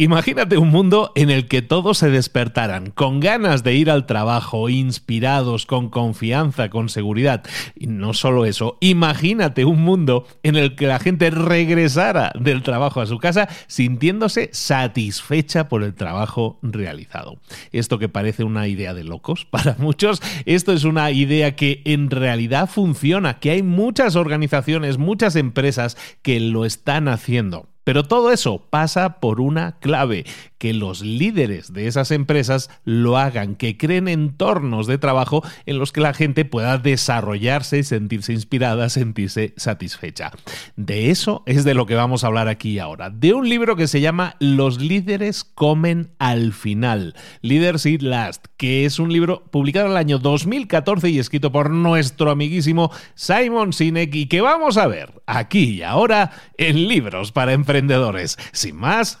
Imagínate 0.00 0.56
un 0.56 0.70
mundo 0.70 1.12
en 1.14 1.28
el 1.28 1.46
que 1.46 1.60
todos 1.60 1.98
se 1.98 2.08
despertaran 2.08 2.90
con 2.90 3.20
ganas 3.20 3.62
de 3.62 3.74
ir 3.74 3.90
al 3.90 4.06
trabajo, 4.06 4.70
inspirados, 4.70 5.66
con 5.66 5.90
confianza, 5.90 6.70
con 6.70 6.88
seguridad. 6.88 7.44
Y 7.74 7.86
no 7.86 8.14
solo 8.14 8.46
eso, 8.46 8.78
imagínate 8.80 9.66
un 9.66 9.82
mundo 9.82 10.26
en 10.42 10.56
el 10.56 10.74
que 10.74 10.86
la 10.86 11.00
gente 11.00 11.28
regresara 11.28 12.32
del 12.40 12.62
trabajo 12.62 13.02
a 13.02 13.06
su 13.06 13.18
casa 13.18 13.46
sintiéndose 13.66 14.48
satisfecha 14.54 15.68
por 15.68 15.82
el 15.82 15.92
trabajo 15.92 16.58
realizado. 16.62 17.38
Esto 17.70 17.98
que 17.98 18.08
parece 18.08 18.42
una 18.42 18.68
idea 18.68 18.94
de 18.94 19.04
locos 19.04 19.44
para 19.50 19.76
muchos, 19.78 20.22
esto 20.46 20.72
es 20.72 20.84
una 20.84 21.10
idea 21.10 21.56
que 21.56 21.82
en 21.84 22.08
realidad 22.08 22.70
funciona, 22.70 23.38
que 23.38 23.50
hay 23.50 23.62
muchas 23.62 24.16
organizaciones, 24.16 24.96
muchas 24.96 25.36
empresas 25.36 25.98
que 26.22 26.40
lo 26.40 26.64
están 26.64 27.06
haciendo. 27.06 27.69
Pero 27.84 28.04
todo 28.04 28.30
eso 28.30 28.66
pasa 28.70 29.20
por 29.20 29.40
una 29.40 29.78
clave, 29.78 30.24
que 30.60 30.74
los 30.74 31.00
líderes 31.00 31.72
de 31.72 31.86
esas 31.86 32.10
empresas 32.10 32.68
lo 32.84 33.16
hagan, 33.16 33.56
que 33.56 33.78
creen 33.78 34.08
entornos 34.08 34.86
de 34.86 34.98
trabajo 34.98 35.42
en 35.64 35.78
los 35.78 35.90
que 35.90 36.02
la 36.02 36.12
gente 36.12 36.44
pueda 36.44 36.76
desarrollarse, 36.76 37.82
sentirse 37.82 38.34
inspirada, 38.34 38.90
sentirse 38.90 39.54
satisfecha. 39.56 40.32
De 40.76 41.10
eso 41.10 41.42
es 41.46 41.64
de 41.64 41.72
lo 41.72 41.86
que 41.86 41.94
vamos 41.94 42.22
a 42.22 42.26
hablar 42.26 42.46
aquí 42.48 42.78
ahora, 42.78 43.08
de 43.08 43.32
un 43.32 43.48
libro 43.48 43.74
que 43.74 43.88
se 43.88 44.02
llama 44.02 44.36
Los 44.38 44.82
líderes 44.82 45.44
comen 45.44 46.10
al 46.18 46.52
final, 46.52 47.14
Leaders 47.40 47.86
Eat 47.86 48.02
Last, 48.02 48.44
que 48.58 48.84
es 48.84 48.98
un 48.98 49.10
libro 49.10 49.44
publicado 49.50 49.86
en 49.86 49.92
el 49.92 49.96
año 49.96 50.18
2014 50.18 51.08
y 51.08 51.18
escrito 51.18 51.50
por 51.50 51.70
nuestro 51.70 52.30
amiguísimo 52.30 52.92
Simon 53.14 53.72
Sinek 53.72 54.14
y 54.14 54.26
que 54.26 54.42
vamos 54.42 54.76
a 54.76 54.86
ver 54.86 55.22
aquí 55.24 55.76
y 55.76 55.82
ahora 55.82 56.32
en 56.58 56.86
Libros 56.86 57.32
para 57.32 57.54
Emprendedores. 57.54 58.36
Sin 58.52 58.76
más, 58.76 59.20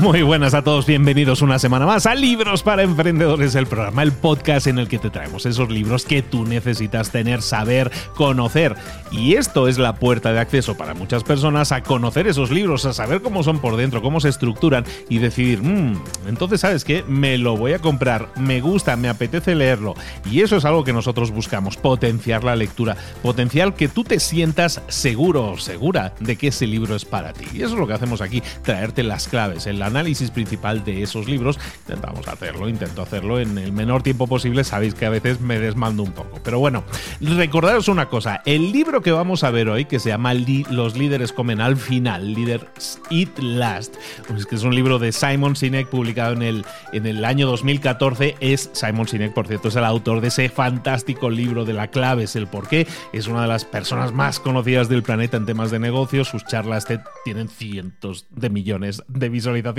Muy 0.00 0.22
buenas 0.22 0.54
a 0.54 0.62
todos, 0.62 0.86
bienvenidos 0.86 1.42
una 1.42 1.58
semana 1.58 1.84
más 1.84 2.06
a 2.06 2.14
Libros 2.14 2.62
para 2.62 2.82
Emprendedores, 2.82 3.54
el 3.54 3.66
programa, 3.66 4.02
el 4.02 4.12
podcast 4.12 4.66
en 4.66 4.78
el 4.78 4.88
que 4.88 4.98
te 4.98 5.10
traemos 5.10 5.44
esos 5.44 5.70
libros 5.70 6.04
que 6.04 6.22
tú 6.22 6.46
necesitas 6.46 7.10
tener, 7.10 7.42
saber, 7.42 7.90
conocer. 8.14 8.74
Y 9.10 9.34
esto 9.34 9.68
es 9.68 9.78
la 9.78 9.96
puerta 9.96 10.32
de 10.32 10.40
acceso 10.40 10.76
para 10.76 10.94
muchas 10.94 11.24
personas 11.24 11.72
a 11.72 11.82
conocer 11.82 12.26
esos 12.26 12.50
libros, 12.50 12.86
a 12.86 12.94
saber 12.94 13.20
cómo 13.20 13.42
son 13.42 13.58
por 13.58 13.76
dentro, 13.76 14.00
cómo 14.00 14.20
se 14.20 14.30
estructuran 14.30 14.84
y 15.10 15.18
decidir, 15.18 15.62
mmm, 15.62 16.00
entonces 16.26 16.60
sabes 16.60 16.84
qué, 16.84 17.04
me 17.06 17.36
lo 17.36 17.56
voy 17.56 17.74
a 17.74 17.78
comprar, 17.78 18.28
me 18.36 18.60
gusta, 18.60 18.96
me 18.96 19.08
apetece 19.08 19.54
leerlo. 19.54 19.94
Y 20.30 20.40
eso 20.40 20.56
es 20.56 20.64
algo 20.64 20.84
que 20.84 20.94
nosotros 20.94 21.30
buscamos, 21.30 21.76
potenciar 21.76 22.44
la 22.44 22.56
lectura, 22.56 22.96
potenciar 23.22 23.74
que 23.74 23.88
tú 23.88 24.04
te 24.04 24.20
sientas 24.20 24.80
seguro 24.88 25.50
o 25.50 25.58
segura 25.58 26.14
de 26.20 26.36
que 26.36 26.48
ese 26.48 26.66
libro 26.66 26.96
es 26.96 27.04
para 27.04 27.34
ti. 27.34 27.44
Y 27.52 27.58
eso 27.58 27.74
es 27.74 27.80
lo 27.80 27.86
que 27.86 27.94
hacemos 27.94 28.22
aquí, 28.22 28.42
traerte 28.62 29.02
las 29.02 29.28
claves, 29.28 29.66
el 29.66 29.81
análisis 29.82 30.30
principal 30.30 30.84
de 30.84 31.02
esos 31.02 31.28
libros. 31.28 31.58
Intentamos 31.80 32.26
hacerlo, 32.28 32.68
intento 32.68 33.02
hacerlo 33.02 33.40
en 33.40 33.58
el 33.58 33.72
menor 33.72 34.02
tiempo 34.02 34.26
posible. 34.26 34.64
Sabéis 34.64 34.94
que 34.94 35.06
a 35.06 35.10
veces 35.10 35.40
me 35.40 35.58
desmando 35.58 36.02
un 36.02 36.12
poco. 36.12 36.40
Pero 36.42 36.58
bueno, 36.58 36.84
recordaros 37.20 37.88
una 37.88 38.08
cosa, 38.08 38.42
el 38.46 38.72
libro 38.72 39.02
que 39.02 39.12
vamos 39.12 39.44
a 39.44 39.50
ver 39.50 39.68
hoy, 39.68 39.84
que 39.84 39.98
se 39.98 40.10
llama 40.10 40.34
Los 40.34 40.96
líderes 40.96 41.32
comen 41.32 41.60
al 41.60 41.76
final, 41.76 42.34
Leaders 42.34 43.00
Eat 43.10 43.38
Last, 43.38 43.96
pues 44.28 44.46
que 44.46 44.56
es 44.56 44.62
un 44.62 44.74
libro 44.74 44.98
de 44.98 45.12
Simon 45.12 45.56
Sinek 45.56 45.88
publicado 45.88 46.32
en 46.34 46.42
el, 46.42 46.64
en 46.92 47.06
el 47.06 47.24
año 47.24 47.46
2014, 47.46 48.36
es 48.40 48.70
Simon 48.72 49.08
Sinek, 49.08 49.32
por 49.32 49.46
cierto, 49.46 49.68
es 49.68 49.76
el 49.76 49.84
autor 49.84 50.20
de 50.20 50.28
ese 50.28 50.48
fantástico 50.48 51.30
libro 51.30 51.64
de 51.64 51.72
la 51.72 51.88
clave 51.88 52.24
es 52.24 52.36
el 52.36 52.46
porqué, 52.46 52.86
es 53.12 53.26
una 53.26 53.42
de 53.42 53.48
las 53.48 53.64
personas 53.64 54.12
más 54.12 54.40
conocidas 54.40 54.88
del 54.88 55.02
planeta 55.02 55.36
en 55.36 55.46
temas 55.46 55.70
de 55.70 55.78
negocios, 55.78 56.28
sus 56.28 56.44
charlas 56.44 56.86
tienen 57.24 57.48
cientos 57.48 58.26
de 58.30 58.50
millones 58.50 59.02
de 59.08 59.28
visualizaciones, 59.28 59.71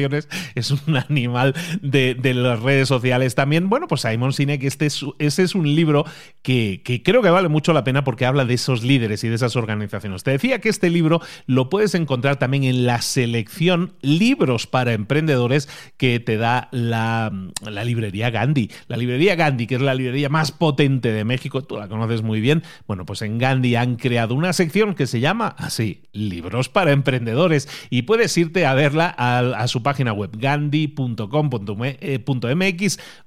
es 0.56 0.72
un 0.72 0.98
animal 0.98 1.54
de, 1.82 2.34
las 2.34 2.60
redes 2.62 2.88
sociales 2.88 3.36
también. 3.36 3.70
Bueno, 3.70 3.88
pues 3.88 4.02
Simon 4.02 4.34
Sinek, 4.34 4.64
este 4.64 4.88
es, 4.88 5.06
ese 5.20 5.44
es 5.44 5.56
un 5.56 5.76
libro 5.76 6.06
que, 6.42 6.82
creo 7.04 7.22
que 7.22 7.30
vale 7.30 7.50
mucho 7.50 7.74
la 7.74 7.84
pena 7.84 8.04
porque 8.04 8.26
habla 8.26 8.46
de 8.46 8.56
esos 8.56 8.84
líderes 8.84 9.24
y 9.24 9.30
de 9.30 9.36
esas 9.36 9.56
organizaciones. 9.56 10.24
Te 10.24 10.32
decía 10.32 10.60
que 10.60 10.70
este 10.70 10.90
libro 10.90 11.22
lo 11.46 11.70
puedes 11.70 11.96
encontrar 11.96 12.38
también 12.38 12.64
en 12.64 12.86
la 12.86 13.02
selección 13.02 13.94
Libros 14.02 14.68
para 14.68 14.94
Emprendedores 14.94 15.70
que 15.98 16.20
te 16.20 16.38
da 16.38 16.70
la, 16.72 17.32
la 17.62 17.84
librería 17.84 18.30
Gandhi. 18.30 18.72
La 18.88 18.98
librería 18.98 19.36
Gandhi, 19.36 19.68
que 19.68 19.76
es 19.76 19.82
la 19.82 19.96
librería 19.96 20.30
más 20.30 20.52
potente 20.52 21.12
de 21.12 21.24
México, 21.24 21.64
tú 21.64 21.78
la 21.78 21.88
conoces 21.88 22.22
muy 22.22 22.42
bien. 22.42 22.64
Bueno, 22.88 23.06
pues 23.06 23.22
en 23.22 23.38
Gandhi 23.38 23.76
han 23.76 23.96
creado 23.96 24.36
una 24.36 24.54
sección 24.54 24.96
que 24.96 25.08
se 25.08 25.20
llama 25.20 25.56
así, 25.58 26.04
Libros 26.12 26.70
para 26.70 26.92
Emprendedores, 26.92 27.70
y 27.90 28.04
puedes 28.04 28.38
irte 28.38 28.66
a 28.66 28.74
verla 28.74 29.14
a, 29.18 29.68
su 29.68 29.83
página 29.84 30.14
web, 30.14 30.32
gandhi.com.mx 30.38 31.00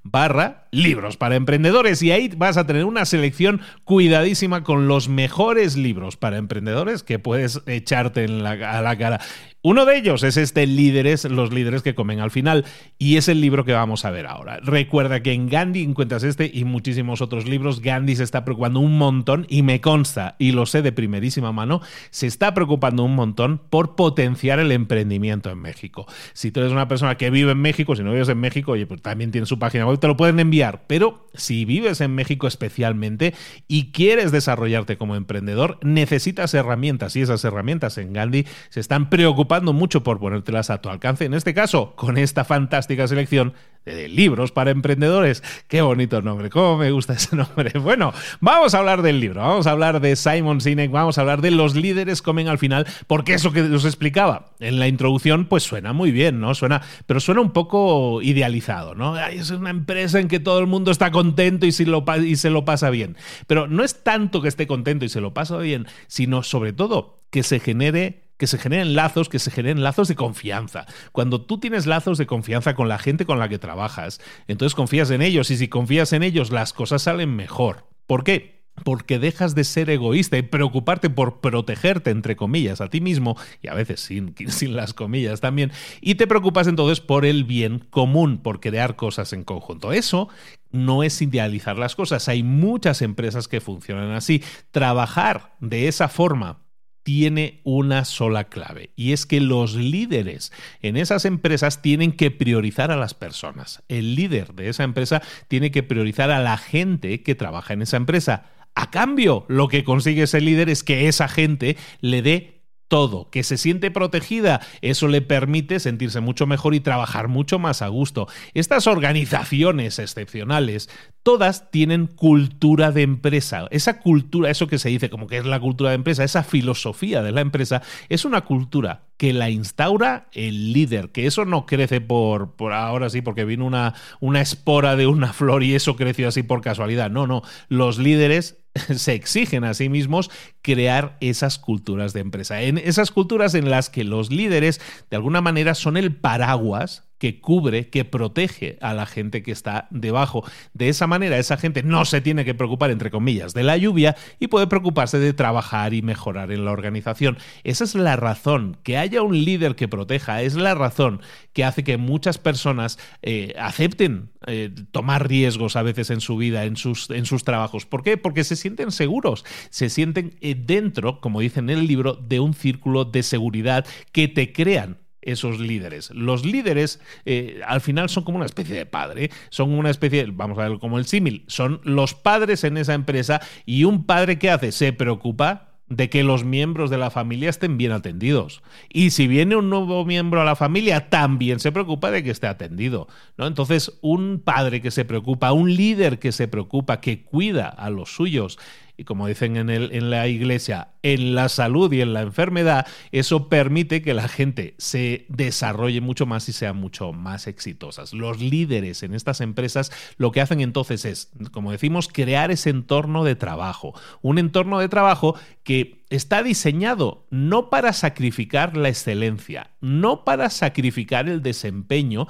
barra 0.02 0.65
libros 0.76 1.16
para 1.16 1.36
emprendedores, 1.36 2.02
y 2.02 2.12
ahí 2.12 2.30
vas 2.36 2.56
a 2.56 2.66
tener 2.66 2.84
una 2.84 3.04
selección 3.04 3.60
cuidadísima 3.84 4.62
con 4.62 4.88
los 4.88 5.08
mejores 5.08 5.76
libros 5.76 6.16
para 6.16 6.36
emprendedores 6.36 7.02
que 7.02 7.18
puedes 7.18 7.62
echarte 7.66 8.24
en 8.24 8.42
la, 8.42 8.50
a 8.50 8.82
la 8.82 8.96
cara. 8.96 9.20
Uno 9.62 9.84
de 9.84 9.96
ellos 9.96 10.22
es 10.22 10.36
este 10.36 10.64
Líderes, 10.64 11.24
los 11.24 11.52
líderes 11.52 11.82
que 11.82 11.96
comen 11.96 12.20
al 12.20 12.30
final, 12.30 12.64
y 12.98 13.16
es 13.16 13.28
el 13.28 13.40
libro 13.40 13.64
que 13.64 13.72
vamos 13.72 14.04
a 14.04 14.10
ver 14.10 14.26
ahora. 14.26 14.60
Recuerda 14.62 15.22
que 15.24 15.32
en 15.32 15.48
Gandhi 15.48 15.82
encuentras 15.82 16.22
este 16.22 16.48
y 16.52 16.64
muchísimos 16.64 17.20
otros 17.20 17.48
libros. 17.48 17.80
Gandhi 17.80 18.14
se 18.14 18.22
está 18.22 18.44
preocupando 18.44 18.78
un 18.78 18.96
montón, 18.96 19.44
y 19.48 19.62
me 19.62 19.80
consta, 19.80 20.36
y 20.38 20.52
lo 20.52 20.66
sé 20.66 20.82
de 20.82 20.92
primerísima 20.92 21.50
mano, 21.50 21.80
se 22.10 22.28
está 22.28 22.54
preocupando 22.54 23.02
un 23.02 23.16
montón 23.16 23.60
por 23.70 23.96
potenciar 23.96 24.60
el 24.60 24.70
emprendimiento 24.70 25.50
en 25.50 25.58
México. 25.58 26.06
Si 26.32 26.52
tú 26.52 26.60
eres 26.60 26.72
una 26.72 26.86
persona 26.86 27.16
que 27.16 27.30
vive 27.30 27.50
en 27.50 27.60
México, 27.60 27.96
si 27.96 28.04
no 28.04 28.12
vives 28.12 28.28
en 28.28 28.38
México, 28.38 28.74
pues 28.86 29.02
también 29.02 29.32
tiene 29.32 29.46
su 29.46 29.58
página 29.58 29.86
web, 29.86 29.98
te 29.98 30.06
lo 30.06 30.16
pueden 30.16 30.38
enviar. 30.38 30.65
Pero 30.86 31.28
si 31.34 31.64
vives 31.64 32.00
en 32.00 32.14
México 32.14 32.46
especialmente 32.46 33.34
y 33.68 33.92
quieres 33.92 34.32
desarrollarte 34.32 34.96
como 34.98 35.16
emprendedor, 35.16 35.78
necesitas 35.82 36.54
herramientas, 36.54 37.16
y 37.16 37.22
esas 37.22 37.44
herramientas 37.44 37.98
en 37.98 38.12
Gandhi 38.12 38.46
se 38.68 38.80
están 38.80 39.10
preocupando 39.10 39.72
mucho 39.72 40.02
por 40.02 40.18
ponértelas 40.18 40.70
a 40.70 40.80
tu 40.80 40.88
alcance, 40.88 41.24
en 41.24 41.34
este 41.34 41.54
caso 41.54 41.94
con 41.96 42.18
esta 42.18 42.44
fantástica 42.44 43.06
selección 43.08 43.54
de 43.84 44.08
libros 44.08 44.50
para 44.50 44.70
emprendedores. 44.72 45.42
Qué 45.68 45.80
bonito 45.80 46.20
nombre, 46.20 46.50
cómo 46.50 46.76
me 46.76 46.90
gusta 46.90 47.14
ese 47.14 47.36
nombre. 47.36 47.72
Bueno, 47.86 48.12
vamos 48.40 48.74
a 48.74 48.78
hablar 48.78 49.02
del 49.02 49.20
libro, 49.20 49.42
vamos 49.42 49.68
a 49.68 49.70
hablar 49.70 50.00
de 50.00 50.16
Simon 50.16 50.60
Sinek, 50.60 50.90
vamos 50.90 51.18
a 51.18 51.20
hablar 51.20 51.40
de 51.40 51.52
los 51.52 51.76
líderes 51.76 52.20
comen 52.20 52.48
al 52.48 52.58
final, 52.58 52.84
porque 53.06 53.34
eso 53.34 53.52
que 53.52 53.62
os 53.62 53.84
explicaba 53.84 54.46
en 54.58 54.80
la 54.80 54.88
introducción, 54.88 55.44
pues 55.44 55.62
suena 55.62 55.92
muy 55.92 56.10
bien, 56.10 56.40
¿no? 56.40 56.54
Suena, 56.56 56.82
pero 57.06 57.20
suena 57.20 57.42
un 57.42 57.52
poco 57.52 58.22
idealizado, 58.22 58.96
¿no? 58.96 59.16
es 59.16 59.50
una 59.50 59.70
empresa 59.70 60.18
en 60.18 60.26
que 60.26 60.40
todo 60.46 60.60
el 60.60 60.68
mundo 60.68 60.92
está 60.92 61.10
contento 61.10 61.66
y, 61.66 61.72
lo, 61.86 62.04
y 62.24 62.36
se 62.36 62.50
lo 62.50 62.64
pasa 62.64 62.88
bien. 62.88 63.16
Pero 63.48 63.66
no 63.66 63.82
es 63.82 64.04
tanto 64.04 64.40
que 64.40 64.46
esté 64.46 64.68
contento 64.68 65.04
y 65.04 65.08
se 65.08 65.20
lo 65.20 65.34
pasa 65.34 65.58
bien, 65.58 65.88
sino 66.06 66.44
sobre 66.44 66.72
todo 66.72 67.24
que 67.30 67.42
se 67.42 67.58
genere 67.58 68.22
que 68.36 68.46
se 68.46 68.58
generen 68.58 68.94
lazos, 68.94 69.28
que 69.28 69.40
se 69.40 69.50
generen 69.50 69.82
lazos 69.82 70.06
de 70.06 70.14
confianza. 70.14 70.86
Cuando 71.10 71.40
tú 71.40 71.58
tienes 71.58 71.86
lazos 71.86 72.16
de 72.16 72.26
confianza 72.26 72.74
con 72.74 72.86
la 72.86 72.98
gente 72.98 73.26
con 73.26 73.40
la 73.40 73.48
que 73.48 73.58
trabajas, 73.58 74.20
entonces 74.46 74.76
confías 74.76 75.10
en 75.10 75.20
ellos 75.20 75.50
y 75.50 75.56
si 75.56 75.66
confías 75.66 76.12
en 76.12 76.22
ellos 76.22 76.52
las 76.52 76.72
cosas 76.72 77.02
salen 77.02 77.34
mejor. 77.34 77.86
¿Por 78.06 78.22
qué? 78.22 78.55
Porque 78.84 79.18
dejas 79.18 79.54
de 79.54 79.64
ser 79.64 79.90
egoísta 79.90 80.38
y 80.38 80.42
preocuparte 80.42 81.10
por 81.10 81.40
protegerte, 81.40 82.10
entre 82.10 82.36
comillas, 82.36 82.80
a 82.80 82.88
ti 82.88 83.00
mismo, 83.00 83.36
y 83.62 83.68
a 83.68 83.74
veces 83.74 84.00
sin, 84.00 84.34
sin 84.48 84.76
las 84.76 84.94
comillas 84.94 85.40
también, 85.40 85.72
y 86.00 86.16
te 86.16 86.26
preocupas 86.26 86.66
entonces 86.66 87.00
por 87.00 87.24
el 87.24 87.44
bien 87.44 87.80
común, 87.90 88.38
por 88.38 88.60
crear 88.60 88.96
cosas 88.96 89.32
en 89.32 89.44
conjunto. 89.44 89.92
Eso 89.92 90.28
no 90.70 91.02
es 91.02 91.20
idealizar 91.22 91.78
las 91.78 91.96
cosas. 91.96 92.28
Hay 92.28 92.42
muchas 92.42 93.02
empresas 93.02 93.48
que 93.48 93.60
funcionan 93.60 94.12
así. 94.12 94.42
Trabajar 94.70 95.56
de 95.60 95.88
esa 95.88 96.08
forma 96.08 96.66
tiene 97.06 97.60
una 97.62 98.04
sola 98.04 98.48
clave 98.48 98.90
y 98.96 99.12
es 99.12 99.26
que 99.26 99.40
los 99.40 99.76
líderes 99.76 100.52
en 100.82 100.96
esas 100.96 101.24
empresas 101.24 101.80
tienen 101.80 102.10
que 102.10 102.32
priorizar 102.32 102.90
a 102.90 102.96
las 102.96 103.14
personas. 103.14 103.84
El 103.86 104.16
líder 104.16 104.54
de 104.54 104.70
esa 104.70 104.82
empresa 104.82 105.22
tiene 105.46 105.70
que 105.70 105.84
priorizar 105.84 106.32
a 106.32 106.40
la 106.40 106.56
gente 106.56 107.22
que 107.22 107.36
trabaja 107.36 107.74
en 107.74 107.82
esa 107.82 107.96
empresa. 107.96 108.46
A 108.76 108.90
cambio, 108.90 109.46
lo 109.48 109.68
que 109.68 109.84
consigue 109.84 110.24
ese 110.24 110.42
líder 110.42 110.68
es 110.68 110.84
que 110.84 111.08
esa 111.08 111.28
gente 111.28 111.78
le 112.02 112.20
dé 112.20 112.56
todo, 112.88 113.30
que 113.30 113.42
se 113.42 113.56
siente 113.56 113.90
protegida, 113.90 114.60
eso 114.80 115.08
le 115.08 115.22
permite 115.22 115.80
sentirse 115.80 116.20
mucho 116.20 116.46
mejor 116.46 116.74
y 116.74 116.80
trabajar 116.80 117.28
mucho 117.28 117.58
más 117.58 117.82
a 117.82 117.88
gusto. 117.88 118.28
Estas 118.54 118.86
organizaciones 118.86 119.98
excepcionales, 119.98 120.88
todas 121.22 121.70
tienen 121.70 122.06
cultura 122.06 122.92
de 122.92 123.02
empresa. 123.02 123.66
Esa 123.70 123.98
cultura, 123.98 124.50
eso 124.50 124.68
que 124.68 124.78
se 124.78 124.88
dice 124.88 125.10
como 125.10 125.26
que 125.26 125.38
es 125.38 125.46
la 125.46 125.58
cultura 125.58 125.90
de 125.90 125.96
empresa, 125.96 126.22
esa 126.22 126.44
filosofía 126.44 127.22
de 127.22 127.32
la 127.32 127.40
empresa, 127.40 127.82
es 128.08 128.24
una 128.24 128.42
cultura 128.42 129.06
que 129.16 129.32
la 129.32 129.50
instaura 129.50 130.28
el 130.32 130.72
líder, 130.72 131.10
que 131.10 131.26
eso 131.26 131.44
no 131.44 131.66
crece 131.66 132.00
por, 132.00 132.54
por 132.54 132.72
ahora 132.72 133.10
sí, 133.10 133.22
porque 133.22 133.44
vino 133.44 133.64
una, 133.64 133.94
una 134.20 134.40
espora 134.40 134.94
de 134.94 135.06
una 135.06 135.32
flor 135.32 135.64
y 135.64 135.74
eso 135.74 135.96
creció 135.96 136.28
así 136.28 136.42
por 136.42 136.60
casualidad. 136.60 137.10
No, 137.10 137.26
no, 137.26 137.42
los 137.68 137.98
líderes 137.98 138.65
se 138.96 139.14
exigen 139.14 139.64
a 139.64 139.74
sí 139.74 139.88
mismos 139.88 140.30
crear 140.62 141.16
esas 141.20 141.58
culturas 141.58 142.12
de 142.12 142.20
empresa, 142.20 142.62
en 142.62 142.78
esas 142.78 143.10
culturas 143.10 143.54
en 143.54 143.70
las 143.70 143.90
que 143.90 144.04
los 144.04 144.30
líderes 144.30 144.80
de 145.10 145.16
alguna 145.16 145.40
manera 145.40 145.74
son 145.74 145.96
el 145.96 146.14
paraguas 146.14 147.05
que 147.18 147.40
cubre, 147.40 147.88
que 147.88 148.04
protege 148.04 148.78
a 148.80 148.94
la 148.94 149.06
gente 149.06 149.42
que 149.42 149.52
está 149.52 149.88
debajo. 149.90 150.44
De 150.74 150.88
esa 150.88 151.06
manera, 151.06 151.38
esa 151.38 151.56
gente 151.56 151.82
no 151.82 152.04
se 152.04 152.20
tiene 152.20 152.44
que 152.44 152.54
preocupar, 152.54 152.90
entre 152.90 153.10
comillas, 153.10 153.54
de 153.54 153.62
la 153.62 153.76
lluvia 153.76 154.16
y 154.38 154.48
puede 154.48 154.66
preocuparse 154.66 155.18
de 155.18 155.32
trabajar 155.32 155.94
y 155.94 156.02
mejorar 156.02 156.52
en 156.52 156.64
la 156.64 156.72
organización. 156.72 157.38
Esa 157.64 157.84
es 157.84 157.94
la 157.94 158.16
razón, 158.16 158.76
que 158.82 158.98
haya 158.98 159.22
un 159.22 159.44
líder 159.44 159.76
que 159.76 159.88
proteja, 159.88 160.42
es 160.42 160.54
la 160.54 160.74
razón 160.74 161.20
que 161.52 161.64
hace 161.64 161.84
que 161.84 161.96
muchas 161.96 162.38
personas 162.38 162.98
eh, 163.22 163.54
acepten 163.58 164.30
eh, 164.46 164.70
tomar 164.90 165.26
riesgos 165.26 165.76
a 165.76 165.82
veces 165.82 166.10
en 166.10 166.20
su 166.20 166.36
vida, 166.36 166.64
en 166.64 166.76
sus, 166.76 167.10
en 167.10 167.24
sus 167.24 167.44
trabajos. 167.44 167.86
¿Por 167.86 168.02
qué? 168.02 168.16
Porque 168.16 168.44
se 168.44 168.56
sienten 168.56 168.92
seguros, 168.92 169.44
se 169.70 169.88
sienten 169.88 170.36
eh, 170.40 170.54
dentro, 170.54 171.20
como 171.20 171.40
dicen 171.40 171.70
en 171.70 171.78
el 171.78 171.86
libro, 171.86 172.14
de 172.14 172.40
un 172.40 172.54
círculo 172.54 173.04
de 173.04 173.22
seguridad 173.22 173.86
que 174.12 174.28
te 174.28 174.52
crean 174.52 174.98
esos 175.26 175.60
líderes. 175.60 176.10
Los 176.10 176.44
líderes 176.44 177.00
eh, 177.24 177.60
al 177.66 177.80
final 177.80 178.08
son 178.08 178.24
como 178.24 178.36
una 178.36 178.46
especie 178.46 178.74
de 178.74 178.86
padre, 178.86 179.30
son 179.50 179.72
una 179.72 179.90
especie, 179.90 180.24
vamos 180.32 180.58
a 180.58 180.68
ver 180.68 180.78
como 180.78 180.98
el 180.98 181.06
símil, 181.06 181.44
son 181.46 181.80
los 181.84 182.14
padres 182.14 182.64
en 182.64 182.76
esa 182.76 182.94
empresa 182.94 183.40
y 183.66 183.84
un 183.84 184.04
padre 184.04 184.38
que 184.38 184.50
hace 184.50 184.72
se 184.72 184.92
preocupa 184.92 185.66
de 185.88 186.10
que 186.10 186.24
los 186.24 186.44
miembros 186.44 186.90
de 186.90 186.98
la 186.98 187.10
familia 187.10 187.48
estén 187.48 187.78
bien 187.78 187.92
atendidos. 187.92 188.62
Y 188.88 189.10
si 189.10 189.28
viene 189.28 189.56
un 189.56 189.70
nuevo 189.70 190.04
miembro 190.04 190.40
a 190.40 190.44
la 190.44 190.56
familia, 190.56 191.08
también 191.10 191.60
se 191.60 191.70
preocupa 191.70 192.10
de 192.10 192.24
que 192.24 192.30
esté 192.30 192.48
atendido. 192.48 193.06
¿no? 193.36 193.46
Entonces, 193.46 193.92
un 194.00 194.42
padre 194.44 194.82
que 194.82 194.90
se 194.90 195.04
preocupa, 195.04 195.52
un 195.52 195.74
líder 195.74 196.18
que 196.18 196.32
se 196.32 196.48
preocupa, 196.48 197.00
que 197.00 197.22
cuida 197.22 197.68
a 197.68 197.90
los 197.90 198.14
suyos, 198.14 198.58
y 198.96 199.04
como 199.04 199.26
dicen 199.26 199.56
en, 199.56 199.68
el, 199.68 199.92
en 199.92 200.10
la 200.10 200.26
iglesia, 200.26 200.88
en 201.02 201.34
la 201.34 201.48
salud 201.48 201.92
y 201.92 202.00
en 202.00 202.14
la 202.14 202.22
enfermedad, 202.22 202.86
eso 203.12 203.48
permite 203.48 204.00
que 204.02 204.14
la 204.14 204.28
gente 204.28 204.74
se 204.78 205.26
desarrolle 205.28 206.00
mucho 206.00 206.24
más 206.24 206.48
y 206.48 206.52
sean 206.52 206.76
mucho 206.76 207.12
más 207.12 207.46
exitosas. 207.46 208.12
Los 208.12 208.40
líderes 208.40 209.02
en 209.02 209.14
estas 209.14 209.40
empresas 209.40 209.92
lo 210.16 210.32
que 210.32 210.40
hacen 210.40 210.60
entonces 210.60 211.04
es, 211.04 211.30
como 211.52 211.72
decimos, 211.72 212.08
crear 212.08 212.50
ese 212.50 212.70
entorno 212.70 213.24
de 213.24 213.36
trabajo. 213.36 213.92
Un 214.22 214.38
entorno 214.38 214.78
de 214.78 214.88
trabajo 214.88 215.36
que 215.62 216.04
está 216.08 216.42
diseñado 216.42 217.26
no 217.30 217.68
para 217.68 217.92
sacrificar 217.92 218.76
la 218.76 218.88
excelencia, 218.88 219.70
no 219.80 220.24
para 220.24 220.50
sacrificar 220.50 221.28
el 221.28 221.42
desempeño, 221.42 222.28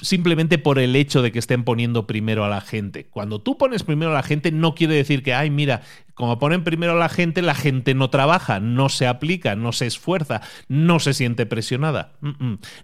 simplemente 0.00 0.58
por 0.58 0.78
el 0.78 0.96
hecho 0.96 1.22
de 1.22 1.32
que 1.32 1.38
estén 1.38 1.64
poniendo 1.64 2.06
primero 2.06 2.44
a 2.44 2.48
la 2.48 2.60
gente. 2.60 3.06
Cuando 3.06 3.40
tú 3.40 3.58
pones 3.58 3.82
primero 3.82 4.10
a 4.12 4.14
la 4.14 4.22
gente, 4.22 4.52
no 4.52 4.74
quiere 4.74 4.94
decir 4.94 5.22
que, 5.22 5.34
ay, 5.34 5.50
mira, 5.50 5.82
como 6.14 6.38
ponen 6.38 6.64
primero 6.64 6.92
a 6.92 6.96
la 6.96 7.08
gente, 7.08 7.42
la 7.42 7.54
gente 7.54 7.94
no 7.94 8.10
trabaja, 8.10 8.58
no 8.58 8.88
se 8.88 9.06
aplica, 9.06 9.54
no 9.54 9.72
se 9.72 9.86
esfuerza, 9.86 10.40
no 10.66 10.98
se 10.98 11.14
siente 11.14 11.46
presionada. 11.46 12.12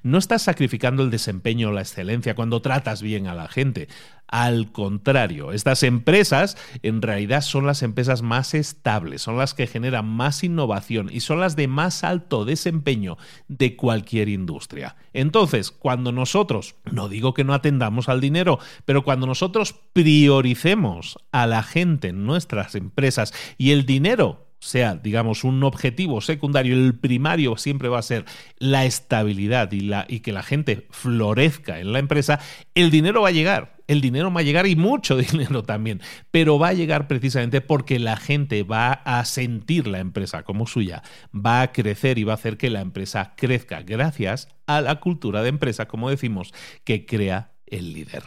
No 0.03 0.19
estás 0.19 0.43
sacrificando 0.43 1.03
el 1.03 1.11
desempeño 1.11 1.69
o 1.69 1.73
la 1.73 1.81
excelencia 1.81 2.35
cuando 2.35 2.63
tratas 2.63 3.03
bien 3.03 3.27
a 3.27 3.35
la 3.35 3.49
gente. 3.49 3.89
Al 4.27 4.73
contrario, 4.73 5.53
estas 5.53 5.83
empresas 5.83 6.57
en 6.83 7.03
realidad 7.03 7.43
son 7.43 7.67
las 7.67 7.83
empresas 7.83 8.23
más 8.23 8.55
estables, 8.55 9.23
son 9.23 9.37
las 9.37 9.55
que 9.55 9.67
generan 9.67 10.07
más 10.07 10.43
innovación 10.43 11.09
y 11.13 11.21
son 11.21 11.41
las 11.41 11.57
de 11.57 11.69
más 11.69 12.05
alto 12.05 12.45
desempeño 12.45 13.17
de 13.49 13.77
cualquier 13.77 14.29
industria. 14.29 14.97
Entonces, 15.13 15.71
cuando 15.71 16.11
nosotros, 16.11 16.75
no 16.91 17.09
digo 17.09 17.35
que 17.35 17.45
no 17.45 17.55
atendamos 17.55 18.09
al 18.09 18.21
dinero, 18.21 18.59
pero 18.85 19.05
cuando 19.05 19.27
nosotros 19.27 19.75
prioricemos 19.93 21.19
a 21.31 21.47
la 21.47 21.63
gente 21.63 22.09
en 22.09 22.25
nuestras 22.25 22.75
empresas 22.75 23.33
y 23.59 23.71
el 23.71 23.87
dinero 23.87 24.44
sea, 24.65 24.95
digamos, 24.95 25.45
un 25.45 25.63
objetivo 25.63 26.21
secundario, 26.21 26.75
el 26.75 26.95
primario 26.95 27.57
siempre 27.57 27.89
va 27.89 27.99
a 27.99 28.03
ser 28.03 28.25
la 28.59 28.85
estabilidad 28.85 29.71
y, 29.73 29.81
la, 29.81 30.07
y 30.09 30.21
que 30.21 30.33
la 30.33 30.43
gente 30.43 30.87
florezca 30.91 31.81
en 31.81 31.93
la 31.93 31.99
empresa, 31.99 32.41
el 32.75 32.91
dinero 32.91 33.23
va 33.23 33.29
a 33.29 33.33
llegar. 33.33 33.75
El 33.87 34.01
dinero 34.01 34.33
va 34.33 34.41
a 34.41 34.45
llegar 34.45 34.67
y 34.67 34.77
mucho 34.77 35.17
dinero 35.19 35.63
también, 35.63 36.01
pero 36.31 36.59
va 36.59 36.69
a 36.69 36.73
llegar 36.73 37.07
precisamente 37.07 37.61
porque 37.61 37.99
la 37.99 38.17
gente 38.17 38.63
va 38.63 38.93
a 38.93 39.25
sentir 39.27 39.87
la 39.87 39.99
empresa 39.99 40.43
como 40.43 40.67
suya, 40.67 41.03
va 41.35 41.61
a 41.61 41.73
crecer 41.73 42.19
y 42.19 42.25
va 42.25 42.33
a 42.33 42.37
hacer 42.37 42.57
que 42.57 42.71
la 42.71 42.81
empresa 42.81 43.35
crezca 43.37 43.83
gracias 43.83 44.49
a 44.67 44.81
la 44.81 45.01
cultura 45.01 45.43
de 45.43 45.51
empresa, 45.51 45.87
como 45.87 46.09
decimos, 46.09 46.55
que 46.85 47.05
crea 47.05 47.53
el 47.67 47.93
líder. 47.93 48.23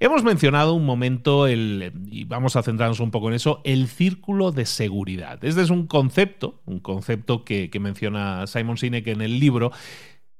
Hemos 0.00 0.22
mencionado 0.22 0.74
un 0.74 0.86
momento, 0.86 1.48
el, 1.48 1.92
y 2.06 2.24
vamos 2.24 2.54
a 2.54 2.62
centrarnos 2.62 3.00
un 3.00 3.10
poco 3.10 3.28
en 3.28 3.34
eso, 3.34 3.60
el 3.64 3.88
círculo 3.88 4.52
de 4.52 4.64
seguridad. 4.64 5.44
Este 5.44 5.60
es 5.60 5.70
un 5.70 5.88
concepto, 5.88 6.60
un 6.66 6.78
concepto 6.78 7.44
que, 7.44 7.70
menciona 7.80 8.46
Simon 8.46 8.76
Sinek 8.76 9.08
en 9.08 9.22
el 9.22 9.40
libro, 9.40 9.72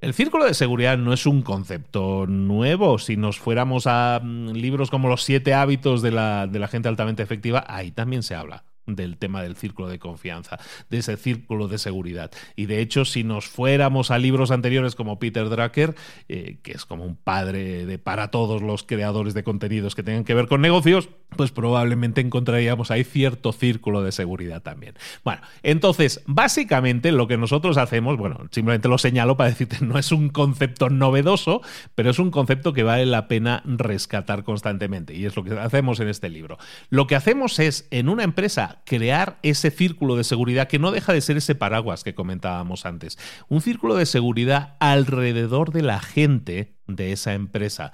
el 0.01 0.15
círculo 0.15 0.45
de 0.45 0.55
seguridad 0.55 0.97
no 0.97 1.13
es 1.13 1.27
un 1.27 1.43
concepto 1.43 2.27
nuevo. 2.29 3.01
Si 3.01 3.17
nos 3.17 3.41
fuéramos 3.41 3.89
a 3.89 4.21
mm, 4.23 4.51
libros 4.53 4.91
como 4.91 5.09
Los 5.09 5.25
siete 5.25 5.55
hábitos 5.55 6.03
de 6.03 6.13
la, 6.13 6.47
de 6.47 6.61
la, 6.61 6.69
gente 6.69 6.89
altamente 6.89 7.25
efectiva, 7.25 7.65
ahí 7.67 7.91
también 7.91 8.23
se 8.23 8.37
habla 8.37 8.65
del 8.97 9.17
tema 9.17 9.43
del 9.43 9.57
círculo 9.57 9.89
de 9.89 9.99
confianza, 9.99 10.59
de 10.91 10.99
ese 10.99 11.17
círculo 11.17 11.69
de 11.69 11.79
seguridad. 11.79 12.31
Y 12.57 12.67
de 12.67 12.81
hecho, 12.81 13.05
si 13.05 13.25
nos 13.25 13.47
fuéramos 13.47 14.11
a 14.11 14.19
libros 14.19 14.51
anteriores 14.51 14.95
como 14.95 15.19
Peter 15.19 15.49
Drucker, 15.49 15.95
eh, 16.29 16.59
que 16.63 16.73
es 16.73 16.85
como 16.85 17.05
un 17.05 17.17
padre 17.17 17.87
de 17.87 17.99
para 17.99 18.31
todos 18.31 18.63
los 18.63 18.83
creadores 18.83 19.35
de 19.35 19.45
contenidos 19.45 19.95
que 19.95 20.03
tengan 20.03 20.25
que 20.25 20.35
ver 20.35 20.47
con 20.47 20.61
negocios, 20.61 21.09
pues 21.37 21.51
probablemente 21.51 22.21
encontraríamos 22.21 22.91
ahí 22.91 23.05
cierto 23.05 23.53
círculo 23.53 24.03
de 24.03 24.13
seguridad 24.13 24.63
también. 24.63 24.95
Bueno, 25.25 25.43
entonces, 25.63 26.23
básicamente 26.27 27.13
lo 27.13 27.29
que 27.29 27.37
nosotros 27.37 27.77
hacemos, 27.77 28.17
bueno, 28.17 28.49
simplemente 28.51 28.89
lo 28.89 28.99
señalo 28.99 29.37
para 29.37 29.51
decirte, 29.51 29.79
no 29.85 29.99
es 29.99 30.13
un 30.13 30.29
concepto 30.31 30.91
novedoso, 30.91 31.63
pero 31.95 32.11
es 32.11 32.19
un 32.19 32.31
concepto 32.31 32.73
que 32.73 32.83
vale 32.83 33.07
la 33.07 33.29
pena 33.29 33.63
rescatar 33.65 34.45
constantemente. 34.45 35.15
Y 35.15 35.27
es 35.27 35.37
lo 35.37 35.45
que 35.45 35.59
hacemos 35.59 36.01
en 36.01 36.09
este 36.09 36.29
libro. 36.29 36.59
Lo 36.91 37.07
que 37.07 37.17
hacemos 37.17 37.59
es, 37.59 37.87
en 37.91 38.09
una 38.09 38.25
empresa, 38.25 38.78
crear 38.85 39.39
ese 39.43 39.71
círculo 39.71 40.17
de 40.17 40.25
seguridad 40.25 40.69
que 40.69 40.79
no 40.79 40.91
deja 40.91 41.13
de 41.13 41.21
ser 41.21 41.37
ese 41.37 41.55
paraguas 41.55 42.05
que 42.05 42.15
comentábamos 42.15 42.87
antes. 42.87 43.19
Un 43.49 43.61
círculo 43.61 43.97
de 43.97 44.07
seguridad 44.07 44.77
alrededor 44.81 45.73
de 45.73 45.83
la 45.83 46.01
gente 46.01 46.75
de 46.87 47.13
esa 47.13 47.35
empresa. 47.35 47.93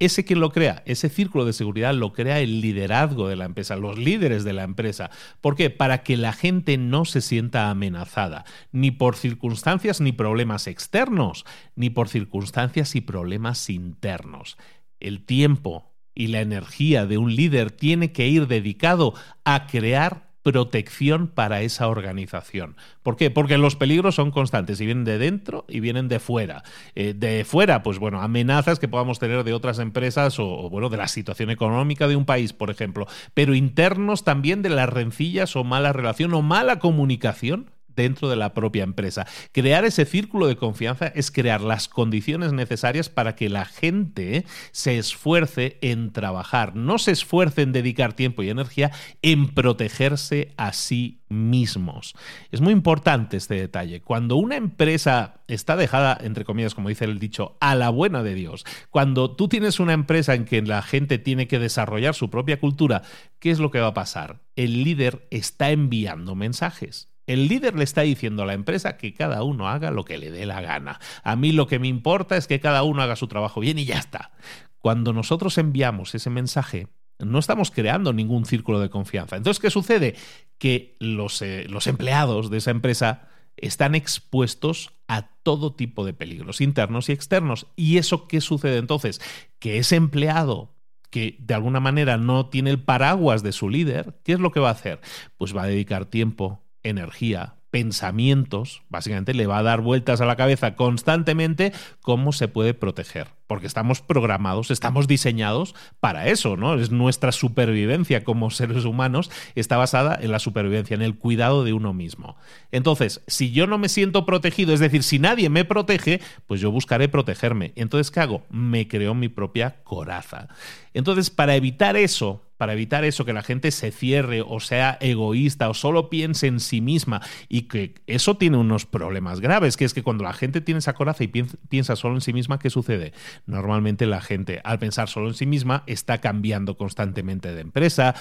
Ese 0.00 0.24
quien 0.24 0.40
lo 0.40 0.50
crea, 0.50 0.82
ese 0.86 1.08
círculo 1.08 1.44
de 1.44 1.52
seguridad 1.52 1.94
lo 1.94 2.12
crea 2.12 2.40
el 2.40 2.60
liderazgo 2.60 3.28
de 3.28 3.36
la 3.36 3.44
empresa, 3.44 3.76
los 3.76 3.96
líderes 3.96 4.42
de 4.42 4.52
la 4.52 4.64
empresa. 4.64 5.10
¿Por 5.40 5.54
qué? 5.54 5.70
Para 5.70 6.02
que 6.02 6.16
la 6.16 6.32
gente 6.32 6.76
no 6.76 7.04
se 7.04 7.20
sienta 7.20 7.70
amenazada, 7.70 8.44
ni 8.72 8.90
por 8.90 9.16
circunstancias 9.16 10.00
ni 10.00 10.12
problemas 10.12 10.66
externos, 10.66 11.44
ni 11.76 11.90
por 11.90 12.08
circunstancias 12.08 12.96
y 12.96 13.00
problemas 13.02 13.70
internos. 13.70 14.58
El 14.98 15.24
tiempo, 15.24 15.93
y 16.14 16.28
la 16.28 16.40
energía 16.40 17.06
de 17.06 17.18
un 17.18 17.34
líder 17.34 17.70
tiene 17.70 18.12
que 18.12 18.28
ir 18.28 18.46
dedicado 18.46 19.14
a 19.44 19.66
crear 19.66 20.24
protección 20.44 21.26
para 21.26 21.62
esa 21.62 21.88
organización. 21.88 22.76
¿Por 23.02 23.16
qué? 23.16 23.30
Porque 23.30 23.56
los 23.56 23.76
peligros 23.76 24.14
son 24.14 24.30
constantes 24.30 24.78
y 24.80 24.84
vienen 24.84 25.04
de 25.04 25.16
dentro 25.16 25.64
y 25.68 25.80
vienen 25.80 26.06
de 26.06 26.20
fuera. 26.20 26.62
Eh, 26.94 27.14
de 27.16 27.44
fuera, 27.46 27.82
pues 27.82 27.98
bueno, 27.98 28.20
amenazas 28.20 28.78
que 28.78 28.86
podamos 28.86 29.18
tener 29.18 29.42
de 29.42 29.54
otras 29.54 29.78
empresas 29.78 30.38
o, 30.38 30.46
o, 30.46 30.70
bueno, 30.70 30.90
de 30.90 30.98
la 30.98 31.08
situación 31.08 31.50
económica 31.50 32.06
de 32.08 32.16
un 32.16 32.26
país, 32.26 32.52
por 32.52 32.70
ejemplo, 32.70 33.06
pero 33.32 33.54
internos 33.54 34.22
también 34.22 34.60
de 34.60 34.68
las 34.68 34.90
rencillas 34.90 35.56
o 35.56 35.64
mala 35.64 35.94
relación 35.94 36.34
o 36.34 36.42
mala 36.42 36.78
comunicación 36.78 37.70
dentro 37.96 38.28
de 38.28 38.36
la 38.36 38.54
propia 38.54 38.84
empresa. 38.84 39.26
Crear 39.52 39.84
ese 39.84 40.04
círculo 40.04 40.46
de 40.46 40.56
confianza 40.56 41.06
es 41.08 41.30
crear 41.30 41.60
las 41.60 41.88
condiciones 41.88 42.52
necesarias 42.52 43.08
para 43.08 43.36
que 43.36 43.48
la 43.48 43.64
gente 43.64 44.44
se 44.72 44.98
esfuerce 44.98 45.78
en 45.80 46.12
trabajar, 46.12 46.76
no 46.76 46.98
se 46.98 47.12
esfuerce 47.12 47.62
en 47.62 47.72
dedicar 47.72 48.14
tiempo 48.14 48.42
y 48.42 48.50
energía 48.50 48.90
en 49.22 49.48
protegerse 49.48 50.52
a 50.56 50.72
sí 50.72 51.20
mismos. 51.28 52.14
Es 52.50 52.60
muy 52.60 52.72
importante 52.72 53.36
este 53.36 53.54
detalle. 53.54 54.00
Cuando 54.00 54.36
una 54.36 54.56
empresa 54.56 55.42
está 55.48 55.76
dejada, 55.76 56.16
entre 56.20 56.44
comillas, 56.44 56.74
como 56.74 56.88
dice 56.88 57.04
el 57.04 57.18
dicho, 57.18 57.56
a 57.60 57.74
la 57.74 57.90
buena 57.90 58.22
de 58.22 58.34
Dios, 58.34 58.64
cuando 58.90 59.34
tú 59.34 59.48
tienes 59.48 59.80
una 59.80 59.92
empresa 59.92 60.34
en 60.34 60.44
que 60.44 60.62
la 60.62 60.82
gente 60.82 61.18
tiene 61.18 61.48
que 61.48 61.58
desarrollar 61.58 62.14
su 62.14 62.30
propia 62.30 62.60
cultura, 62.60 63.02
¿qué 63.38 63.50
es 63.50 63.58
lo 63.58 63.70
que 63.70 63.80
va 63.80 63.88
a 63.88 63.94
pasar? 63.94 64.40
El 64.56 64.84
líder 64.84 65.26
está 65.30 65.70
enviando 65.70 66.34
mensajes 66.34 67.13
el 67.26 67.48
líder 67.48 67.76
le 67.76 67.84
está 67.84 68.02
diciendo 68.02 68.42
a 68.42 68.46
la 68.46 68.54
empresa 68.54 68.96
que 68.96 69.14
cada 69.14 69.42
uno 69.42 69.68
haga 69.68 69.90
lo 69.90 70.04
que 70.04 70.18
le 70.18 70.30
dé 70.30 70.46
la 70.46 70.60
gana. 70.60 71.00
A 71.22 71.36
mí 71.36 71.52
lo 71.52 71.66
que 71.66 71.78
me 71.78 71.88
importa 71.88 72.36
es 72.36 72.46
que 72.46 72.60
cada 72.60 72.82
uno 72.82 73.02
haga 73.02 73.16
su 73.16 73.28
trabajo 73.28 73.60
bien 73.60 73.78
y 73.78 73.84
ya 73.84 73.98
está. 73.98 74.32
Cuando 74.78 75.12
nosotros 75.12 75.56
enviamos 75.58 76.14
ese 76.14 76.30
mensaje, 76.30 76.88
no 77.18 77.38
estamos 77.38 77.70
creando 77.70 78.12
ningún 78.12 78.44
círculo 78.44 78.80
de 78.80 78.90
confianza. 78.90 79.36
Entonces, 79.36 79.60
¿qué 79.60 79.70
sucede? 79.70 80.16
Que 80.58 80.96
los, 81.00 81.40
eh, 81.42 81.66
los 81.68 81.86
empleados 81.86 82.50
de 82.50 82.58
esa 82.58 82.70
empresa 82.70 83.28
están 83.56 83.94
expuestos 83.94 84.92
a 85.08 85.28
todo 85.42 85.74
tipo 85.74 86.04
de 86.04 86.12
peligros 86.12 86.60
internos 86.60 87.08
y 87.08 87.12
externos. 87.12 87.66
¿Y 87.76 87.98
eso 87.98 88.26
qué 88.26 88.40
sucede 88.40 88.78
entonces? 88.78 89.20
Que 89.58 89.78
ese 89.78 89.96
empleado 89.96 90.74
que 91.10 91.36
de 91.38 91.54
alguna 91.54 91.78
manera 91.78 92.16
no 92.16 92.46
tiene 92.46 92.70
el 92.70 92.82
paraguas 92.82 93.44
de 93.44 93.52
su 93.52 93.68
líder, 93.68 94.18
¿qué 94.24 94.32
es 94.32 94.40
lo 94.40 94.50
que 94.50 94.58
va 94.58 94.70
a 94.70 94.72
hacer? 94.72 95.00
Pues 95.36 95.56
va 95.56 95.62
a 95.62 95.68
dedicar 95.68 96.06
tiempo, 96.06 96.63
energía, 96.84 97.56
pensamientos, 97.70 98.84
básicamente 98.88 99.34
le 99.34 99.48
va 99.48 99.58
a 99.58 99.62
dar 99.64 99.80
vueltas 99.80 100.20
a 100.20 100.26
la 100.26 100.36
cabeza 100.36 100.76
constantemente 100.76 101.72
cómo 102.00 102.32
se 102.32 102.46
puede 102.46 102.72
proteger, 102.72 103.28
porque 103.46 103.66
estamos 103.66 104.00
programados, 104.00 104.70
estamos 104.70 105.06
diseñados 105.06 105.74
para 106.00 106.28
eso, 106.28 106.56
¿no? 106.56 106.74
Es 106.74 106.90
nuestra 106.90 107.32
supervivencia 107.32 108.24
como 108.24 108.50
seres 108.50 108.84
humanos 108.84 109.30
está 109.54 109.76
basada 109.76 110.18
en 110.20 110.30
la 110.30 110.38
supervivencia, 110.38 110.94
en 110.94 111.02
el 111.02 111.16
cuidado 111.16 111.64
de 111.64 111.72
uno 111.72 111.92
mismo. 111.92 112.36
Entonces, 112.72 113.22
si 113.26 113.52
yo 113.52 113.66
no 113.66 113.78
me 113.78 113.88
siento 113.88 114.26
protegido, 114.26 114.72
es 114.72 114.80
decir, 114.80 115.02
si 115.02 115.18
nadie 115.18 115.48
me 115.48 115.64
protege, 115.64 116.20
pues 116.46 116.60
yo 116.60 116.70
buscaré 116.70 117.08
protegerme. 117.08 117.72
Entonces, 117.76 118.10
¿qué 118.10 118.20
hago? 118.20 118.44
Me 118.50 118.88
creo 118.88 119.14
mi 119.14 119.28
propia 119.28 119.82
coraza. 119.84 120.48
Entonces, 120.92 121.30
para 121.30 121.56
evitar 121.56 121.96
eso, 121.96 122.44
para 122.56 122.72
evitar 122.72 123.04
eso, 123.04 123.24
que 123.24 123.32
la 123.32 123.42
gente 123.42 123.70
se 123.72 123.90
cierre 123.90 124.40
o 124.40 124.60
sea 124.60 124.96
egoísta 125.00 125.68
o 125.68 125.74
solo 125.74 126.08
piense 126.08 126.46
en 126.46 126.60
sí 126.60 126.80
misma 126.80 127.20
y 127.48 127.62
que 127.62 127.94
eso 128.06 128.36
tiene 128.36 128.56
unos 128.56 128.86
problemas 128.86 129.40
graves, 129.40 129.76
que 129.76 129.84
es 129.84 129.92
que 129.92 130.02
cuando 130.02 130.24
la 130.24 130.32
gente 130.32 130.60
tiene 130.60 130.78
esa 130.78 130.94
coraza 130.94 131.24
y 131.24 131.28
piensa 131.28 131.96
solo 131.96 132.14
en 132.14 132.20
sí 132.20 132.32
misma, 132.32 132.58
¿qué 132.58 132.70
sucede? 132.70 133.12
Normalmente 133.46 134.06
la 134.06 134.20
gente 134.20 134.60
al 134.64 134.78
pensar 134.78 135.08
solo 135.08 135.28
en 135.28 135.34
sí 135.34 135.46
misma 135.46 135.82
está 135.86 136.18
cambiando 136.18 136.76
constantemente 136.76 137.54
de 137.54 137.60
empresa, 137.60 138.14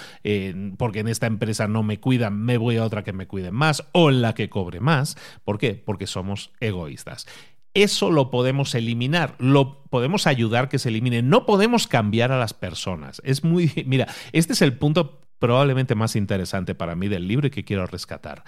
porque 0.77 1.00
en 1.00 1.08
esta 1.08 1.27
empresa 1.27 1.67
no 1.67 1.84
me 1.84 2.00
cuidan, 2.00 2.39
me 2.39 2.58
voy 2.58 2.77
a 2.77 2.86
otra 2.86 3.03
que 3.03 3.13
me 3.13 3.27
cuide 3.27 3.51
más 3.51 3.88
o 3.91 4.10
en 4.10 4.22
la 4.22 4.34
que 4.34 4.50
cobre 4.50 4.79
más. 4.79 5.17
¿Por 5.43 5.58
qué? 5.58 5.75
Porque 5.75 6.08
somos 6.08 6.51
egoístas. 6.60 7.27
Eso 7.74 8.12
lo 8.12 8.29
podemos 8.29 8.75
eliminar, 8.75 9.36
lo 9.39 9.84
podemos 9.86 10.27
ayudar 10.27 10.70
que 10.70 10.77
se 10.77 10.89
elimine. 10.89 11.24
No 11.24 11.48
podemos 11.48 11.88
cambiar 11.88 12.32
a 12.32 12.38
las 12.38 12.53
personas. 12.53 13.22
Es 13.25 13.43
muy. 13.43 13.72
Mira, 13.88 14.08
este 14.32 14.53
es 14.53 14.62
el 14.62 14.77
punto 14.77 15.22
probablemente 15.39 15.96
más 15.96 16.15
interesante 16.15 16.75
para 16.75 16.96
mí 16.96 17.08
del 17.08 17.27
libro 17.27 17.48
y 17.48 17.50
que 17.50 17.65
quiero 17.65 17.86
rescatar. 17.88 18.43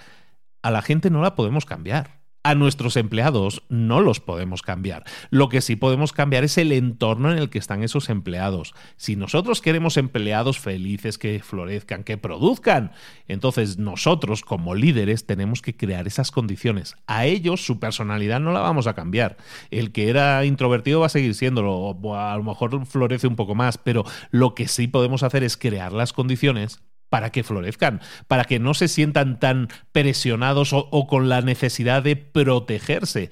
A 0.62 0.70
la 0.70 0.80
gente 0.80 1.10
no 1.10 1.22
la 1.22 1.34
podemos 1.34 1.66
cambiar 1.66 2.25
a 2.46 2.54
nuestros 2.54 2.96
empleados 2.96 3.64
no 3.68 4.00
los 4.00 4.20
podemos 4.20 4.62
cambiar. 4.62 5.02
Lo 5.30 5.48
que 5.48 5.60
sí 5.60 5.74
podemos 5.74 6.12
cambiar 6.12 6.44
es 6.44 6.58
el 6.58 6.70
entorno 6.70 7.32
en 7.32 7.38
el 7.38 7.50
que 7.50 7.58
están 7.58 7.82
esos 7.82 8.08
empleados. 8.08 8.72
Si 8.96 9.16
nosotros 9.16 9.60
queremos 9.60 9.96
empleados 9.96 10.60
felices, 10.60 11.18
que 11.18 11.40
florezcan, 11.40 12.04
que 12.04 12.18
produzcan, 12.18 12.92
entonces 13.26 13.78
nosotros 13.78 14.42
como 14.42 14.76
líderes 14.76 15.26
tenemos 15.26 15.60
que 15.60 15.76
crear 15.76 16.06
esas 16.06 16.30
condiciones. 16.30 16.94
A 17.08 17.26
ellos 17.26 17.66
su 17.66 17.80
personalidad 17.80 18.38
no 18.38 18.52
la 18.52 18.60
vamos 18.60 18.86
a 18.86 18.94
cambiar. 18.94 19.36
El 19.72 19.90
que 19.90 20.08
era 20.08 20.44
introvertido 20.44 21.00
va 21.00 21.06
a 21.06 21.08
seguir 21.08 21.34
siéndolo, 21.34 21.74
o 21.74 22.14
a 22.16 22.36
lo 22.36 22.44
mejor 22.44 22.86
florece 22.86 23.26
un 23.26 23.34
poco 23.34 23.56
más, 23.56 23.76
pero 23.76 24.04
lo 24.30 24.54
que 24.54 24.68
sí 24.68 24.86
podemos 24.86 25.24
hacer 25.24 25.42
es 25.42 25.56
crear 25.56 25.92
las 25.92 26.12
condiciones 26.12 26.80
para 27.16 27.32
que 27.32 27.42
florezcan, 27.42 28.02
para 28.28 28.44
que 28.44 28.58
no 28.58 28.74
se 28.74 28.88
sientan 28.88 29.40
tan 29.40 29.68
presionados 29.90 30.74
o, 30.74 31.06
con 31.06 31.30
la 31.30 31.40
necesidad 31.40 32.02
de 32.02 32.14
protegerse. 32.14 33.30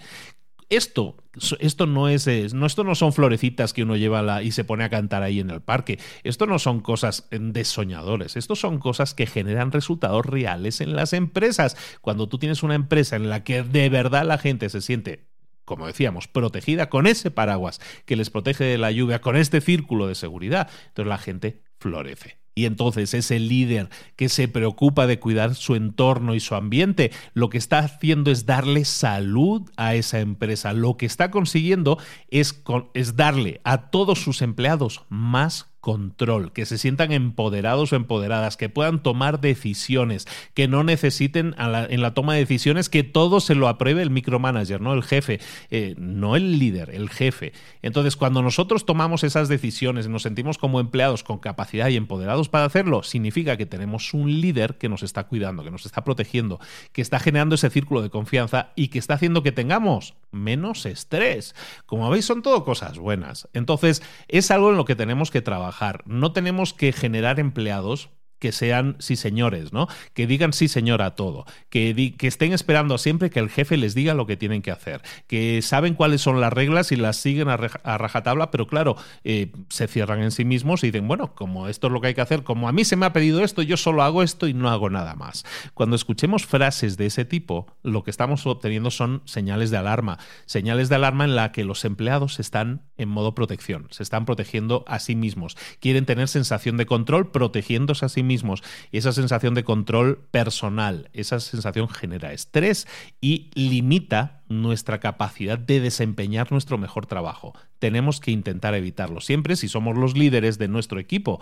Esto 0.71 1.19
esto 1.59 1.85
no 1.85 2.09
es, 2.09 2.27
no, 2.55 2.65
esto 2.65 2.83
no 2.83 2.95
son 2.95 3.13
florecitas 3.13 3.75
que 3.75 3.83
uno 3.83 3.97
lleva 3.97 4.23
la, 4.23 4.43
y 4.43 4.53
se 4.53 4.65
pone 4.65 4.85
a 4.85 4.89
cantar 4.89 5.23
ahí 5.23 5.39
en 5.39 5.51
el 5.51 5.61
parque. 5.61 5.99
Esto 6.23 6.47
no 6.47 6.59
son 6.59 6.81
cosas 6.81 7.29
de 7.31 7.65
soñadores. 7.67 8.39
Esto 8.39 8.57
son 8.57 8.79
cosas 8.79 9.13
que 9.13 9.27
generan 9.27 9.71
resultados 9.71 10.25
reales 10.25 10.81
en 10.81 10.97
las 10.97 11.13
empresas. 11.13 11.77
Cuando 12.01 12.27
tú 12.27 12.39
tienes 12.39 12.63
una 12.63 12.77
empresa 12.77 13.17
en 13.17 13.29
la 13.29 13.45
que 13.45 13.65
de 13.65 13.91
verdad 13.91 14.25
la 14.25 14.39
gente 14.39 14.71
se 14.71 14.81
siente 14.81 15.27
como 15.67 15.87
decíamos, 15.87 16.27
protegida 16.27 16.89
con 16.89 17.07
ese 17.07 17.31
paraguas 17.31 17.83
que 18.07 18.17
les 18.17 18.31
protege 18.31 18.65
de 18.65 18.79
la 18.79 18.93
lluvia, 18.93 19.21
con 19.21 19.35
este 19.37 19.61
círculo 19.61 20.07
de 20.07 20.15
seguridad, 20.15 20.71
entonces 20.89 21.09
la 21.09 21.19
gente 21.19 21.63
florece. 21.79 22.44
Y 22.55 22.67
entonces 22.67 23.15
ese 23.15 23.39
líder 23.41 23.89
que 24.17 24.29
se 24.29 24.49
preocupa 24.49 25.07
de 25.07 25.19
cuidar 25.19 25.55
su 25.55 25.75
entorno 25.75 26.35
y 26.35 26.41
su 26.41 26.55
ambiente, 26.55 27.11
lo 27.33 27.49
que 27.49 27.59
está 27.59 27.81
haciendo 27.81 28.31
es 28.31 28.47
darle 28.47 28.85
salud 28.85 29.63
a 29.77 29.95
esa 29.95 30.21
empresa. 30.21 30.73
Lo 30.73 30.97
que 30.97 31.07
está 31.07 31.31
consiguiendo 31.31 31.99
es, 32.29 32.63
es 32.95 33.17
darle 33.17 33.61
a 33.65 33.91
todos 33.91 34.21
sus 34.21 34.43
empleados 34.43 35.03
más 35.09 35.74
control, 35.85 36.51
que 36.53 36.65
se 36.65 36.79
sientan 36.79 37.13
empoderados 37.13 37.93
o 37.93 37.97
empoderadas, 37.97 38.57
que 38.57 38.71
puedan 38.71 39.03
tomar 39.03 39.43
decisiones, 39.43 40.27
que 40.55 40.67
no 40.67 40.83
necesiten 40.83 41.55
en 41.59 42.01
la 42.01 42.15
toma 42.15 42.33
de 42.33 42.41
decisiones 42.41 42.89
que 42.89 43.03
todo 43.03 43.39
se 43.39 43.55
lo 43.55 43.69
apruebe 43.69 44.01
el 44.01 44.09
micromanager, 44.09 44.81
¿no? 44.81 44.95
El 44.95 45.03
jefe, 45.03 45.41
eh, 45.71 45.95
no 45.99 46.37
el 46.37 46.59
líder, 46.59 46.89
el 46.89 47.11
jefe. 47.11 47.53
Entonces, 47.83 48.17
cuando 48.17 48.41
nosotros 48.41 48.87
tomamos 48.87 49.25
esas 49.25 49.51
decisiones 49.51 50.07
y 50.07 50.09
nos 50.09 50.23
sentimos 50.23 50.57
como 50.57 50.81
empleados 50.81 51.23
con 51.23 51.37
capacidad 51.37 51.91
y 51.91 51.97
empoderados 51.97 52.49
para 52.49 52.65
hacerlo, 52.65 53.03
significa 53.03 53.59
que 53.59 53.67
tenemos 53.67 54.15
un 54.15 54.41
líder 54.41 54.79
que 54.79 54.89
nos 54.89 55.03
está 55.03 55.25
cuidando, 55.25 55.65
que 55.65 55.71
nos 55.71 55.85
está 55.85 56.03
protegiendo, 56.03 56.61
que 56.93 57.03
está 57.03 57.19
generando 57.19 57.57
ese 57.57 57.69
círculo 57.69 58.01
de 58.01 58.09
confianza 58.09 58.71
y 58.75 58.89
que 58.89 58.99
está 58.99 59.15
haciendo 59.15 59.43
que 59.43 59.53
tengamos 59.53 60.15
menos 60.33 60.87
estrés. 60.87 61.55
Como 61.85 62.09
veis, 62.09 62.25
son 62.25 62.41
todo 62.41 62.65
cosas 62.65 62.99
buenas. 62.99 63.49
Entonces, 63.53 64.03
es 64.29 64.51
algo 64.51 64.71
en 64.71 64.79
lo 64.79 64.87
que 64.87 64.97
tenemos 64.97 65.31
que 65.31 65.43
trabajar 65.43 65.74
no 66.07 66.33
tenemos 66.33 66.73
que 66.73 66.93
generar 66.93 67.41
empleados 67.41 68.09
que 68.39 68.53
sean 68.53 68.97
sí 68.99 69.17
señores, 69.17 69.73
¿no? 69.73 69.89
Que 70.13 70.27
digan 70.27 70.53
sí 70.53 70.69
señor 70.69 71.03
a 71.03 71.15
todo, 71.15 71.47
que, 71.71 72.15
que, 72.19 72.27
estén 72.27 72.53
esperando 72.53 72.99
siempre 72.99 73.31
que 73.31 73.41
el 73.41 73.49
jefe 73.49 73.77
les 73.77 73.95
diga 73.95 74.15
lo 74.15 74.27
que 74.27 74.37
tienen 74.37 74.63
que 74.63 74.71
hacer, 74.71 75.03
que 75.27 75.63
saben 75.63 75.95
cuáles 75.95 76.21
son 76.21 76.41
las 76.41 76.53
reglas 76.53 76.93
y 76.93 76.97
las 76.97 77.17
siguen 77.17 77.49
a, 77.49 77.57
rajatabla, 77.57 78.51
pero 78.51 78.67
claro, 78.67 78.97
eh, 79.23 79.53
se 79.69 79.87
cierran 79.89 80.23
en 80.23 80.31
sí 80.31 80.45
mismos 80.45 80.83
y 80.85 80.89
dicen, 80.89 81.09
bueno, 81.09 81.35
como 81.35 81.69
esto 81.69 81.87
es 81.87 81.93
lo 81.93 82.01
que 82.01 82.09
hay 82.09 82.15
que 82.15 82.21
hacer, 82.21 82.43
como 82.43 82.69
a 82.69 82.73
mí 82.73 82.85
se 82.85 82.97
me 82.97 83.07
ha 83.07 83.13
pedido 83.13 83.43
esto, 83.43 83.63
yo 83.63 83.77
solo 83.77 84.03
hago 84.03 84.23
esto 84.23 84.49
y 84.49 84.55
no 84.55 84.69
hago 84.69 84.91
nada 84.91 85.15
más. 85.15 85.45
Cuando 85.75 85.97
escuchemos 85.97 86.45
frases 86.45 86.97
de 86.97 87.07
ese 87.07 87.25
tipo, 87.25 87.67
lo 87.83 88.03
que 88.03 88.11
estamos 88.11 88.47
obteniendo 88.47 88.91
son 88.91 89.23
señales 89.25 89.71
de 89.71 89.77
alarma, 89.77 90.19
señales 90.47 90.89
de 90.89 90.97
alarma 90.97 91.25
en 91.25 91.37
la 91.37 91.53
que 91.53 91.65
los 91.65 91.85
empleados 91.85 92.41
están 92.41 92.83
en 92.97 93.09
modo 93.09 93.35
protección, 93.35 93.87
se 93.91 94.03
están 94.03 94.25
protegiendo 94.25 94.85
a 94.87 94.99
sí 94.99 95.15
mismos, 95.15 95.57
quieren 95.81 96.05
tener 96.05 96.29
sensación 96.29 96.77
de 96.77 96.87
control 96.87 97.31
protegiéndose 97.31 98.05
a 98.05 98.09
sí 98.09 98.23
mismos. 98.25 98.63
Y 98.91 98.99
esa 98.99 99.13
sensación 99.13 99.55
de 99.55 99.65
control 99.65 100.19
personal, 100.31 101.11
esa 101.13 101.41
sensación 101.41 101.89
genera 101.89 102.33
estrés 102.33 102.87
y 103.21 103.51
limita 103.55 104.43
nuestra 104.49 105.01
capacidad 105.01 105.59
de 105.59 105.81
desempeñar 105.81 106.53
nuestro 106.53 106.79
mejor 106.79 107.07
trabajo. 107.07 107.55
Tenemos 107.79 108.21
que 108.21 108.31
intentar 108.31 108.75
evitarlo. 108.75 109.21
Siempre 109.21 109.57
si 109.57 109.69
somos 109.69 109.97
los 109.97 110.17
líderes 110.17 110.59
de 110.59 110.69
nuestro 110.69 110.99
equipo, 110.99 111.41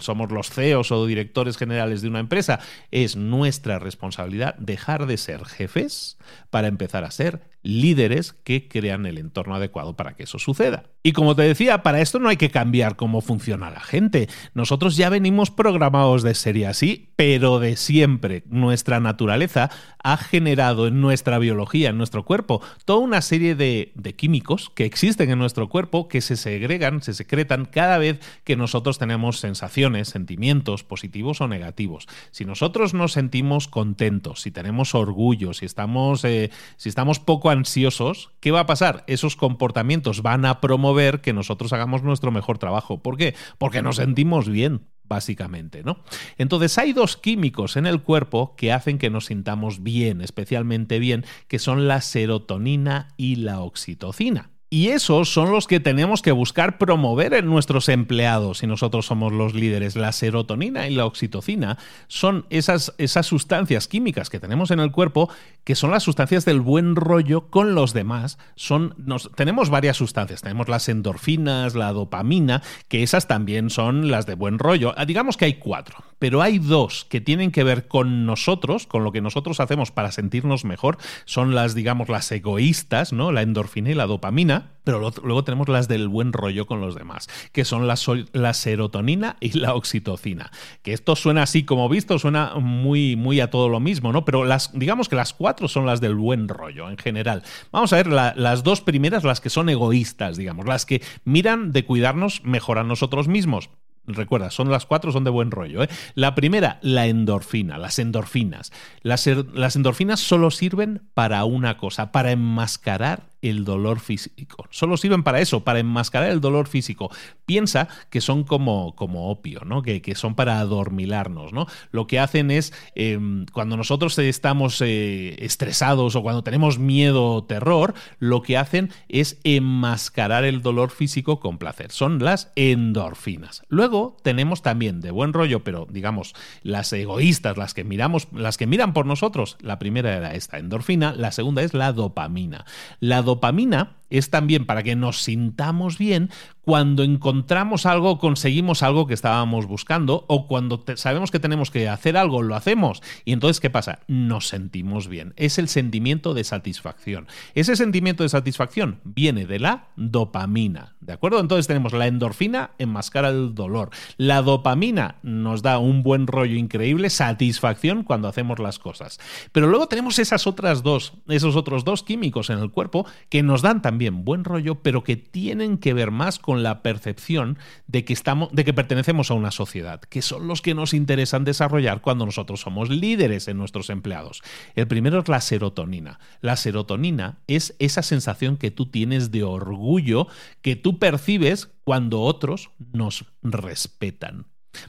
somos 0.00 0.32
los 0.32 0.50
CEOs 0.50 0.92
o 0.92 1.06
directores 1.06 1.56
generales 1.56 2.02
de 2.02 2.08
una 2.08 2.20
empresa, 2.20 2.60
es 2.90 3.16
nuestra 3.16 3.78
responsabilidad 3.78 4.54
dejar 4.56 5.06
de 5.06 5.16
ser 5.16 5.44
jefes 5.44 6.18
para 6.50 6.68
empezar 6.68 7.04
a 7.04 7.10
ser 7.10 7.56
líderes 7.62 8.32
que 8.32 8.68
crean 8.68 9.06
el 9.06 9.18
entorno 9.18 9.56
adecuado 9.56 9.96
para 9.96 10.14
que 10.14 10.22
eso 10.22 10.38
suceda. 10.38 10.84
Y 11.02 11.12
como 11.12 11.34
te 11.34 11.42
decía, 11.42 11.82
para 11.82 12.00
esto 12.00 12.20
no 12.20 12.28
hay 12.28 12.36
que 12.36 12.50
cambiar 12.50 12.94
cómo 12.94 13.20
funciona 13.20 13.70
la 13.70 13.80
gente. 13.80 14.28
Nosotros 14.54 14.96
ya 14.96 15.08
venimos 15.08 15.50
programados 15.50 16.22
de 16.22 16.34
serie 16.34 16.68
así, 16.68 17.12
pero 17.16 17.58
de 17.58 17.76
siempre. 17.76 18.44
Nuestra 18.46 19.00
naturaleza 19.00 19.70
ha 20.02 20.16
generado 20.16 20.86
en 20.86 21.00
nuestra 21.00 21.38
biología, 21.38 21.90
en 21.90 21.98
nuestro 21.98 22.24
cuerpo, 22.24 22.35
toda 22.44 22.98
una 22.98 23.22
serie 23.22 23.54
de, 23.54 23.92
químicos 24.16 24.70
que 24.74 24.84
existen 24.84 25.30
en 25.30 25.38
nuestro 25.38 25.68
cuerpo 25.68 26.08
que 26.08 26.20
se 26.20 26.36
segregan, 26.36 27.02
se 27.02 27.14
secretan 27.14 27.64
cada 27.64 27.98
vez 27.98 28.20
que 28.44 28.56
nosotros 28.56 28.98
tenemos 28.98 29.38
sensaciones, 29.38 30.08
sentimientos 30.08 30.84
positivos 30.84 31.40
o 31.40 31.48
negativos. 31.48 32.06
Si 32.30 32.44
nosotros 32.44 32.94
nos 32.94 33.12
sentimos 33.12 33.68
contentos, 33.68 34.42
si 34.42 34.50
tenemos 34.50 34.94
orgullo, 34.94 35.54
si 35.54 35.66
estamos, 35.66 36.24
eh, 36.24 36.50
si 36.76 36.88
estamos 36.88 37.20
poco 37.20 37.50
ansiosos, 37.50 38.30
¿qué 38.40 38.50
va 38.50 38.60
a 38.60 38.66
pasar? 38.66 39.04
Esos 39.06 39.36
comportamientos 39.36 40.22
van 40.22 40.44
a 40.44 40.60
promover 40.60 41.20
que 41.20 41.32
nosotros 41.32 41.72
hagamos 41.72 42.02
nuestro 42.02 42.30
mejor 42.30 42.58
trabajo. 42.58 43.02
¿Por 43.02 43.16
qué? 43.16 43.34
Porque 43.58 43.82
nos 43.82 43.96
sentimos 43.96 44.48
bien 44.48 44.82
básicamente, 45.08 45.82
¿no? 45.82 45.98
Entonces 46.38 46.76
hay 46.78 46.92
dos 46.92 47.16
químicos 47.16 47.76
en 47.76 47.86
el 47.86 48.02
cuerpo 48.02 48.54
que 48.56 48.72
hacen 48.72 48.98
que 48.98 49.10
nos 49.10 49.26
sintamos 49.26 49.82
bien, 49.82 50.20
especialmente 50.20 50.98
bien, 50.98 51.24
que 51.48 51.58
son 51.58 51.88
la 51.88 52.00
serotonina 52.00 53.08
y 53.16 53.36
la 53.36 53.60
oxitocina. 53.60 54.50
Y 54.76 54.88
esos 54.88 55.32
son 55.32 55.52
los 55.52 55.66
que 55.66 55.80
tenemos 55.80 56.20
que 56.20 56.32
buscar 56.32 56.76
promover 56.76 57.32
en 57.32 57.46
nuestros 57.46 57.88
empleados 57.88 58.58
si 58.58 58.66
nosotros 58.66 59.06
somos 59.06 59.32
los 59.32 59.54
líderes. 59.54 59.96
La 59.96 60.12
serotonina 60.12 60.86
y 60.86 60.94
la 60.94 61.06
oxitocina 61.06 61.78
son 62.08 62.44
esas, 62.50 62.92
esas 62.98 63.24
sustancias 63.24 63.88
químicas 63.88 64.28
que 64.28 64.38
tenemos 64.38 64.70
en 64.70 64.80
el 64.80 64.92
cuerpo 64.92 65.30
que 65.64 65.76
son 65.76 65.92
las 65.92 66.02
sustancias 66.02 66.44
del 66.44 66.60
buen 66.60 66.94
rollo 66.94 67.48
con 67.48 67.74
los 67.74 67.94
demás. 67.94 68.36
Son, 68.54 68.94
tenemos 69.34 69.70
varias 69.70 69.96
sustancias. 69.96 70.42
Tenemos 70.42 70.68
las 70.68 70.90
endorfinas, 70.90 71.74
la 71.74 71.94
dopamina, 71.94 72.62
que 72.88 73.02
esas 73.02 73.26
también 73.26 73.70
son 73.70 74.10
las 74.10 74.26
de 74.26 74.34
buen 74.34 74.58
rollo. 74.58 74.92
Ah, 74.98 75.06
digamos 75.06 75.38
que 75.38 75.46
hay 75.46 75.54
cuatro, 75.54 76.04
pero 76.18 76.42
hay 76.42 76.58
dos 76.58 77.06
que 77.06 77.22
tienen 77.22 77.50
que 77.50 77.64
ver 77.64 77.88
con 77.88 78.26
nosotros, 78.26 78.86
con 78.86 79.04
lo 79.04 79.12
que 79.12 79.22
nosotros 79.22 79.58
hacemos 79.58 79.90
para 79.90 80.12
sentirnos 80.12 80.66
mejor. 80.66 80.98
Son 81.24 81.54
las, 81.54 81.74
digamos, 81.74 82.10
las 82.10 82.30
egoístas, 82.30 83.14
¿no? 83.14 83.32
La 83.32 83.40
endorfina 83.40 83.90
y 83.90 83.94
la 83.94 84.06
dopamina 84.06 84.65
pero 84.84 85.12
luego 85.22 85.42
tenemos 85.42 85.68
las 85.68 85.88
del 85.88 86.08
buen 86.08 86.32
rollo 86.32 86.66
con 86.66 86.80
los 86.80 86.94
demás, 86.94 87.28
que 87.52 87.64
son 87.64 87.86
la, 87.88 88.54
serotonina 88.54 89.36
y 89.40 89.58
la 89.58 89.74
oxitocina. 89.74 90.50
Que 90.82 90.92
esto 90.92 91.16
suena 91.16 91.42
así 91.42 91.64
como 91.64 91.88
visto, 91.88 92.18
suena 92.18 92.54
muy, 92.54 93.16
muy 93.16 93.40
a 93.40 93.50
todo 93.50 93.68
lo 93.68 93.80
mismo, 93.80 94.12
¿no? 94.12 94.24
Pero 94.24 94.44
las, 94.44 94.78
digamos 94.78 95.08
que 95.08 95.16
las 95.16 95.32
cuatro 95.32 95.66
son 95.66 95.86
las 95.86 96.00
del 96.00 96.14
buen 96.14 96.48
rollo 96.48 96.88
en 96.88 96.98
general. 96.98 97.42
Vamos 97.72 97.92
a 97.92 97.96
ver 97.96 98.06
las 98.06 98.62
dos 98.62 98.80
primeras, 98.80 99.24
las 99.24 99.40
que 99.40 99.50
son 99.50 99.68
egoístas, 99.68 100.36
digamos, 100.36 100.66
las 100.66 100.86
que 100.86 101.02
miran 101.24 101.72
de 101.72 101.84
cuidarnos 101.84 102.44
mejor 102.44 102.78
a 102.78 102.84
nosotros 102.84 103.26
mismos. 103.26 103.70
Recuerda, 104.06 104.50
son 104.50 104.70
las 104.70 104.86
cuatro, 104.86 105.10
son 105.10 105.24
de 105.24 105.30
buen 105.30 105.50
rollo. 105.50 105.82
¿eh? 105.82 105.88
La 106.14 106.34
primera, 106.34 106.78
la 106.82 107.06
endorfina, 107.06 107.76
las 107.76 107.98
endorfinas. 107.98 108.72
Las, 109.02 109.26
las 109.26 109.74
endorfinas 109.74 110.20
solo 110.20 110.50
sirven 110.50 111.02
para 111.14 111.44
una 111.44 111.76
cosa, 111.76 112.12
para 112.12 112.30
enmascarar 112.30 113.24
el 113.42 113.64
dolor 113.64 114.00
físico. 114.00 114.66
Solo 114.70 114.96
sirven 114.96 115.22
para 115.22 115.40
eso, 115.40 115.64
para 115.64 115.78
enmascarar 115.78 116.30
el 116.30 116.40
dolor 116.40 116.66
físico. 116.68 117.10
Piensa 117.44 117.88
que 118.10 118.20
son 118.20 118.44
como, 118.44 118.94
como 118.96 119.30
opio, 119.30 119.62
¿no? 119.64 119.82
Que, 119.82 120.02
son 120.16 120.34
para 120.34 120.60
adormilarnos. 120.60 121.52
¿no? 121.52 121.66
Lo 121.90 122.06
que 122.06 122.18
hacen 122.18 122.50
es, 122.50 122.72
em, 122.94 123.46
cuando 123.52 123.76
nosotros 123.76 124.18
estamos 124.18 124.80
eh, 124.80 125.36
estresados 125.44 126.16
o 126.16 126.22
cuando 126.22 126.42
tenemos 126.42 126.78
miedo 126.78 127.26
o 127.26 127.44
terror, 127.44 127.94
lo 128.18 128.42
que 128.42 128.56
hacen 128.56 128.90
es 129.08 129.38
enmascarar 129.44 130.44
el 130.44 130.62
dolor 130.62 130.90
físico 130.90 131.40
con 131.40 131.58
placer. 131.58 131.90
Son 131.90 132.18
las 132.18 132.52
endorfinas. 132.56 133.62
Luego 133.68 134.16
tenemos 134.22 134.62
también 134.62 135.00
de 135.00 135.10
buen 135.10 135.32
rollo, 135.32 135.62
pero 135.64 135.86
digamos, 135.90 136.34
las 136.62 136.92
egoístas, 136.92 137.56
las 137.56 137.74
que 137.74 137.84
miramos, 137.84 138.28
las 138.32 138.56
que 138.56 138.66
miran 138.66 138.92
por 138.92 139.06
nosotros. 139.06 139.56
La 139.60 139.78
primera 139.78 140.16
era 140.16 140.34
esta 140.34 140.58
endorfina, 140.58 141.14
la 141.14 141.32
segunda 141.32 141.62
es 141.62 141.74
la 141.74 141.92
dopamina. 141.92 142.64
La 143.00 143.22
dopamina 143.26 144.05
es 144.10 144.30
también 144.30 144.66
para 144.66 144.82
que 144.82 144.96
nos 144.96 145.22
sintamos 145.22 145.98
bien 145.98 146.30
cuando 146.66 147.04
encontramos 147.04 147.86
algo, 147.86 148.18
conseguimos 148.18 148.82
algo 148.82 149.06
que 149.06 149.14
estábamos 149.14 149.66
buscando 149.66 150.24
o 150.26 150.48
cuando 150.48 150.84
sabemos 150.96 151.30
que 151.30 151.38
tenemos 151.38 151.70
que 151.70 151.88
hacer 151.88 152.16
algo, 152.16 152.42
lo 152.42 152.56
hacemos. 152.56 153.04
Y 153.24 153.32
entonces, 153.32 153.60
¿qué 153.60 153.70
pasa? 153.70 154.00
Nos 154.08 154.48
sentimos 154.48 155.06
bien. 155.06 155.32
Es 155.36 155.58
el 155.58 155.68
sentimiento 155.68 156.34
de 156.34 156.42
satisfacción. 156.42 157.28
Ese 157.54 157.76
sentimiento 157.76 158.24
de 158.24 158.30
satisfacción 158.30 158.98
viene 159.04 159.46
de 159.46 159.60
la 159.60 159.90
dopamina. 159.94 160.96
¿De 160.98 161.12
acuerdo? 161.12 161.38
Entonces 161.38 161.68
tenemos 161.68 161.92
la 161.92 162.08
endorfina 162.08 162.72
enmascara 162.78 163.28
el 163.28 163.54
dolor. 163.54 163.90
La 164.16 164.42
dopamina 164.42 165.18
nos 165.22 165.62
da 165.62 165.78
un 165.78 166.02
buen 166.02 166.26
rollo 166.26 166.56
increíble, 166.56 167.10
satisfacción 167.10 168.02
cuando 168.02 168.26
hacemos 168.26 168.58
las 168.58 168.80
cosas. 168.80 169.20
Pero 169.52 169.68
luego 169.68 169.86
tenemos 169.86 170.18
esas 170.18 170.48
otras 170.48 170.82
dos, 170.82 171.12
esos 171.28 171.54
otros 171.54 171.84
dos 171.84 172.02
químicos 172.02 172.50
en 172.50 172.58
el 172.58 172.72
cuerpo 172.72 173.06
que 173.28 173.44
nos 173.44 173.62
dan 173.62 173.82
también 173.82 173.95
también 173.96 174.26
buen 174.26 174.44
rollo, 174.44 174.82
pero 174.82 175.02
que 175.02 175.16
tienen 175.16 175.78
que 175.78 175.94
ver 175.94 176.10
más 176.10 176.38
con 176.38 176.62
la 176.62 176.82
percepción 176.82 177.56
de 177.86 178.04
que 178.04 178.12
estamos, 178.12 178.50
de 178.52 178.62
que 178.62 178.74
pertenecemos 178.74 179.30
a 179.30 179.34
una 179.34 179.50
sociedad, 179.50 180.02
que 180.02 180.20
son 180.20 180.46
los 180.48 180.60
que 180.60 180.74
nos 180.74 180.92
interesan 180.92 181.44
desarrollar 181.44 182.02
cuando 182.02 182.26
nosotros 182.26 182.60
somos 182.60 182.90
líderes 182.90 183.48
en 183.48 183.56
nuestros 183.56 183.88
empleados. 183.88 184.42
El 184.74 184.86
primero 184.86 185.20
es 185.20 185.28
la 185.28 185.40
serotonina. 185.40 186.20
La 186.42 186.56
serotonina 186.56 187.38
es 187.46 187.74
esa 187.78 188.02
sensación 188.02 188.58
que 188.58 188.70
tú 188.70 188.84
tienes 188.84 189.30
de 189.30 189.44
orgullo 189.44 190.26
que 190.60 190.76
tú 190.76 190.98
percibes 190.98 191.70
cuando 191.82 192.20
otros 192.20 192.68
nos 192.92 193.24
respetan. 193.42 194.44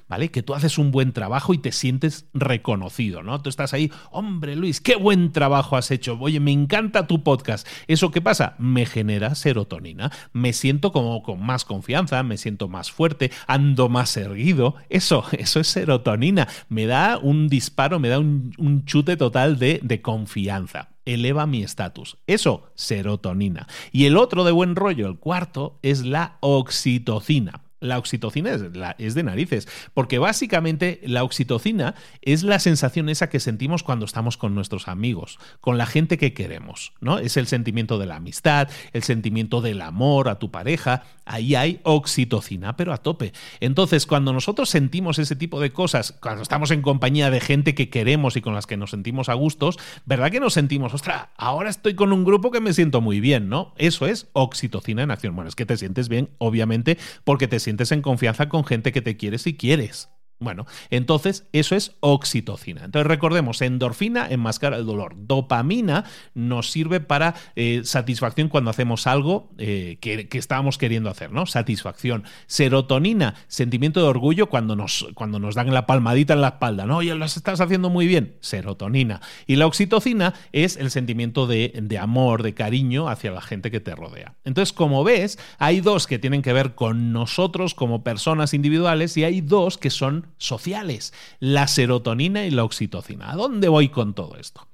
¿Vale? 0.08 0.30
Que 0.30 0.44
tú 0.44 0.54
haces 0.54 0.78
un 0.78 0.92
buen 0.92 1.14
trabajo 1.14 1.54
y 1.54 1.58
te 1.58 1.72
sientes 1.72 2.28
reconocido, 2.34 3.24
¿no? 3.24 3.42
Tú 3.42 3.50
estás 3.50 3.74
ahí, 3.74 3.92
hombre 4.12 4.56
Luis, 4.56 4.82
qué 4.82 4.96
buen 4.96 5.32
trabajo 5.32 5.78
has 5.78 5.92
hecho, 5.92 6.18
oye, 6.20 6.40
me 6.40 6.52
encanta 6.52 7.08
tu 7.08 7.24
podcast. 7.24 7.68
¿Eso 7.88 8.12
qué 8.12 8.22
pasa? 8.22 8.56
Me 8.60 8.86
genera 8.86 9.36
serotonina, 9.36 10.12
me 10.34 10.54
siento 10.54 10.92
como 10.92 11.24
con 11.24 11.46
más 11.46 11.66
confianza, 11.66 12.24
me 12.24 12.38
siento 12.38 12.68
más 12.68 12.92
fuerte, 12.92 13.32
ando 13.48 13.90
más 13.90 14.16
erguido. 14.18 14.76
Eso, 14.90 15.24
eso 15.32 15.60
es 15.60 15.68
serotonina, 15.68 16.48
me 16.70 16.86
da 16.86 17.18
un 17.18 17.48
disparo, 17.48 18.00
me 18.00 18.10
da 18.10 18.20
un, 18.20 18.84
chute 18.86 19.18
total 19.18 19.60
de, 19.60 19.80
de 19.84 20.02
confianza 20.02 20.90
eleva 21.06 21.48
mi 21.48 21.64
estatus. 21.64 22.18
Eso, 22.28 22.70
serotonina. 22.76 23.68
Y 23.92 24.06
el 24.06 24.18
otro 24.18 24.44
de 24.44 24.52
buen 24.52 24.76
rollo, 24.76 25.08
el 25.08 25.18
cuarto, 25.18 25.80
es 25.82 26.06
la 26.06 26.38
oxitocina. 26.42 27.62
La 27.80 27.98
oxitocina 28.00 28.52
es, 28.98 29.14
de 29.14 29.24
narices, 29.24 29.68
porque 29.94 30.18
básicamente 30.18 31.00
la 31.04 31.24
oxitocina 31.24 31.96
es 32.22 32.44
la 32.44 32.60
sensación 32.60 33.10
esa 33.10 33.30
que 33.30 33.40
sentimos 33.40 33.84
cuando 33.84 34.06
estamos 34.06 34.38
con 34.38 34.56
nuestros 34.56 34.88
amigos, 34.88 35.40
con 35.62 35.78
la 35.78 35.86
gente 35.86 36.18
que 36.18 36.34
queremos, 36.34 36.94
¿no? 37.02 37.20
Es 37.20 37.38
el 37.38 37.48
sentimiento 37.48 38.00
de 38.00 38.08
la 38.08 38.16
amistad, 38.16 38.70
el 38.94 39.04
sentimiento 39.04 39.62
del 39.62 39.82
amor 39.82 40.30
a 40.30 40.40
tu 40.40 40.50
pareja, 40.50 41.04
ahí 41.26 41.56
hay 41.56 41.80
oxitocina, 41.84 42.76
pero 42.76 42.94
a 42.94 42.98
tope. 42.98 43.34
Entonces, 43.60 44.06
cuando 44.06 44.34
nosotros 44.34 44.70
sentimos 44.70 45.20
ese 45.20 45.36
tipo 45.36 45.60
de 45.60 45.72
cosas, 45.72 46.14
cuando 46.20 46.42
estamos 46.42 46.72
en 46.72 46.82
compañía 46.82 47.30
de 47.30 47.42
gente 47.42 47.76
que 47.76 47.90
queremos 47.90 48.36
y 48.38 48.42
con 48.42 48.56
las 48.56 48.66
que 48.66 48.78
nos 48.78 48.92
sentimos 48.92 49.30
a 49.30 49.34
gustos, 49.34 49.78
¿verdad 50.06 50.32
que 50.32 50.40
nos 50.40 50.54
sentimos, 50.54 50.94
ostras, 50.94 51.28
ahora 51.38 51.70
estoy 51.70 51.96
con 51.96 52.12
un 52.12 52.24
grupo 52.24 52.52
que 52.52 52.62
me 52.62 52.74
siento 52.74 53.02
muy 53.02 53.20
bien, 53.20 53.50
¿no? 53.50 53.74
Eso 53.78 54.08
es 54.08 54.28
oxitocina 54.34 55.04
en 55.04 55.12
acción. 55.12 55.36
Bueno, 55.36 55.50
es 55.50 55.56
que 55.56 55.66
te 55.66 55.78
sientes 55.78 56.10
bien, 56.10 56.30
obviamente, 56.38 56.98
porque 57.24 57.48
te 57.48 57.60
sientes 57.68 57.92
en 57.92 58.02
confianza 58.02 58.48
con 58.48 58.64
gente 58.64 58.94
que 58.94 59.02
te 59.02 59.18
quiere 59.18 59.38
si 59.38 59.58
quieres. 59.58 60.10
Bueno, 60.40 60.68
entonces 60.92 61.48
eso 61.52 61.76
es 61.76 61.96
oxitocina. 62.00 62.86
Entonces 62.86 63.08
recordemos, 63.08 63.62
endorfina 63.64 64.28
enmascara 64.30 64.78
el 64.78 64.86
dolor. 64.86 65.16
Dopamina 65.18 66.06
nos 66.36 66.70
sirve 66.70 67.00
para 67.00 67.34
eh, 67.56 67.82
satisfacción 67.84 68.48
cuando 68.48 68.70
hacemos 68.70 69.08
algo 69.08 69.50
eh, 69.58 69.98
que, 70.00 70.28
estábamos 70.38 70.78
queriendo 70.78 71.10
hacer, 71.10 71.32
¿no? 71.32 71.48
Satisfacción. 71.48 72.24
Serotonina, 72.46 73.34
sentimiento 73.48 74.00
de 74.00 74.08
orgullo 74.08 74.48
cuando 74.48 74.76
nos, 74.76 75.08
cuando 75.16 75.40
nos 75.40 75.56
dan 75.56 75.74
la 75.74 75.88
palmadita 75.88 76.34
en 76.34 76.42
la 76.42 76.50
espalda, 76.50 76.86
¿no? 76.86 76.98
Oye, 76.98 77.16
lo 77.16 77.26
estás 77.26 77.60
haciendo 77.60 77.90
muy 77.90 78.06
bien. 78.06 78.36
Serotonina. 78.40 79.22
Y 79.48 79.56
la 79.56 79.66
oxitocina 79.66 80.36
es 80.52 80.78
el 80.78 80.92
sentimiento 80.92 81.48
de, 81.48 81.74
de 81.82 81.98
amor, 81.98 82.44
de 82.44 82.54
cariño 82.54 83.10
hacia 83.10 83.32
la 83.32 83.42
gente 83.42 83.72
que 83.72 83.80
te 83.80 83.96
rodea. 83.96 84.36
Entonces, 84.44 84.72
como 84.72 85.04
ves, 85.04 85.40
hay 85.58 85.82
dos 85.82 86.06
que 86.06 86.20
tienen 86.20 86.44
que 86.44 86.54
ver 86.54 86.76
con 86.76 87.12
nosotros 87.12 87.74
como 87.74 88.04
personas 88.04 88.54
individuales 88.54 89.18
y 89.18 89.24
hay 89.24 89.42
dos 89.42 89.80
que 89.80 89.90
son 89.90 90.27
sociales, 90.38 91.14
la 91.40 91.68
serotonina 91.68 92.46
y 92.46 92.52
la 92.52 92.64
oxitocina. 92.64 93.32
¿A 93.32 93.36
dónde 93.36 93.68
voy 93.68 93.90
con 93.90 94.14
todo 94.14 94.38
esto? 94.38 94.68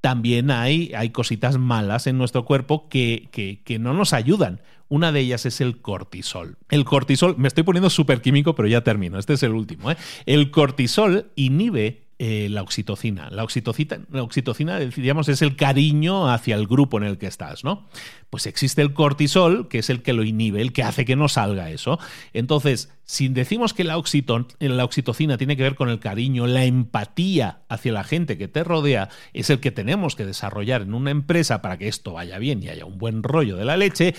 También 0.00 0.50
hay, 0.50 0.92
hay 0.94 1.10
cositas 1.10 1.58
malas 1.58 2.06
en 2.06 2.18
nuestro 2.18 2.44
cuerpo 2.44 2.88
que, 2.88 3.28
que, 3.64 3.78
no 3.78 3.92
nos 3.92 4.12
ayudan. 4.12 4.60
Una 4.88 5.10
de 5.10 5.20
ellas 5.20 5.46
es 5.46 5.60
el 5.60 5.80
cortisol. 5.80 6.58
El 6.68 6.84
cortisol, 6.84 7.36
me 7.38 7.48
estoy 7.48 7.64
poniendo 7.64 7.90
súper 7.90 8.20
químico, 8.20 8.54
pero 8.54 8.68
ya 8.68 8.84
termino. 8.84 9.18
Este 9.18 9.32
es 9.32 9.42
el 9.42 9.52
último. 9.52 9.90
¿eh? 9.90 9.96
El 10.26 10.52
cortisol 10.52 11.32
inhibe 11.34 12.05
eh, 12.18 12.48
la 12.50 12.62
oxitocina. 12.62 13.28
La 13.28 13.44
oxitocina, 13.44 14.00
la 14.10 14.22
oxitocina, 14.22 14.78
digamos, 14.78 15.28
es 15.28 15.42
el 15.42 15.54
cariño 15.54 16.30
hacia 16.30 16.54
el 16.54 16.66
grupo 16.66 16.96
en 16.96 17.04
el 17.04 17.18
que 17.18 17.26
estás, 17.26 17.62
¿no? 17.62 17.86
Pues 18.30 18.46
existe 18.46 18.80
el 18.80 18.94
cortisol, 18.94 19.68
que 19.68 19.80
es 19.80 19.90
el 19.90 20.02
que 20.02 20.14
lo 20.14 20.24
inhibe, 20.24 20.62
el 20.62 20.72
que 20.72 20.82
hace 20.82 21.04
que 21.04 21.14
no 21.14 21.28
salga 21.28 21.70
eso. 21.70 21.98
Entonces, 22.32 22.90
si 23.04 23.28
decimos 23.28 23.74
que 23.74 23.84
la, 23.84 24.02
la 24.60 24.84
oxitocina 24.84 25.36
tiene 25.36 25.58
que 25.58 25.62
ver 25.62 25.74
con 25.74 25.90
el 25.90 25.98
cariño, 25.98 26.46
la 26.46 26.64
empatía 26.64 27.60
hacia 27.68 27.92
la 27.92 28.02
gente 28.02 28.38
que 28.38 28.48
te 28.48 28.64
rodea, 28.64 29.10
es 29.34 29.50
el 29.50 29.60
que 29.60 29.70
tenemos 29.70 30.16
que 30.16 30.24
desarrollar 30.24 30.82
en 30.82 30.94
una 30.94 31.10
empresa 31.10 31.60
para 31.60 31.76
que 31.76 31.88
esto 31.88 32.14
vaya 32.14 32.38
bien 32.38 32.62
y 32.62 32.68
haya 32.68 32.86
un 32.86 32.96
buen 32.96 33.22
rollo 33.22 33.56
de 33.56 33.66
la 33.66 33.76
leche, 33.76 34.14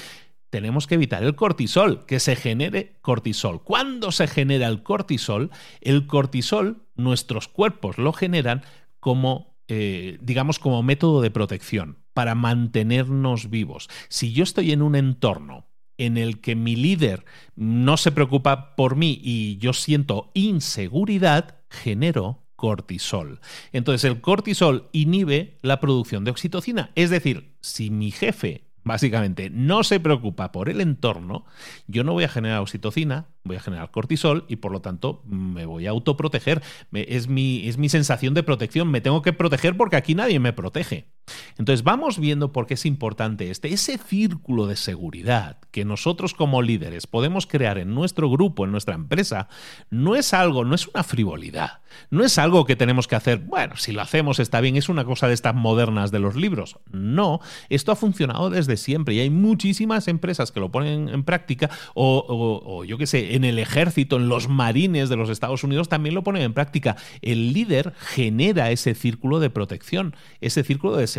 tenemos 0.50 0.88
que 0.88 0.96
evitar 0.96 1.24
el 1.24 1.36
cortisol, 1.36 2.06
que 2.06 2.20
se 2.20 2.36
genere 2.36 2.94
cortisol. 3.02 3.64
¿Cuándo 3.64 4.12
se 4.12 4.28
genera 4.28 4.68
el 4.68 4.84
cortisol? 4.84 5.52
El 5.82 6.08
cortisol, 6.08 6.87
nuestros 6.98 7.48
cuerpos 7.48 7.98
lo 7.98 8.14
generan 8.14 8.64
como, 9.00 9.58
eh, 9.68 10.18
digamos, 10.22 10.60
como 10.60 10.84
método 10.84 11.22
de 11.22 11.32
protección, 11.32 12.00
para 12.14 12.36
mantenernos 12.36 13.50
vivos. 13.50 13.90
Si 14.10 14.34
yo 14.34 14.44
estoy 14.44 14.72
en 14.72 14.82
un 14.82 14.96
entorno 14.96 15.68
en 15.98 16.18
el 16.18 16.42
que 16.42 16.56
mi 16.56 16.76
líder 16.76 17.26
no 17.56 17.98
se 17.98 18.12
preocupa 18.12 18.76
por 18.76 18.96
mí 18.96 19.20
y 19.22 19.58
yo 19.58 19.74
siento 19.74 20.32
inseguridad, 20.34 21.60
genero 21.70 22.48
cortisol. 22.56 23.40
Entonces 23.72 24.04
el 24.04 24.22
cortisol 24.22 24.90
inhibe 24.92 25.58
la 25.62 25.80
producción 25.80 26.24
de 26.24 26.32
oxitocina. 26.32 26.92
Es 26.96 27.10
decir, 27.10 27.56
si 27.62 27.90
mi 27.90 28.12
jefe 28.12 28.67
básicamente 28.88 29.50
no 29.50 29.84
se 29.84 30.00
preocupa 30.00 30.52
por 30.52 30.70
el 30.70 30.82
entorno, 30.82 31.46
yo 31.88 32.04
no 32.04 32.14
voy 32.14 32.24
a 32.24 32.30
generar 32.30 32.62
oxitocina, 32.62 33.28
voy 33.44 33.58
a 33.58 33.62
generar 33.62 33.92
cortisol 33.92 34.46
y 34.48 34.58
por 34.58 34.72
lo 34.72 34.82
tanto 34.82 35.24
me 35.26 35.66
voy 35.66 35.88
a 35.88 35.92
autoproteger. 35.92 36.62
Es 36.94 37.28
mi, 37.28 37.68
es 37.68 37.78
mi 37.78 37.90
sensación 37.90 38.34
de 38.34 38.44
protección, 38.44 38.90
me 38.90 39.02
tengo 39.02 39.22
que 39.22 39.34
proteger 39.34 39.78
porque 39.78 39.96
aquí 39.96 40.16
nadie 40.16 40.40
me 40.40 40.54
protege. 40.54 41.12
Entonces 41.58 41.84
vamos 41.84 42.20
viendo 42.20 42.52
por 42.52 42.68
qué 42.68 42.76
es 42.76 42.86
importante 42.86 43.50
este, 43.52 43.74
ese 43.74 43.98
círculo 43.98 44.68
de 44.68 44.76
seguridad 44.76 45.58
que 45.72 45.86
nosotros 45.86 46.34
como 46.34 46.62
líderes 46.62 47.08
podemos 47.08 47.48
crear 47.48 47.78
en 47.78 47.94
nuestro 47.94 48.30
grupo, 48.30 48.66
en 48.66 48.72
nuestra 48.72 48.96
empresa, 48.96 49.48
no 49.90 50.16
es 50.16 50.34
algo, 50.34 50.66
no 50.66 50.76
es 50.76 50.88
una 50.88 51.04
frivolidad, 51.04 51.82
no 52.10 52.24
es 52.24 52.38
algo 52.38 52.66
que 52.66 52.76
tenemos 52.76 53.08
que 53.08 53.16
hacer, 53.16 53.40
bueno, 53.40 53.78
si 53.78 53.92
lo 53.92 54.02
hacemos 54.02 54.40
está 54.40 54.62
bien, 54.62 54.76
es 54.76 54.90
una 54.90 55.06
cosa 55.06 55.28
de 55.28 55.34
estas 55.34 55.56
modernas 55.56 56.12
de 56.12 56.20
los 56.20 56.36
libros. 56.36 56.78
No, 56.92 57.40
esto 57.70 57.92
ha 57.92 57.96
funcionado 57.96 58.50
desde 58.50 58.78
siempre 58.78 59.16
y 59.16 59.20
hay 59.20 59.30
muchísimas 59.30 60.08
empresas 60.08 60.52
que 60.52 60.60
lo 60.60 60.72
ponen 60.72 61.10
en 61.10 61.24
práctica 61.24 61.70
o, 61.94 62.26
o 62.28 62.84
yo 62.84 62.98
qué 62.98 63.08
sé, 63.08 63.36
en 63.36 63.44
el 63.44 63.60
ejército, 63.60 64.18
en 64.18 64.30
los 64.30 64.48
marines 64.48 65.10
de 65.10 65.16
los 65.16 65.30
Estados 65.30 65.64
Unidos 65.64 65.90
también 65.90 66.16
lo 66.16 66.24
ponen 66.24 66.42
en 66.44 66.54
práctica. 66.54 66.96
El 67.22 67.54
líder 67.54 67.94
genera 68.00 68.72
ese 68.72 68.96
círculo 68.96 69.40
de 69.40 69.50
protección, 69.50 70.16
ese 70.42 70.64
círculo 70.64 70.96
de 70.98 71.08
seguridad. 71.08 71.17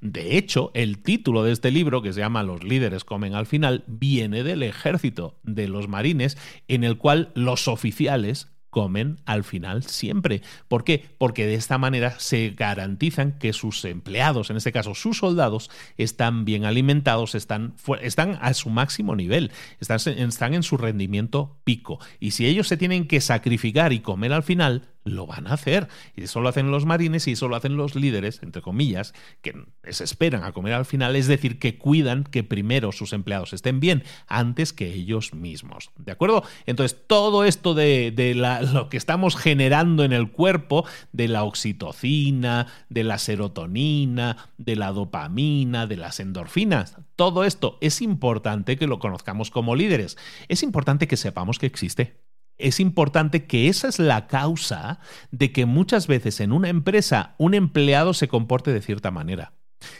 De 0.00 0.36
hecho, 0.36 0.70
el 0.74 1.02
título 1.02 1.42
de 1.44 1.52
este 1.52 1.70
libro, 1.70 2.02
que 2.02 2.12
se 2.12 2.20
llama 2.20 2.42
Los 2.42 2.64
líderes 2.64 3.04
comen 3.04 3.34
al 3.34 3.46
final, 3.46 3.84
viene 3.86 4.42
del 4.42 4.62
ejército, 4.62 5.38
de 5.42 5.68
los 5.68 5.88
marines, 5.88 6.36
en 6.68 6.84
el 6.84 6.98
cual 6.98 7.30
los 7.34 7.68
oficiales 7.68 8.48
comen 8.72 9.18
al 9.26 9.44
final 9.44 9.82
siempre. 9.82 10.40
¿Por 10.66 10.82
qué? 10.82 11.04
Porque 11.18 11.46
de 11.46 11.54
esta 11.54 11.76
manera 11.76 12.18
se 12.18 12.54
garantizan 12.56 13.38
que 13.38 13.52
sus 13.52 13.84
empleados, 13.84 14.48
en 14.48 14.56
este 14.56 14.72
caso 14.72 14.94
sus 14.94 15.18
soldados, 15.18 15.70
están 15.98 16.46
bien 16.46 16.64
alimentados, 16.64 17.34
están, 17.34 17.74
están 18.00 18.38
a 18.40 18.54
su 18.54 18.70
máximo 18.70 19.14
nivel, 19.14 19.52
están, 19.78 19.98
están 19.98 20.54
en 20.54 20.62
su 20.62 20.78
rendimiento 20.78 21.58
pico. 21.64 21.98
Y 22.18 22.30
si 22.30 22.46
ellos 22.46 22.66
se 22.66 22.78
tienen 22.78 23.06
que 23.06 23.20
sacrificar 23.20 23.92
y 23.92 24.00
comer 24.00 24.32
al 24.32 24.42
final, 24.42 24.88
lo 25.04 25.26
van 25.26 25.46
a 25.46 25.54
hacer. 25.54 25.88
Y 26.16 26.24
eso 26.24 26.40
lo 26.40 26.48
hacen 26.48 26.70
los 26.70 26.86
marines 26.86 27.26
y 27.28 27.32
eso 27.32 27.48
lo 27.48 27.56
hacen 27.56 27.76
los 27.76 27.94
líderes, 27.94 28.42
entre 28.42 28.62
comillas, 28.62 29.14
que 29.40 29.54
se 29.90 30.04
esperan 30.04 30.44
a 30.44 30.52
comer 30.52 30.74
al 30.74 30.84
final, 30.84 31.16
es 31.16 31.26
decir, 31.26 31.58
que 31.58 31.78
cuidan 31.78 32.24
que 32.24 32.44
primero 32.44 32.92
sus 32.92 33.12
empleados 33.12 33.52
estén 33.52 33.80
bien 33.80 34.04
antes 34.26 34.72
que 34.72 34.92
ellos 34.92 35.34
mismos. 35.34 35.90
¿De 35.96 36.12
acuerdo? 36.12 36.44
Entonces, 36.66 36.98
todo 37.06 37.44
esto 37.44 37.74
de, 37.74 38.10
de 38.10 38.34
lo 38.34 38.88
que 38.88 38.96
estamos 38.96 39.36
generando 39.36 40.04
en 40.04 40.12
el 40.12 40.30
cuerpo, 40.30 40.84
de 41.12 41.28
la 41.28 41.44
oxitocina, 41.44 42.66
de 42.88 43.04
la 43.04 43.18
serotonina, 43.18 44.50
de 44.58 44.76
la 44.76 44.92
dopamina, 44.92 45.86
de 45.86 45.96
las 45.96 46.20
endorfinas, 46.20 46.96
todo 47.16 47.44
esto 47.44 47.78
es 47.80 48.02
importante 48.02 48.76
que 48.76 48.86
lo 48.86 48.98
conozcamos 48.98 49.50
como 49.50 49.76
líderes. 49.76 50.16
Es 50.48 50.62
importante 50.62 51.06
que 51.06 51.16
sepamos 51.16 51.58
que 51.58 51.66
existe 51.66 52.16
es 52.62 52.80
importante 52.80 53.44
que 53.44 53.68
esa 53.68 53.88
es 53.88 53.98
la 53.98 54.26
causa 54.26 55.00
de 55.30 55.52
que 55.52 55.66
muchas 55.66 56.06
veces 56.06 56.40
en 56.40 56.52
una 56.52 56.68
empresa 56.68 57.34
un 57.38 57.54
empleado 57.54 58.14
se 58.14 58.28
comporte 58.28 58.72
de 58.72 58.82
cierta 58.82 59.10
manera, 59.10 59.52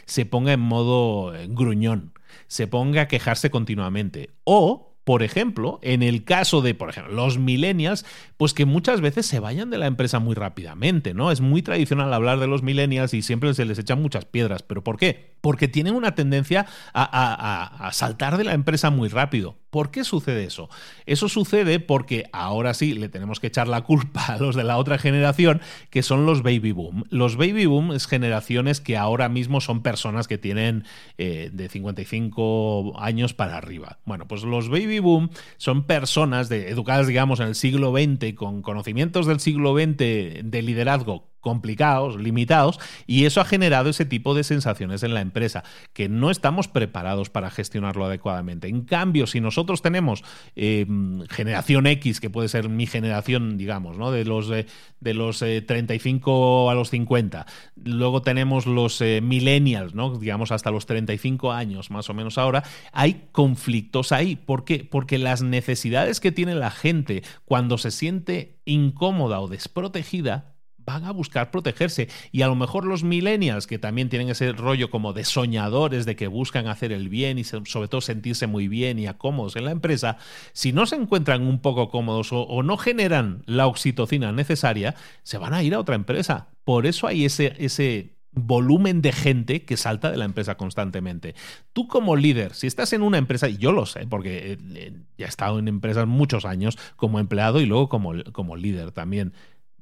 se 0.05 0.25
ponga 0.25 0.53
en 0.53 0.59
modo 0.59 1.35
eh, 1.35 1.47
gruñón, 1.49 2.13
se 2.47 2.67
ponga 2.67 3.03
a 3.03 3.07
quejarse 3.07 3.49
continuamente 3.49 4.31
o 4.43 4.93
por 5.03 5.21
ejemplo, 5.21 5.79
en 5.81 6.01
el 6.01 6.23
caso 6.23 6.61
de, 6.61 6.75
por 6.75 6.89
ejemplo, 6.89 7.13
los 7.13 7.37
millennials, 7.37 8.05
pues 8.37 8.53
que 8.53 8.65
muchas 8.65 9.01
veces 9.01 9.25
se 9.25 9.39
vayan 9.39 9.69
de 9.69 9.77
la 9.77 9.87
empresa 9.87 10.19
muy 10.19 10.33
rápidamente, 10.33 11.13
¿no? 11.13 11.29
Es 11.29 11.41
muy 11.41 11.61
tradicional 11.61 12.13
hablar 12.13 12.39
de 12.39 12.47
los 12.47 12.63
millennials 12.63 13.13
y 13.13 13.21
siempre 13.21 13.53
se 13.53 13.65
les 13.65 13.77
echan 13.79 14.01
muchas 14.01 14.23
piedras. 14.23 14.63
¿Pero 14.63 14.81
por 14.81 14.97
qué? 14.97 15.35
Porque 15.41 15.67
tienen 15.67 15.95
una 15.95 16.15
tendencia 16.15 16.67
a, 16.93 17.85
a 17.85 17.91
saltar 17.91 18.37
de 18.37 18.45
la 18.45 18.53
empresa 18.53 18.91
muy 18.91 19.09
rápido. 19.09 19.57
¿Por 19.73 19.89
qué 19.89 20.03
sucede 20.03 20.43
eso? 20.43 20.69
Eso 21.07 21.27
sucede 21.29 21.79
porque 21.79 22.25
ahora 22.31 22.75
sí 22.75 22.93
le 22.93 23.09
tenemos 23.09 23.39
que 23.39 23.47
echar 23.47 23.67
la 23.67 23.81
culpa 23.81 24.23
a 24.27 24.37
los 24.37 24.55
de 24.55 24.63
la 24.63 24.77
otra 24.77 24.99
generación, 24.99 25.61
que 25.89 26.03
son 26.03 26.27
los 26.27 26.43
baby 26.43 26.73
boom. 26.73 27.05
Los 27.09 27.37
baby 27.37 27.65
boom 27.65 27.91
es 27.91 28.05
generaciones 28.05 28.81
que 28.81 28.97
ahora 28.97 29.29
mismo 29.29 29.61
son 29.61 29.81
personas 29.81 30.27
que 30.27 30.37
tienen 30.37 30.83
eh, 31.17 31.49
de 31.51 31.69
55 31.69 32.99
años 32.99 33.33
para 33.33 33.57
arriba. 33.57 33.97
Bueno, 34.05 34.27
pues 34.27 34.43
los 34.43 34.69
baby 34.69 34.99
boom 34.99 35.31
son 35.57 35.87
personas 35.87 36.49
de, 36.49 36.69
educadas, 36.69 37.07
digamos, 37.07 37.39
en 37.39 37.47
el 37.47 37.55
siglo 37.55 37.91
XX, 37.91 38.35
con 38.35 38.61
conocimientos 38.61 39.25
del 39.25 39.39
siglo 39.39 39.73
XX 39.73 39.97
de 39.97 40.61
liderazgo 40.61 41.32
complicados, 41.43 42.15
limitados, 42.15 42.79
y 43.05 43.25
eso 43.25 43.41
ha 43.41 43.45
generado 43.45 43.89
ese 43.89 44.05
tipo 44.05 44.33
de 44.33 44.45
sensaciones 44.45 45.03
en 45.03 45.13
la 45.13 45.19
empresa, 45.19 45.63
que 45.91 46.07
no 46.07 46.31
estamos 46.31 46.69
preparados 46.69 47.29
para 47.29 47.51
gestionarlo 47.51 48.05
adecuadamente. 48.05 48.69
En 48.69 48.85
cambio, 48.85 49.27
si 49.27 49.41
nosotros 49.41 49.81
tenemos 49.81 50.23
eh, 50.55 50.87
generación 51.29 51.85
X, 51.85 52.21
que 52.21 52.29
puede 52.29 52.47
ser 52.47 52.69
mi 52.69 52.87
generación, 52.87 53.57
digamos, 53.57 53.97
¿no? 53.97 54.09
de 54.09 54.23
los, 54.23 54.49
eh, 54.51 54.65
de 55.01 55.13
los 55.13 55.39
35 55.39 56.69
eh, 56.69 56.71
a 56.71 56.75
los 56.75 56.89
50, 56.89 57.45
luego 57.75 58.21
tenemos 58.21 58.65
los 58.65 59.01
millennials, 59.01 59.93
¿no? 59.93 60.17
digamos 60.17 60.53
hasta 60.53 60.71
los 60.71 60.85
35 60.85 61.51
años 61.51 61.91
más 61.91 62.09
o 62.09 62.13
menos 62.13 62.37
ahora, 62.37 62.63
hay 62.93 63.27
conflictos 63.33 64.13
ahí. 64.13 64.37
¿Por 64.37 64.63
qué? 64.63 64.87
Porque 64.89 65.17
las 65.17 65.41
necesidades 65.41 66.21
que 66.21 66.31
tiene 66.31 66.55
la 66.55 66.71
gente 66.71 67.21
cuando 67.43 67.77
se 67.77 67.91
siente 67.91 68.55
incómoda 68.63 69.41
o 69.41 69.49
desprotegida 69.49 70.52
van 70.85 71.05
a 71.05 71.11
buscar 71.11 71.51
protegerse. 71.51 72.09
Y 72.31 72.41
a 72.41 72.47
lo 72.47 72.55
mejor 72.55 72.85
los 72.85 73.03
millennials, 73.03 73.67
que 73.67 73.79
también 73.79 74.09
tienen 74.09 74.29
ese 74.29 74.51
rollo 74.51 74.89
como 74.89 75.13
de 75.13 75.25
soñadores, 75.25 76.05
de 76.05 76.15
que 76.15 76.27
buscan 76.27 76.67
hacer 76.67 76.91
el 76.91 77.09
bien 77.09 77.37
y 77.39 77.43
sobre 77.43 77.87
todo 77.87 78.01
sentirse 78.01 78.47
muy 78.47 78.67
bien 78.67 78.99
y 78.99 79.07
a 79.07 79.17
cómodos 79.17 79.55
en 79.55 79.65
la 79.65 79.71
empresa, 79.71 80.17
si 80.53 80.73
no 80.73 80.85
se 80.85 80.95
encuentran 80.95 81.43
un 81.43 81.59
poco 81.59 81.89
cómodos 81.89 82.29
o, 82.31 82.63
no 82.63 82.77
generan 82.77 83.43
la 83.45 83.67
oxitocina 83.67 84.31
necesaria, 84.31 84.95
se 85.23 85.37
van 85.37 85.53
a 85.53 85.63
ir 85.63 85.73
a 85.73 85.79
otra 85.79 85.95
empresa. 85.95 86.47
Por 86.63 86.85
eso 86.85 87.07
hay 87.07 87.25
ese, 87.25 87.53
ese 87.57 88.13
volumen 88.35 89.01
de 89.01 89.11
gente 89.11 89.63
que 89.63 89.77
salta 89.77 90.11
de 90.11 90.17
la 90.17 90.25
empresa 90.25 90.55
constantemente. 90.55 91.35
Tú 91.71 91.87
como 91.87 92.15
líder, 92.15 92.53
si 92.53 92.67
estás 92.67 92.93
en 92.93 93.01
una 93.01 93.17
empresa, 93.17 93.47
y 93.47 93.57
yo 93.57 93.71
lo 93.71 93.85
sé, 93.85 94.07
porque 94.07 94.57
eh, 94.75 94.93
ya 95.17 95.25
he 95.25 95.29
estado 95.29 95.59
en 95.59 95.67
empresas 95.67 96.07
muchos 96.07 96.45
años 96.45 96.77
como 96.95 97.19
empleado 97.19 97.61
y 97.61 97.65
luego 97.65 97.89
como, 97.89 98.13
como 98.31 98.55
líder 98.55 98.91
también, 98.91 99.33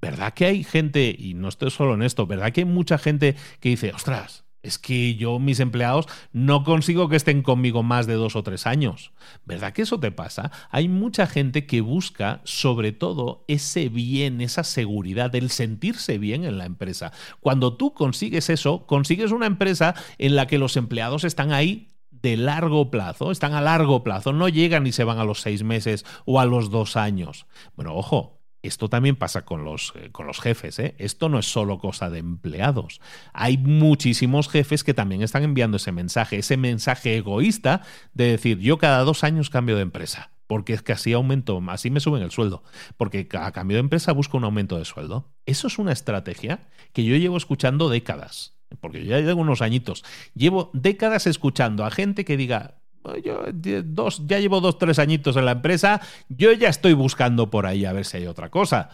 ¿verdad 0.01 0.33
que 0.33 0.45
hay 0.45 0.63
gente, 0.63 1.15
y 1.17 1.33
no 1.33 1.47
estoy 1.47 1.71
solo 1.71 1.93
en 1.93 2.03
esto, 2.03 2.25
¿verdad 2.27 2.51
que 2.51 2.61
hay 2.61 2.65
mucha 2.65 2.97
gente 2.97 3.35
que 3.59 3.69
dice, 3.69 3.91
ostras, 3.93 4.45
es 4.63 4.77
que 4.77 5.15
yo, 5.15 5.39
mis 5.39 5.59
empleados, 5.59 6.05
no 6.33 6.63
consigo 6.63 7.09
que 7.09 7.15
estén 7.15 7.41
conmigo 7.41 7.81
más 7.83 8.05
de 8.05 8.13
dos 8.13 8.35
o 8.35 8.43
tres 8.43 8.67
años. 8.67 9.11
¿Verdad 9.45 9.73
que 9.73 9.81
eso 9.81 9.99
te 9.99 10.11
pasa? 10.11 10.51
Hay 10.69 10.87
mucha 10.87 11.25
gente 11.25 11.65
que 11.65 11.81
busca 11.81 12.41
sobre 12.43 12.91
todo 12.91 13.43
ese 13.47 13.89
bien, 13.89 14.39
esa 14.39 14.63
seguridad, 14.63 15.33
el 15.35 15.49
sentirse 15.49 16.19
bien 16.19 16.43
en 16.43 16.57
la 16.57 16.65
empresa. 16.65 17.11
Cuando 17.39 17.75
tú 17.75 17.93
consigues 17.93 18.49
eso, 18.49 18.85
consigues 18.85 19.31
una 19.31 19.47
empresa 19.47 19.95
en 20.19 20.35
la 20.35 20.45
que 20.45 20.59
los 20.59 20.77
empleados 20.77 21.23
están 21.23 21.51
ahí 21.51 21.87
de 22.11 22.37
largo 22.37 22.91
plazo, 22.91 23.31
están 23.31 23.53
a 23.53 23.61
largo 23.61 24.03
plazo, 24.03 24.31
no 24.31 24.47
llegan 24.47 24.85
y 24.85 24.91
se 24.91 25.03
van 25.03 25.17
a 25.17 25.25
los 25.25 25.41
seis 25.41 25.63
meses 25.63 26.05
o 26.25 26.39
a 26.39 26.45
los 26.45 26.69
dos 26.69 26.95
años. 26.97 27.47
Bueno, 27.75 27.95
ojo, 27.95 28.40
esto 28.63 28.89
también 28.89 29.15
pasa 29.15 29.43
con 29.43 29.63
los, 29.63 29.93
eh, 29.95 30.09
con 30.11 30.27
los 30.27 30.39
jefes. 30.39 30.77
¿eh? 30.79 30.95
Esto 30.97 31.29
no 31.29 31.39
es 31.39 31.51
solo 31.51 31.79
cosa 31.79 32.09
de 32.09 32.19
empleados. 32.19 33.01
Hay 33.33 33.57
muchísimos 33.57 34.49
jefes 34.49 34.83
que 34.83 34.93
también 34.93 35.21
están 35.21 35.43
enviando 35.43 35.77
ese 35.77 35.91
mensaje, 35.91 36.37
ese 36.37 36.57
mensaje 36.57 37.17
egoísta 37.17 37.81
de 38.13 38.25
decir, 38.25 38.59
yo 38.59 38.77
cada 38.77 39.03
dos 39.03 39.23
años 39.23 39.49
cambio 39.49 39.75
de 39.75 39.81
empresa, 39.81 40.31
porque 40.47 40.73
es 40.73 40.81
que 40.81 40.93
así 40.93 41.13
aumento, 41.13 41.61
así 41.69 41.89
me 41.89 41.99
suben 41.99 42.21
el 42.21 42.31
sueldo, 42.31 42.63
porque 42.97 43.27
a 43.33 43.51
cambio 43.51 43.77
de 43.77 43.81
empresa 43.81 44.11
busco 44.11 44.37
un 44.37 44.43
aumento 44.43 44.77
de 44.77 44.85
sueldo. 44.85 45.31
Eso 45.45 45.67
es 45.67 45.79
una 45.79 45.91
estrategia 45.91 46.67
que 46.93 47.03
yo 47.03 47.15
llevo 47.15 47.37
escuchando 47.37 47.89
décadas, 47.89 48.57
porque 48.79 49.03
yo 49.03 49.11
ya 49.11 49.19
llevo 49.19 49.41
unos 49.41 49.61
añitos. 49.61 50.03
Llevo 50.35 50.69
décadas 50.73 51.25
escuchando 51.25 51.83
a 51.83 51.91
gente 51.91 52.25
que 52.25 52.37
diga, 52.37 52.80
yo 53.23 53.43
dos, 53.83 54.23
ya 54.27 54.39
llevo 54.39 54.61
dos, 54.61 54.77
tres 54.77 54.99
añitos 54.99 55.35
en 55.37 55.45
la 55.45 55.53
empresa, 55.53 56.01
yo 56.29 56.51
ya 56.51 56.69
estoy 56.69 56.93
buscando 56.93 57.49
por 57.49 57.65
ahí 57.65 57.85
a 57.85 57.93
ver 57.93 58.05
si 58.05 58.17
hay 58.17 58.27
otra 58.27 58.49
cosa. 58.49 58.89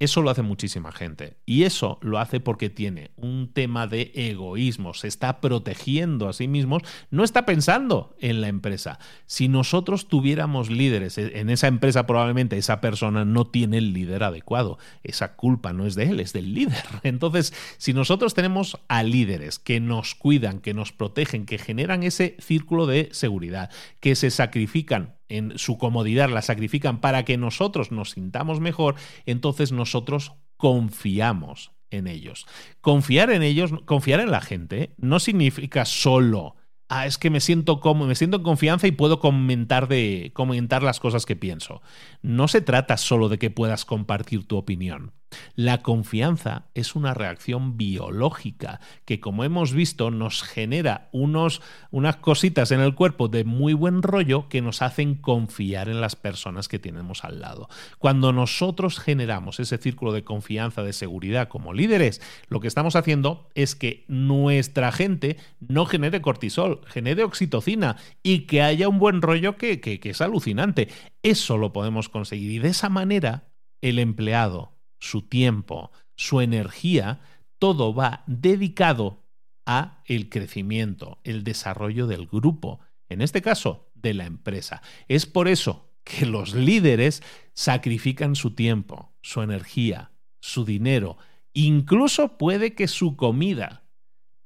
Eso 0.00 0.22
lo 0.22 0.30
hace 0.30 0.40
muchísima 0.40 0.92
gente. 0.92 1.36
Y 1.44 1.64
eso 1.64 1.98
lo 2.00 2.18
hace 2.18 2.40
porque 2.40 2.70
tiene 2.70 3.10
un 3.16 3.52
tema 3.52 3.86
de 3.86 4.10
egoísmo. 4.14 4.94
Se 4.94 5.06
está 5.08 5.42
protegiendo 5.42 6.26
a 6.26 6.32
sí 6.32 6.48
mismos. 6.48 6.82
No 7.10 7.22
está 7.22 7.44
pensando 7.44 8.16
en 8.18 8.40
la 8.40 8.48
empresa. 8.48 8.98
Si 9.26 9.48
nosotros 9.48 10.08
tuviéramos 10.08 10.70
líderes 10.70 11.18
e, 11.18 11.38
en 11.38 11.50
esa 11.50 11.68
empresa, 11.68 12.06
probablemente 12.06 12.56
esa 12.56 12.80
persona 12.80 13.26
no 13.26 13.46
tiene 13.46 13.76
el 13.76 13.92
líder 13.92 14.22
adecuado. 14.22 14.78
Esa 15.02 15.36
culpa 15.36 15.74
no 15.74 15.86
es 15.86 15.96
de 15.96 16.04
él, 16.04 16.20
es 16.20 16.32
del 16.32 16.54
líder. 16.54 16.82
Entonces, 17.02 17.52
si 17.76 17.92
nosotros 17.92 18.32
tenemos 18.32 18.80
a 18.88 19.02
líderes 19.02 19.58
que 19.58 19.80
nos 19.80 20.14
cuidan, 20.14 20.60
que 20.60 20.72
nos 20.72 20.92
protegen, 20.92 21.44
que 21.44 21.58
generan 21.58 22.04
ese 22.04 22.36
círculo 22.38 22.86
de 22.86 23.10
seguridad, 23.12 23.70
que 24.00 24.14
se 24.14 24.30
sacrifican 24.30 25.19
en 25.30 25.58
su 25.58 25.78
comodidad, 25.78 26.28
la 26.28 26.42
sacrifican 26.42 27.00
para 27.00 27.24
que 27.24 27.38
nosotros 27.38 27.90
nos 27.90 28.10
sintamos 28.10 28.60
mejor, 28.60 28.96
entonces 29.24 29.72
nosotros 29.72 30.32
confiamos 30.56 31.72
en 31.90 32.06
ellos. 32.06 32.46
Confiar 32.80 33.30
en 33.30 33.42
ellos, 33.42 33.72
confiar 33.86 34.20
en 34.20 34.30
la 34.30 34.40
gente, 34.40 34.94
no 34.98 35.18
significa 35.18 35.84
solo 35.84 36.56
ah, 36.90 37.06
es 37.06 37.16
que 37.16 37.30
me 37.30 37.40
siento 37.40 37.80
como, 37.80 38.04
me 38.04 38.14
siento 38.14 38.36
en 38.38 38.42
confianza 38.42 38.86
y 38.86 38.92
puedo 38.92 39.20
comentar 39.20 39.88
de 39.88 40.32
comentar 40.34 40.82
las 40.82 41.00
cosas 41.00 41.24
que 41.24 41.36
pienso. 41.36 41.80
No 42.20 42.48
se 42.48 42.60
trata 42.60 42.98
solo 42.98 43.30
de 43.30 43.38
que 43.38 43.50
puedas 43.50 43.86
compartir 43.86 44.46
tu 44.46 44.58
opinión. 44.58 45.12
La 45.54 45.82
confianza 45.82 46.66
es 46.74 46.94
una 46.94 47.14
reacción 47.14 47.76
biológica 47.76 48.80
que, 49.04 49.20
como 49.20 49.44
hemos 49.44 49.72
visto, 49.72 50.10
nos 50.10 50.42
genera 50.42 51.08
unos, 51.12 51.62
unas 51.90 52.16
cositas 52.16 52.70
en 52.70 52.80
el 52.80 52.94
cuerpo 52.94 53.28
de 53.28 53.44
muy 53.44 53.72
buen 53.72 54.02
rollo 54.02 54.48
que 54.48 54.62
nos 54.62 54.82
hacen 54.82 55.14
confiar 55.14 55.88
en 55.88 56.00
las 56.00 56.16
personas 56.16 56.68
que 56.68 56.78
tenemos 56.78 57.24
al 57.24 57.40
lado. 57.40 57.68
Cuando 57.98 58.32
nosotros 58.32 58.98
generamos 58.98 59.60
ese 59.60 59.78
círculo 59.78 60.12
de 60.12 60.24
confianza, 60.24 60.82
de 60.82 60.92
seguridad 60.92 61.48
como 61.48 61.72
líderes, 61.72 62.20
lo 62.48 62.60
que 62.60 62.68
estamos 62.68 62.96
haciendo 62.96 63.48
es 63.54 63.74
que 63.74 64.04
nuestra 64.08 64.92
gente 64.92 65.36
no 65.60 65.86
genere 65.86 66.20
cortisol, 66.20 66.80
genere 66.86 67.24
oxitocina 67.24 67.96
y 68.22 68.40
que 68.40 68.62
haya 68.62 68.88
un 68.88 68.98
buen 68.98 69.22
rollo 69.22 69.56
que, 69.56 69.80
que, 69.80 70.00
que 70.00 70.10
es 70.10 70.20
alucinante. 70.20 70.88
Eso 71.22 71.58
lo 71.58 71.72
podemos 71.72 72.08
conseguir 72.08 72.50
y 72.50 72.58
de 72.58 72.68
esa 72.68 72.88
manera 72.88 73.44
el 73.80 73.98
empleado 73.98 74.79
su 75.00 75.22
tiempo, 75.22 75.90
su 76.16 76.40
energía, 76.40 77.20
todo 77.58 77.94
va 77.94 78.24
dedicado 78.26 79.26
a 79.66 80.02
el 80.06 80.28
crecimiento, 80.28 81.18
el 81.24 81.44
desarrollo 81.44 82.06
del 82.06 82.26
grupo, 82.26 82.80
en 83.08 83.22
este 83.22 83.42
caso, 83.42 83.90
de 83.94 84.14
la 84.14 84.26
empresa. 84.26 84.82
Es 85.08 85.26
por 85.26 85.48
eso 85.48 85.90
que 86.04 86.26
los 86.26 86.54
líderes 86.54 87.22
sacrifican 87.54 88.34
su 88.34 88.54
tiempo, 88.54 89.14
su 89.22 89.42
energía, 89.42 90.12
su 90.40 90.64
dinero, 90.64 91.18
incluso 91.52 92.38
puede 92.38 92.74
que 92.74 92.88
su 92.88 93.16
comida. 93.16 93.84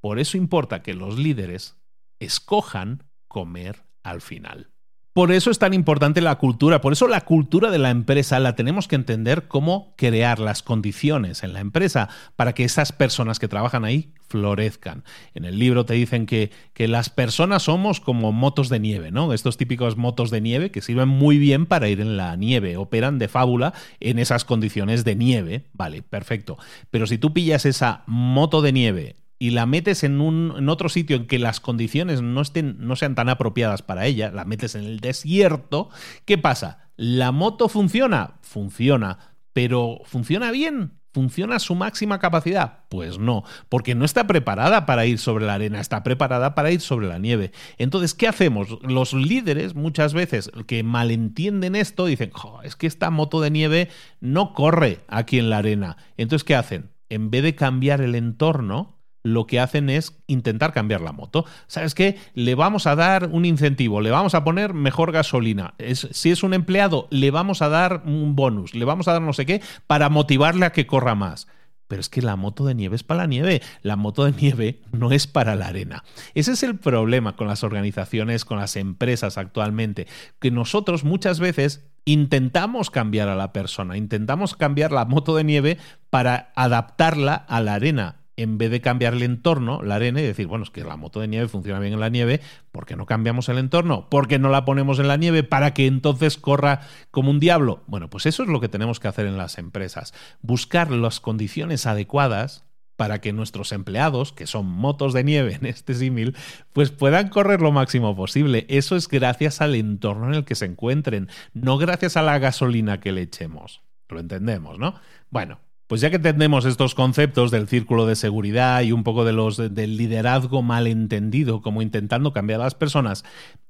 Por 0.00 0.18
eso 0.18 0.36
importa 0.36 0.82
que 0.82 0.94
los 0.94 1.18
líderes 1.18 1.76
escojan 2.20 3.10
comer 3.28 3.86
al 4.02 4.20
final. 4.20 4.73
Por 5.14 5.30
eso 5.30 5.52
es 5.52 5.60
tan 5.60 5.74
importante 5.74 6.20
la 6.20 6.38
cultura, 6.38 6.80
por 6.80 6.92
eso 6.92 7.06
la 7.06 7.20
cultura 7.20 7.70
de 7.70 7.78
la 7.78 7.90
empresa 7.90 8.40
la 8.40 8.56
tenemos 8.56 8.88
que 8.88 8.96
entender 8.96 9.46
cómo 9.46 9.94
crear 9.96 10.40
las 10.40 10.64
condiciones 10.64 11.44
en 11.44 11.52
la 11.52 11.60
empresa 11.60 12.08
para 12.34 12.52
que 12.52 12.64
esas 12.64 12.90
personas 12.90 13.38
que 13.38 13.46
trabajan 13.46 13.84
ahí 13.84 14.12
florezcan. 14.26 15.04
En 15.32 15.44
el 15.44 15.56
libro 15.56 15.86
te 15.86 15.94
dicen 15.94 16.26
que, 16.26 16.50
que 16.72 16.88
las 16.88 17.10
personas 17.10 17.62
somos 17.62 18.00
como 18.00 18.32
motos 18.32 18.68
de 18.68 18.80
nieve, 18.80 19.12
¿no? 19.12 19.32
Estos 19.32 19.56
típicos 19.56 19.96
motos 19.96 20.32
de 20.32 20.40
nieve 20.40 20.72
que 20.72 20.82
sirven 20.82 21.10
muy 21.10 21.38
bien 21.38 21.66
para 21.66 21.88
ir 21.88 22.00
en 22.00 22.16
la 22.16 22.34
nieve, 22.34 22.76
operan 22.76 23.20
de 23.20 23.28
fábula 23.28 23.72
en 24.00 24.18
esas 24.18 24.44
condiciones 24.44 25.04
de 25.04 25.14
nieve, 25.14 25.66
vale, 25.74 26.02
perfecto. 26.02 26.58
Pero 26.90 27.06
si 27.06 27.18
tú 27.18 27.32
pillas 27.32 27.66
esa 27.66 28.02
moto 28.08 28.62
de 28.62 28.72
nieve 28.72 29.16
y 29.44 29.50
la 29.50 29.66
metes 29.66 30.04
en, 30.04 30.22
un, 30.22 30.70
otro 30.70 30.88
sitio 30.88 31.16
en 31.16 31.26
que 31.26 31.38
las 31.38 31.60
condiciones 31.60 32.22
no, 32.22 32.40
estén, 32.40 32.76
no 32.78 32.96
sean 32.96 33.14
tan 33.14 33.28
apropiadas 33.28 33.82
para 33.82 34.06
ella, 34.06 34.30
la 34.30 34.46
metes 34.46 34.74
en 34.74 34.84
el 34.84 35.00
desierto, 35.00 35.90
¿qué 36.24 36.38
pasa? 36.38 36.88
¿La 36.96 37.30
moto 37.30 37.68
funciona? 37.68 38.36
Funciona. 38.40 39.18
¿Pero 39.52 39.98
funciona 40.06 40.50
bien? 40.50 40.92
¿Funciona 41.12 41.56
a 41.56 41.58
su 41.58 41.74
máxima 41.74 42.20
capacidad? 42.20 42.84
Pues 42.88 43.18
no, 43.18 43.44
porque 43.68 43.94
no 43.94 44.06
está 44.06 44.26
preparada 44.26 44.86
para 44.86 45.04
ir 45.04 45.18
sobre 45.18 45.44
la 45.44 45.52
arena, 45.52 45.78
está 45.78 46.02
preparada 46.02 46.54
para 46.54 46.70
ir 46.70 46.80
sobre 46.80 47.06
la 47.06 47.18
nieve. 47.18 47.52
Entonces, 47.76 48.14
¿qué 48.14 48.26
hacemos? 48.26 48.78
Los 48.80 49.12
líderes 49.12 49.74
muchas 49.74 50.14
veces 50.14 50.50
que 50.66 50.82
malentienden 50.82 51.76
esto 51.76 52.06
dicen, 52.06 52.32
es 52.62 52.76
que 52.76 52.86
esta 52.86 53.10
moto 53.10 53.42
de 53.42 53.50
nieve 53.50 53.90
no 54.20 54.54
corre 54.54 55.00
aquí 55.06 55.38
en 55.38 55.50
la 55.50 55.58
arena. 55.58 55.98
Entonces, 56.16 56.44
¿qué 56.44 56.54
hacen? 56.54 56.92
En 57.10 57.30
vez 57.30 57.42
de 57.42 57.54
cambiar 57.54 58.00
el 58.00 58.14
entorno, 58.14 58.94
lo 59.24 59.46
que 59.46 59.58
hacen 59.58 59.90
es 59.90 60.16
intentar 60.28 60.72
cambiar 60.72 61.00
la 61.00 61.12
moto. 61.12 61.44
¿Sabes 61.66 61.94
qué? 61.94 62.18
Le 62.34 62.54
vamos 62.54 62.86
a 62.86 62.94
dar 62.94 63.30
un 63.32 63.44
incentivo, 63.44 64.00
le 64.00 64.10
vamos 64.10 64.34
a 64.34 64.44
poner 64.44 64.74
mejor 64.74 65.10
gasolina. 65.10 65.74
si 65.94 66.30
es 66.30 66.42
un 66.44 66.54
empleado, 66.54 67.08
le 67.10 67.32
vamos 67.32 67.62
a 67.62 67.68
dar 67.68 68.02
un 68.04 68.36
bonus, 68.36 68.74
le 68.74 68.84
vamos 68.84 69.08
a 69.08 69.12
dar 69.12 69.22
no 69.22 69.32
sé 69.32 69.46
qué 69.46 69.62
para 69.86 70.10
motivarle 70.10 70.66
a 70.66 70.72
que 70.72 70.86
corra 70.86 71.14
más. 71.14 71.48
Pero 71.88 72.00
es 72.00 72.08
que 72.08 72.22
la 72.22 72.36
moto 72.36 72.64
de 72.64 72.74
nieve 72.74 72.96
es 72.96 73.02
para 73.02 73.22
la 73.22 73.26
nieve, 73.26 73.62
la 73.82 73.96
moto 73.96 74.24
de 74.24 74.32
nieve 74.32 74.80
no 74.92 75.12
es 75.12 75.26
para 75.26 75.54
la 75.54 75.68
arena. 75.68 76.04
Ese 76.34 76.52
es 76.52 76.62
el 76.62 76.78
problema 76.78 77.36
con 77.36 77.46
las 77.46 77.62
organizaciones, 77.62 78.44
con 78.44 78.58
las 78.58 78.76
empresas 78.76 79.38
actualmente, 79.38 80.06
que 80.38 80.50
nosotros 80.50 81.04
muchas 81.04 81.40
veces 81.40 81.86
intentamos 82.06 82.90
cambiar 82.90 83.28
a 83.28 83.36
la 83.36 83.52
persona, 83.52 83.96
intentamos 83.96 84.54
cambiar 84.54 84.92
la 84.92 85.04
moto 85.04 85.36
de 85.36 85.44
nieve 85.44 85.78
para 86.10 86.52
adaptarla 86.56 87.34
a 87.34 87.60
la 87.60 87.74
arena 87.74 88.23
en 88.36 88.58
vez 88.58 88.70
de 88.70 88.80
cambiar 88.80 89.14
el 89.14 89.22
entorno, 89.22 89.82
la 89.82 89.96
arena, 89.96 90.20
y 90.20 90.24
decir, 90.24 90.46
bueno, 90.46 90.64
es 90.64 90.70
que 90.70 90.82
la 90.82 90.96
moto 90.96 91.20
de 91.20 91.28
nieve 91.28 91.48
funciona 91.48 91.78
bien 91.78 91.94
en 91.94 92.00
la 92.00 92.08
nieve, 92.08 92.40
¿por 92.72 92.86
qué 92.86 92.96
no 92.96 93.06
cambiamos 93.06 93.48
el 93.48 93.58
entorno? 93.58 94.08
¿Por 94.10 94.28
qué 94.28 94.38
no 94.38 94.48
la 94.48 94.64
ponemos 94.64 94.98
en 94.98 95.08
la 95.08 95.16
nieve 95.16 95.42
para 95.42 95.74
que 95.74 95.86
entonces 95.86 96.36
corra 96.36 96.80
como 97.10 97.30
un 97.30 97.40
diablo? 97.40 97.82
Bueno, 97.86 98.10
pues 98.10 98.26
eso 98.26 98.42
es 98.42 98.48
lo 98.48 98.60
que 98.60 98.68
tenemos 98.68 99.00
que 99.00 99.08
hacer 99.08 99.26
en 99.26 99.38
las 99.38 99.58
empresas. 99.58 100.14
Buscar 100.42 100.90
las 100.90 101.20
condiciones 101.20 101.86
adecuadas 101.86 102.64
para 102.96 103.20
que 103.20 103.32
nuestros 103.32 103.72
empleados, 103.72 104.32
que 104.32 104.46
son 104.46 104.66
motos 104.66 105.12
de 105.12 105.24
nieve 105.24 105.54
en 105.54 105.66
este 105.66 105.94
símil, 105.94 106.36
pues 106.72 106.90
puedan 106.90 107.28
correr 107.28 107.60
lo 107.60 107.72
máximo 107.72 108.14
posible. 108.14 108.66
Eso 108.68 108.96
es 108.96 109.08
gracias 109.08 109.60
al 109.60 109.74
entorno 109.74 110.28
en 110.28 110.34
el 110.34 110.44
que 110.44 110.54
se 110.54 110.66
encuentren, 110.66 111.28
no 111.52 111.76
gracias 111.78 112.16
a 112.16 112.22
la 112.22 112.38
gasolina 112.38 113.00
que 113.00 113.12
le 113.12 113.22
echemos. 113.22 113.82
Lo 114.08 114.20
entendemos, 114.20 114.78
¿no? 114.78 114.94
Bueno, 115.30 115.58
pues 115.86 116.00
ya 116.00 116.10
que 116.10 116.16
entendemos 116.16 116.64
estos 116.64 116.94
conceptos 116.94 117.50
del 117.50 117.68
círculo 117.68 118.06
de 118.06 118.16
seguridad 118.16 118.82
y 118.82 118.92
un 118.92 119.04
poco 119.04 119.24
de 119.24 119.32
los 119.32 119.56
del 119.56 119.96
liderazgo 119.96 120.62
malentendido, 120.62 121.60
como 121.60 121.82
intentando 121.82 122.32
cambiar 122.32 122.60
a 122.60 122.64
las 122.64 122.74
personas, 122.74 123.24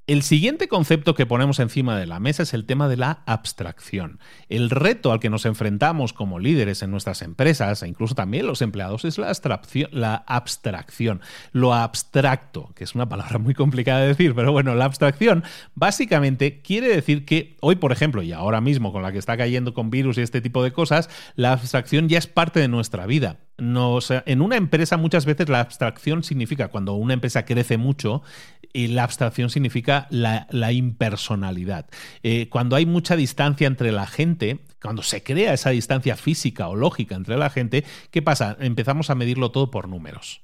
el 0.06 0.22
siguiente 0.22 0.68
concepto 0.68 1.14
que 1.14 1.24
ponemos 1.24 1.58
encima 1.60 1.98
de 1.98 2.06
la 2.06 2.20
mesa 2.20 2.42
es 2.42 2.52
el 2.52 2.66
tema 2.66 2.88
de 2.88 2.98
la 2.98 3.22
abstracción. 3.24 4.18
El 4.50 4.68
reto 4.68 5.12
al 5.12 5.20
que 5.20 5.30
nos 5.30 5.46
enfrentamos 5.46 6.12
como 6.12 6.38
líderes 6.38 6.82
en 6.82 6.90
nuestras 6.90 7.22
empresas 7.22 7.82
e 7.82 7.88
incluso 7.88 8.14
también 8.14 8.46
los 8.46 8.60
empleados 8.60 9.06
es 9.06 9.16
la 9.16 9.28
abstracción, 10.26 11.20
lo 11.52 11.72
abstracto, 11.72 12.72
que 12.74 12.84
es 12.84 12.94
una 12.94 13.08
palabra 13.08 13.38
muy 13.38 13.54
complicada 13.54 14.00
de 14.00 14.08
decir, 14.08 14.34
pero 14.34 14.52
bueno, 14.52 14.74
la 14.74 14.84
abstracción 14.84 15.42
básicamente 15.74 16.60
quiere 16.60 16.88
decir 16.88 17.24
que 17.24 17.56
hoy, 17.60 17.76
por 17.76 17.90
ejemplo, 17.90 18.22
y 18.22 18.32
ahora 18.32 18.60
mismo 18.60 18.92
con 18.92 19.02
la 19.02 19.10
que 19.10 19.18
está 19.18 19.38
cayendo 19.38 19.72
con 19.72 19.88
virus 19.88 20.18
y 20.18 20.20
este 20.20 20.42
tipo 20.42 20.62
de 20.62 20.72
cosas, 20.72 21.08
la 21.34 21.52
abstracción 21.52 22.10
ya 22.10 22.18
es 22.18 22.26
parte 22.26 22.60
de 22.60 22.68
nuestra 22.68 23.06
vida 23.06 23.38
en 23.58 24.42
una 24.42 24.56
empresa 24.56 24.96
muchas 24.96 25.26
veces 25.26 25.48
la 25.48 25.60
abstracción 25.60 26.24
significa, 26.24 26.68
cuando 26.68 26.94
una 26.94 27.14
empresa 27.14 27.44
crece 27.44 27.76
mucho, 27.76 28.22
y 28.74 28.88
la 28.88 29.04
abstracción 29.04 29.48
significa 29.48 30.08
la, 30.10 30.72
impersonalidad. 30.72 31.86
Eh, 32.22 32.48
cuando 32.50 32.76
hay 32.76 32.84
mucha 32.84 33.16
distancia 33.16 33.66
entre 33.66 33.92
la 33.92 34.06
gente, 34.06 34.60
cuando 34.82 35.02
se 35.02 35.22
crea 35.22 35.54
esa 35.54 35.70
distancia 35.70 36.16
física 36.16 36.68
o 36.68 36.76
lógica 36.76 37.14
entre 37.14 37.38
la 37.38 37.48
gente, 37.48 37.84
¿qué 38.10 38.20
pasa? 38.20 38.56
Empezamos 38.60 39.08
a 39.08 39.14
medirlo 39.14 39.52
todo 39.52 39.70
por 39.70 39.88
números 39.88 40.42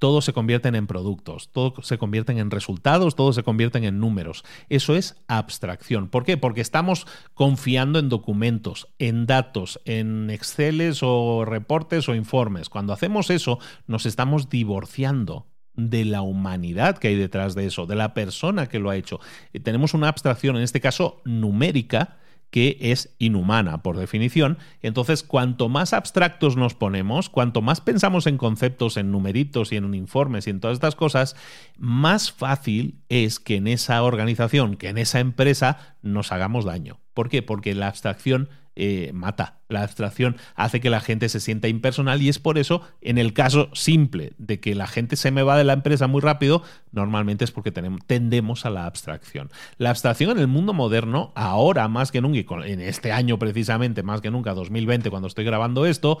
todo 0.00 0.22
se 0.22 0.32
convierten 0.32 0.74
en 0.74 0.86
productos, 0.86 1.50
todo 1.52 1.74
se 1.82 1.98
convierten 1.98 2.38
en 2.38 2.50
resultados, 2.50 3.16
todo 3.16 3.34
se 3.34 3.42
convierten 3.42 3.84
en 3.84 4.00
números. 4.00 4.44
Eso 4.70 4.96
es 4.96 5.14
abstracción. 5.28 6.08
¿Por 6.08 6.24
qué? 6.24 6.38
Porque 6.38 6.62
estamos 6.62 7.06
confiando 7.34 7.98
en 7.98 8.08
documentos, 8.08 8.88
en 8.98 9.26
datos, 9.26 9.78
en 9.84 10.30
Exceles 10.30 11.00
o 11.02 11.44
reportes 11.44 12.08
o 12.08 12.14
informes. 12.14 12.70
Cuando 12.70 12.94
hacemos 12.94 13.28
eso, 13.28 13.58
nos 13.86 14.06
estamos 14.06 14.48
divorciando 14.48 15.49
de 15.88 16.04
la 16.04 16.20
humanidad 16.20 16.98
que 16.98 17.08
hay 17.08 17.16
detrás 17.16 17.54
de 17.54 17.66
eso, 17.66 17.86
de 17.86 17.96
la 17.96 18.12
persona 18.12 18.66
que 18.66 18.78
lo 18.78 18.90
ha 18.90 18.96
hecho. 18.96 19.20
tenemos 19.62 19.94
una 19.94 20.08
abstracción, 20.08 20.56
en 20.56 20.62
este 20.62 20.80
caso 20.80 21.22
numérica, 21.24 22.18
que 22.50 22.76
es 22.80 23.14
inhumana 23.18 23.82
por 23.82 23.96
definición. 23.96 24.58
Entonces, 24.82 25.22
cuanto 25.22 25.68
más 25.68 25.92
abstractos 25.92 26.56
nos 26.56 26.74
ponemos, 26.74 27.30
cuanto 27.30 27.62
más 27.62 27.80
pensamos 27.80 28.26
en 28.26 28.36
conceptos, 28.36 28.96
en 28.96 29.12
numeritos 29.12 29.72
y 29.72 29.76
en 29.76 29.94
informes 29.94 30.46
y 30.46 30.50
en 30.50 30.60
todas 30.60 30.74
estas 30.74 30.96
cosas, 30.96 31.36
más 31.78 32.32
fácil 32.32 32.98
es 33.08 33.38
que 33.38 33.56
en 33.56 33.68
esa 33.68 34.02
organización, 34.02 34.76
que 34.76 34.88
en 34.88 34.98
esa 34.98 35.20
empresa, 35.20 35.96
nos 36.02 36.32
hagamos 36.32 36.64
daño. 36.64 36.98
¿Por 37.14 37.28
qué? 37.28 37.42
Porque 37.42 37.74
la 37.74 37.88
abstracción 37.88 38.48
eh, 38.76 39.10
mata. 39.12 39.60
La 39.68 39.82
abstracción 39.82 40.36
hace 40.54 40.80
que 40.80 40.90
la 40.90 41.00
gente 41.00 41.28
se 41.28 41.40
sienta 41.40 41.68
impersonal 41.68 42.22
y 42.22 42.28
es 42.28 42.38
por 42.38 42.58
eso, 42.58 42.82
en 43.00 43.18
el 43.18 43.32
caso 43.32 43.68
simple 43.72 44.32
de 44.38 44.60
que 44.60 44.74
la 44.74 44.86
gente 44.86 45.16
se 45.16 45.30
me 45.30 45.42
va 45.42 45.58
de 45.58 45.64
la 45.64 45.72
empresa 45.72 46.06
muy 46.06 46.20
rápido, 46.20 46.62
normalmente 46.92 47.44
es 47.44 47.50
porque 47.50 47.72
tendemos 47.72 48.66
a 48.66 48.70
la 48.70 48.86
abstracción. 48.86 49.50
La 49.76 49.90
abstracción 49.90 50.30
en 50.30 50.38
el 50.38 50.46
mundo 50.46 50.72
moderno, 50.72 51.32
ahora 51.34 51.88
más 51.88 52.12
que 52.12 52.20
nunca, 52.20 52.38
y 52.66 52.72
en 52.72 52.80
este 52.80 53.12
año 53.12 53.38
precisamente, 53.38 54.02
más 54.02 54.20
que 54.20 54.30
nunca, 54.30 54.54
2020, 54.54 55.10
cuando 55.10 55.28
estoy 55.28 55.44
grabando 55.44 55.86
esto, 55.86 56.18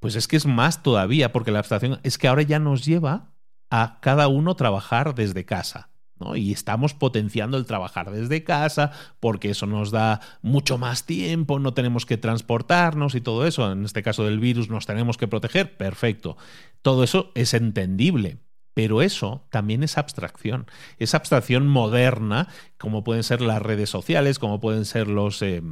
pues 0.00 0.16
es 0.16 0.28
que 0.28 0.36
es 0.36 0.46
más 0.46 0.82
todavía, 0.82 1.32
porque 1.32 1.50
la 1.50 1.60
abstracción 1.60 2.00
es 2.02 2.18
que 2.18 2.28
ahora 2.28 2.42
ya 2.42 2.58
nos 2.58 2.84
lleva 2.84 3.32
a 3.70 3.98
cada 4.00 4.28
uno 4.28 4.54
trabajar 4.54 5.14
desde 5.14 5.44
casa. 5.44 5.90
Y 6.34 6.52
estamos 6.52 6.94
potenciando 6.94 7.58
el 7.58 7.66
trabajar 7.66 8.10
desde 8.10 8.42
casa 8.42 8.90
porque 9.20 9.50
eso 9.50 9.66
nos 9.66 9.90
da 9.90 10.20
mucho 10.42 10.78
más 10.78 11.04
tiempo, 11.04 11.58
no 11.58 11.74
tenemos 11.74 12.06
que 12.06 12.16
transportarnos 12.16 13.14
y 13.14 13.20
todo 13.20 13.46
eso. 13.46 13.70
En 13.70 13.84
este 13.84 14.02
caso 14.02 14.24
del 14.24 14.40
virus 14.40 14.70
nos 14.70 14.86
tenemos 14.86 15.18
que 15.18 15.28
proteger, 15.28 15.76
perfecto. 15.76 16.36
Todo 16.82 17.04
eso 17.04 17.32
es 17.34 17.52
entendible. 17.52 18.38
Pero 18.76 19.00
eso 19.00 19.46
también 19.48 19.82
es 19.82 19.96
abstracción. 19.96 20.66
Es 20.98 21.14
abstracción 21.14 21.66
moderna, 21.66 22.48
como 22.76 23.04
pueden 23.04 23.22
ser 23.22 23.40
las 23.40 23.62
redes 23.62 23.88
sociales, 23.88 24.38
como 24.38 24.60
pueden 24.60 24.84
ser 24.84 25.08
los... 25.08 25.40
Eh, 25.40 25.62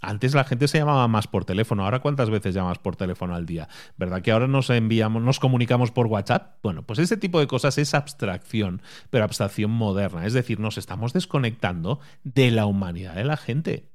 antes 0.00 0.32
la 0.32 0.44
gente 0.44 0.66
se 0.66 0.78
llamaba 0.78 1.06
más 1.06 1.26
por 1.26 1.44
teléfono. 1.44 1.84
Ahora, 1.84 2.00
¿cuántas 2.00 2.30
veces 2.30 2.54
llamas 2.54 2.78
por 2.78 2.96
teléfono 2.96 3.34
al 3.34 3.44
día? 3.44 3.68
¿Verdad 3.98 4.22
que 4.22 4.32
ahora 4.32 4.48
nos 4.48 4.70
enviamos, 4.70 5.22
nos 5.22 5.40
comunicamos 5.40 5.90
por 5.90 6.06
WhatsApp? 6.06 6.56
Bueno, 6.62 6.86
pues 6.86 6.98
ese 7.00 7.18
tipo 7.18 7.38
de 7.38 7.46
cosas 7.46 7.76
es 7.76 7.92
abstracción, 7.92 8.80
pero 9.10 9.24
abstracción 9.24 9.70
moderna. 9.70 10.24
Es 10.24 10.32
decir, 10.32 10.58
nos 10.58 10.78
estamos 10.78 11.12
desconectando 11.12 12.00
de 12.22 12.50
la 12.50 12.64
humanidad 12.64 13.14
de 13.14 13.24
la 13.24 13.36
gente. 13.36 13.90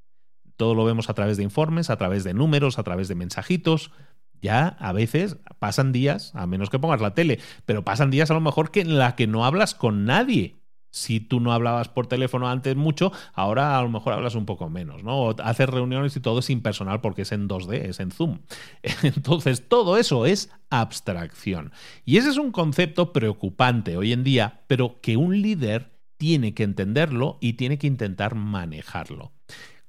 Todo 0.58 0.76
lo 0.76 0.86
vemos 0.86 1.10
a 1.10 1.16
través 1.16 1.38
de 1.38 1.44
informes, 1.44 1.90
a 1.90 1.98
través 1.98 2.24
de 2.24 2.36
números, 2.36 2.78
a 2.78 2.84
través 2.84 3.08
de 3.08 3.16
mensajitos 3.16 3.90
ya 4.42 4.68
a 4.80 4.94
veces 4.94 5.38
pasan 5.60 5.92
días, 5.92 6.32
a 6.36 6.48
menos 6.48 6.70
que 6.70 6.80
pongas 6.80 7.02
la 7.02 7.14
tele, 7.14 7.40
pero 7.66 7.84
pasan 7.84 8.12
días 8.12 8.32
a 8.32 8.34
lo 8.34 8.42
mejor 8.42 8.72
que 8.72 8.82
en 8.82 8.98
la 8.98 9.16
que 9.16 9.28
no 9.28 9.46
hablas 9.46 9.76
con 9.76 10.06
nadie. 10.06 10.56
Si 10.92 11.20
tú 11.20 11.40
no 11.40 11.54
hablabas 11.54 11.88
por 11.88 12.08
teléfono 12.08 12.50
antes 12.50 12.76
mucho, 12.76 13.12
ahora 13.34 13.78
a 13.78 13.84
lo 13.84 13.90
mejor 13.90 14.14
hablas 14.14 14.34
un 14.34 14.48
poco 14.48 14.70
menos, 14.70 15.04
¿no? 15.04 15.20
O 15.20 15.36
haces 15.42 15.70
reuniones 15.70 16.16
y 16.16 16.20
todo 16.20 16.40
es 16.40 16.50
impersonal 16.50 17.00
porque 17.00 17.22
es 17.22 17.32
en 17.32 17.48
2D, 17.48 17.90
es 17.90 18.00
en 18.00 18.10
Zoom. 18.12 18.40
Entonces, 19.04 19.68
todo 19.68 19.98
eso 19.98 20.26
es 20.26 20.50
abstracción. 20.72 21.72
Y 22.06 22.18
ese 22.18 22.30
es 22.30 22.38
un 22.38 22.52
concepto 22.52 23.14
preocupante 23.14 23.98
hoy 23.98 24.14
en 24.14 24.24
día, 24.24 24.64
pero 24.66 25.00
que 25.00 25.16
un 25.16 25.40
líder 25.44 25.92
tiene 26.18 26.56
que 26.56 26.64
entenderlo 26.64 27.38
y 27.40 27.54
tiene 27.54 27.78
que 27.78 27.88
intentar 27.88 28.34
manejarlo. 28.34 29.32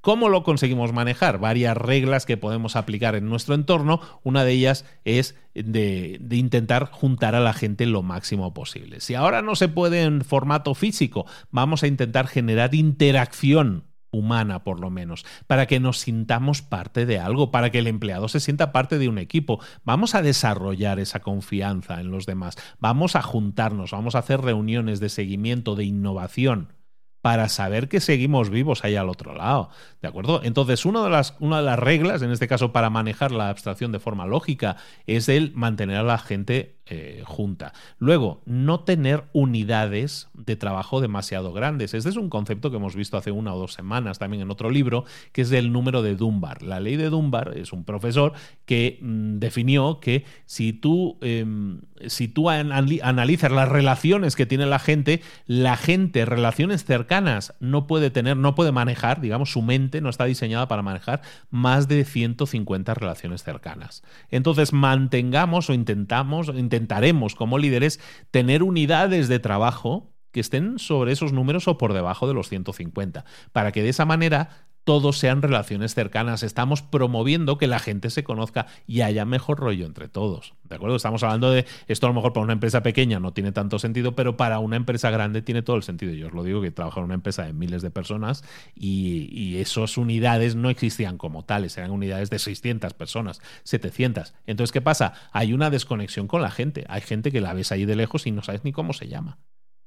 ¿Cómo 0.01 0.31
lo 0.31 0.45
conseguimos 0.45 0.95
manejar? 0.95 1.39
Varias 1.39 1.77
reglas 1.77 2.25
que 2.25 2.39
podemos 2.39 2.75
aplicar 2.75 3.17
en 3.17 3.29
nuestro 3.29 3.55
entorno. 3.55 4.01
Una 4.23 4.45
de 4.45 4.53
ellas 4.53 4.87
es 5.05 5.37
de, 5.55 6.19
intentar 6.31 6.87
juntar 6.91 7.35
a 7.35 7.41
la 7.41 7.53
gente 7.53 7.85
lo 7.85 8.03
máximo 8.03 8.55
posible. 8.55 9.01
Si 9.01 9.15
ahora 9.15 9.43
no 9.43 9.57
se 9.57 9.69
puede 9.69 10.03
en 10.03 10.23
formato 10.25 10.75
físico, 10.75 11.27
vamos 11.51 11.83
a 11.83 11.87
intentar 11.87 12.29
generar 12.29 12.75
interacción 12.75 13.85
humana 14.11 14.65
por 14.65 14.81
lo 14.81 14.91
menos, 14.91 15.25
para 15.47 15.67
que 15.67 15.79
nos 15.79 15.99
sintamos 15.99 16.63
parte 16.63 17.07
de 17.07 17.21
algo, 17.21 17.51
para 17.53 17.71
que 17.71 17.79
el 17.79 17.87
empleado 17.87 18.27
se 18.27 18.41
sienta 18.41 18.73
parte 18.73 18.99
de 18.99 19.09
un 19.09 19.19
equipo. 19.19 19.61
Vamos 19.85 20.15
a 20.15 20.23
desarrollar 20.23 20.99
esa 20.99 21.21
confianza 21.21 22.01
en 22.01 22.11
los 22.11 22.27
demás, 22.27 22.57
vamos 22.81 23.15
a 23.15 23.23
juntarnos, 23.23 23.93
vamos 23.93 24.15
a 24.17 24.21
hacer 24.21 24.41
reuniones 24.41 24.99
de 24.99 25.11
seguimiento, 25.11 25.77
de 25.77 25.85
innovación 25.85 26.80
para 27.21 27.49
saber 27.49 27.89
que 27.89 28.01
seguimos 28.01 28.51
vivos 28.51 28.85
ahí 28.85 28.97
al 28.97 29.09
otro 29.09 29.35
lado. 29.35 29.71
¿De 30.01 30.09
acuerdo? 30.09 30.41
Entonces, 30.43 30.85
una 30.87 31.03
de, 31.05 31.11
las, 31.11 31.37
una 31.41 31.59
de 31.59 31.65
las 31.65 31.79
reglas, 31.79 32.23
en 32.23 32.31
este 32.31 32.49
caso 32.49 32.73
para 32.73 32.91
manejar 32.91 33.31
la 33.33 33.51
abstracción 33.51 33.93
de 33.93 34.01
forma 34.01 34.27
lógica, 34.27 34.77
es 35.07 35.29
el 35.29 35.53
mantener 35.55 35.99
a 35.99 36.03
la 36.03 36.19
gente 36.19 36.80
eh, 36.93 37.23
junta. 37.25 37.73
Luego, 38.01 38.43
no 38.47 38.81
tener 38.81 39.23
unidades 39.33 40.29
de 40.35 40.57
trabajo 40.57 41.01
demasiado 41.01 41.53
grandes. 41.53 41.95
Este 41.95 42.09
es 42.09 42.17
un 42.17 42.29
concepto 42.29 42.71
que 42.73 42.79
hemos 42.79 42.97
visto 42.97 43.17
hace 43.17 43.31
una 43.31 43.55
o 43.55 43.59
dos 43.61 43.75
semanas 43.75 44.19
también 44.19 44.43
en 44.43 44.51
otro 44.51 44.71
libro, 44.71 45.05
que 45.31 45.43
es 45.43 45.51
del 45.51 45.71
número 45.71 46.03
de 46.03 46.17
Dunbar. 46.17 46.63
La 46.63 46.81
ley 46.81 46.97
de 46.97 47.09
Dunbar 47.09 47.57
es 47.57 47.73
un 47.73 47.85
profesor 47.85 48.33
que 48.65 48.99
mm, 49.01 49.39
definió 49.39 50.01
que 50.01 50.25
si 50.47 50.73
tú, 50.73 51.17
em, 51.21 51.83
si 52.09 52.27
tú 52.27 52.51
analizas 52.51 53.53
las 53.53 53.69
relaciones 53.69 54.35
que 54.35 54.47
tiene 54.47 54.67
la 54.67 54.81
gente, 54.81 55.23
la 55.47 55.77
gente, 55.77 56.25
relaciones 56.25 56.85
cercanas, 56.85 57.55
no 57.61 57.87
puede 57.87 58.11
tener, 58.11 58.37
no 58.37 58.57
puede 58.57 58.73
manejar, 58.73 59.21
digamos, 59.21 59.53
su 59.53 59.63
mente 59.63 60.01
no 60.01 60.09
está 60.09 60.25
diseñada 60.25 60.67
para 60.67 60.83
manejar 60.83 61.23
más 61.51 61.87
de 61.87 62.05
150 62.05 62.95
relaciones 62.95 63.45
cercanas. 63.45 64.03
Entonces, 64.33 64.73
mantengamos 64.73 65.71
o 65.71 65.73
intentamos, 65.73 66.49
intentamos 66.49 66.80
intentaremos 66.81 67.35
como 67.35 67.59
líderes 67.59 68.01
tener 68.31 68.63
unidades 68.63 69.29
de 69.29 69.39
trabajo 69.39 70.13
que 70.33 70.41
estén 70.41 70.79
sobre 70.79 71.13
esos 71.13 71.33
números 71.33 71.69
o 71.69 71.77
por 71.77 71.93
debajo 71.93 72.27
de 72.27 72.35
los 72.35 72.49
150, 72.49 73.25
para 73.53 73.73
que 73.73 73.83
de 73.83 73.91
esa 73.91 74.05
manera 74.05 74.70
todos 74.85 75.19
sean 75.19 75.43
relaciones 75.43 75.95
cercanas. 75.95 76.43
Estamos 76.43 76.83
promoviendo 76.83 77.59
que 77.59 77.67
la 77.67 77.79
gente 77.79 78.11
se 78.11 78.25
conozca 78.25 78.67
y 78.87 79.03
haya 79.03 79.25
mejor 79.25 79.61
rollo 79.61 79.87
entre 79.87 80.09
todos. 80.09 80.55
¿De 80.65 80.77
acuerdo? 80.77 80.97
Estamos 80.97 81.23
hablando 81.23 81.51
de 81.51 81.67
esto 81.89 82.07
a 82.07 82.11
lo 82.11 82.15
mejor 82.15 82.33
para 82.33 82.45
una 82.45 82.53
empresa 82.53 82.83
pequeña 82.83 83.21
no 83.21 83.33
tiene 83.33 83.53
tanto 83.53 83.79
sentido, 83.79 84.15
pero 84.15 84.37
para 84.37 84.59
una 84.59 84.77
empresa 84.77 85.11
grande 85.11 85.43
tiene 85.43 85.63
todo 85.63 85.77
el 85.77 85.83
sentido. 85.83 86.13
Yo 86.13 86.29
os 86.29 86.33
lo 86.33 86.45
digo 86.45 86.63
que 86.63 86.71
trabajo 86.71 87.01
en 87.01 87.07
una 87.07 87.15
empresa 87.15 87.45
de 87.45 87.53
miles 87.53 87.83
de 87.83 87.91
personas 87.91 88.45
y, 88.75 89.29
y 89.33 89.59
esas 89.59 89.97
unidades 89.97 90.55
no 90.55 90.71
existían 90.71 91.19
como 91.19 91.45
tales, 91.45 91.77
eran 91.77 91.91
unidades 91.91 92.31
de 92.31 92.39
600 92.39 92.95
personas, 92.95 93.41
700. 93.65 94.35
Entonces, 94.47 94.73
¿qué 94.73 94.81
pasa? 94.81 95.15
Hay 95.33 95.53
una 95.53 95.71
desconexión 95.71 96.27
con 96.27 96.43
la 96.43 96.51
gente. 96.51 96.85
Hay 96.89 97.01
gente 97.01 97.33
que 97.33 97.41
la 97.41 97.55
ves 97.55 97.73
ahí 97.73 97.85
de 97.85 97.97
lejos 97.97 98.27
y 98.27 98.31
no 98.31 98.43
sabes 98.43 98.65
ni 98.65 98.73
cómo 98.73 98.93
se 98.93 99.09
llama. 99.09 99.39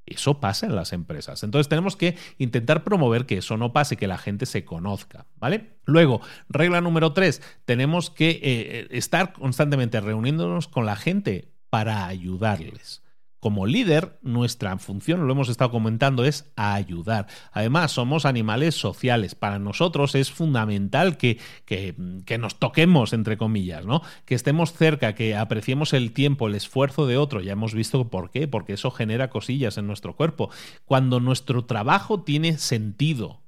Eso 0.06 0.40
pasa 0.40 0.66
en 0.66 0.76
las 0.76 0.94
empresas. 0.94 1.44
Entonces 1.44 1.70
tenemos 1.70 1.96
que 1.96 2.18
intentar 2.38 2.84
promover 2.84 3.26
que 3.26 3.38
eso 3.38 3.58
no 3.58 3.72
pase, 3.74 3.98
que 3.98 4.08
la 4.08 4.18
gente 4.18 4.46
se 4.46 4.66
conozca, 4.66 5.26
¿vale? 5.38 5.78
Luego, 5.86 6.22
regla 6.50 6.82
número 6.82 7.14
tres, 7.14 7.42
tenemos 7.66 8.10
que 8.10 8.32
eh, 8.32 8.40
eh, 8.44 8.88
estar 8.92 9.34
constantemente 9.34 10.02
reuniéndonos 10.02 10.68
con 10.68 10.86
la 10.86 10.96
gente 10.96 11.54
para 11.70 12.08
ayudarles. 12.08 13.03
Como 13.44 13.66
líder, 13.66 14.18
nuestra 14.22 14.78
función, 14.78 15.28
lo 15.28 15.34
hemos 15.34 15.50
estado 15.50 15.70
comentando, 15.70 16.24
es 16.24 16.50
ayudar. 16.56 17.28
Además, 17.52 17.92
somos 17.92 18.26
animales 18.26 18.74
sociales. 18.74 19.36
Para 19.36 19.60
nosotros 19.60 20.16
es 20.16 20.32
fundamental 20.32 21.18
que, 21.18 21.40
que, 21.66 21.94
que, 22.26 22.38
nos 22.38 22.58
toquemos, 22.58 23.12
entre 23.12 23.36
comillas, 23.36 23.86
¿no? 23.86 24.02
Que 24.24 24.36
estemos 24.36 24.72
cerca, 24.72 25.14
que 25.14 25.36
apreciemos 25.36 25.92
el 25.92 26.14
tiempo, 26.14 26.48
el 26.48 26.56
esfuerzo 26.56 27.06
de 27.06 27.18
otro. 27.18 27.42
Ya 27.42 27.52
hemos 27.52 27.74
visto 27.74 28.08
por 28.08 28.32
qué, 28.32 28.48
porque 28.48 28.72
eso 28.72 28.92
genera 28.92 29.30
cosillas 29.30 29.78
en 29.78 29.88
nuestro 29.88 30.16
cuerpo. 30.16 30.50
Cuando 30.86 31.20
nuestro 31.20 31.66
trabajo 31.66 32.22
tiene 32.22 32.58
sentido, 32.58 33.43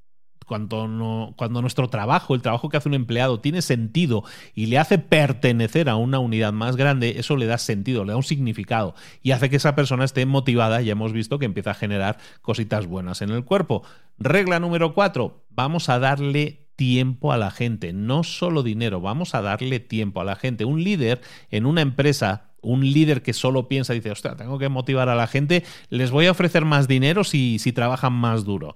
cuando, 0.45 0.87
no, 0.87 1.33
cuando 1.35 1.61
nuestro 1.61 1.89
trabajo, 1.89 2.35
el 2.35 2.41
trabajo 2.41 2.69
que 2.69 2.77
hace 2.77 2.89
un 2.89 2.95
empleado, 2.95 3.39
tiene 3.39 3.61
sentido 3.61 4.23
y 4.53 4.67
le 4.67 4.77
hace 4.77 4.97
pertenecer 4.97 5.89
a 5.89 5.95
una 5.95 6.19
unidad 6.19 6.53
más 6.53 6.75
grande, 6.75 7.15
eso 7.17 7.35
le 7.35 7.45
da 7.45 7.57
sentido, 7.57 8.05
le 8.05 8.11
da 8.11 8.17
un 8.17 8.23
significado 8.23 8.95
y 9.21 9.31
hace 9.31 9.49
que 9.49 9.55
esa 9.55 9.75
persona 9.75 10.05
esté 10.05 10.25
motivada. 10.25 10.81
Ya 10.81 10.93
hemos 10.93 11.13
visto 11.13 11.39
que 11.39 11.45
empieza 11.45 11.71
a 11.71 11.75
generar 11.75 12.17
cositas 12.41 12.87
buenas 12.87 13.21
en 13.21 13.31
el 13.31 13.43
cuerpo. 13.43 13.83
Regla 14.17 14.59
número 14.59 14.93
cuatro, 14.93 15.43
vamos 15.49 15.89
a 15.89 15.99
darle 15.99 16.65
tiempo 16.75 17.31
a 17.31 17.37
la 17.37 17.51
gente, 17.51 17.93
no 17.93 18.23
solo 18.23 18.61
dinero, 18.61 18.99
vamos 18.99 19.33
a 19.33 19.41
darle 19.41 19.79
tiempo 19.79 20.21
a 20.21 20.25
la 20.25 20.35
gente. 20.35 20.65
Un 20.65 20.83
líder 20.83 21.21
en 21.49 21.65
una 21.65 21.81
empresa 21.81 22.51
un 22.65 22.81
líder 22.81 23.21
que 23.21 23.33
solo 23.33 23.67
piensa, 23.67 23.93
dice, 23.93 24.09
ostras, 24.11 24.37
tengo 24.37 24.57
que 24.57 24.69
motivar 24.69 25.07
a 25.07 25.15
la 25.15 25.27
gente, 25.27 25.63
les 25.89 26.09
voy 26.09 26.25
a 26.25 26.31
ofrecer 26.31 26.65
más 26.65 26.87
dinero 26.87 27.23
si, 27.23 27.59
si 27.59 27.71
trabajan 27.71 28.13
más 28.13 28.43
duro 28.43 28.75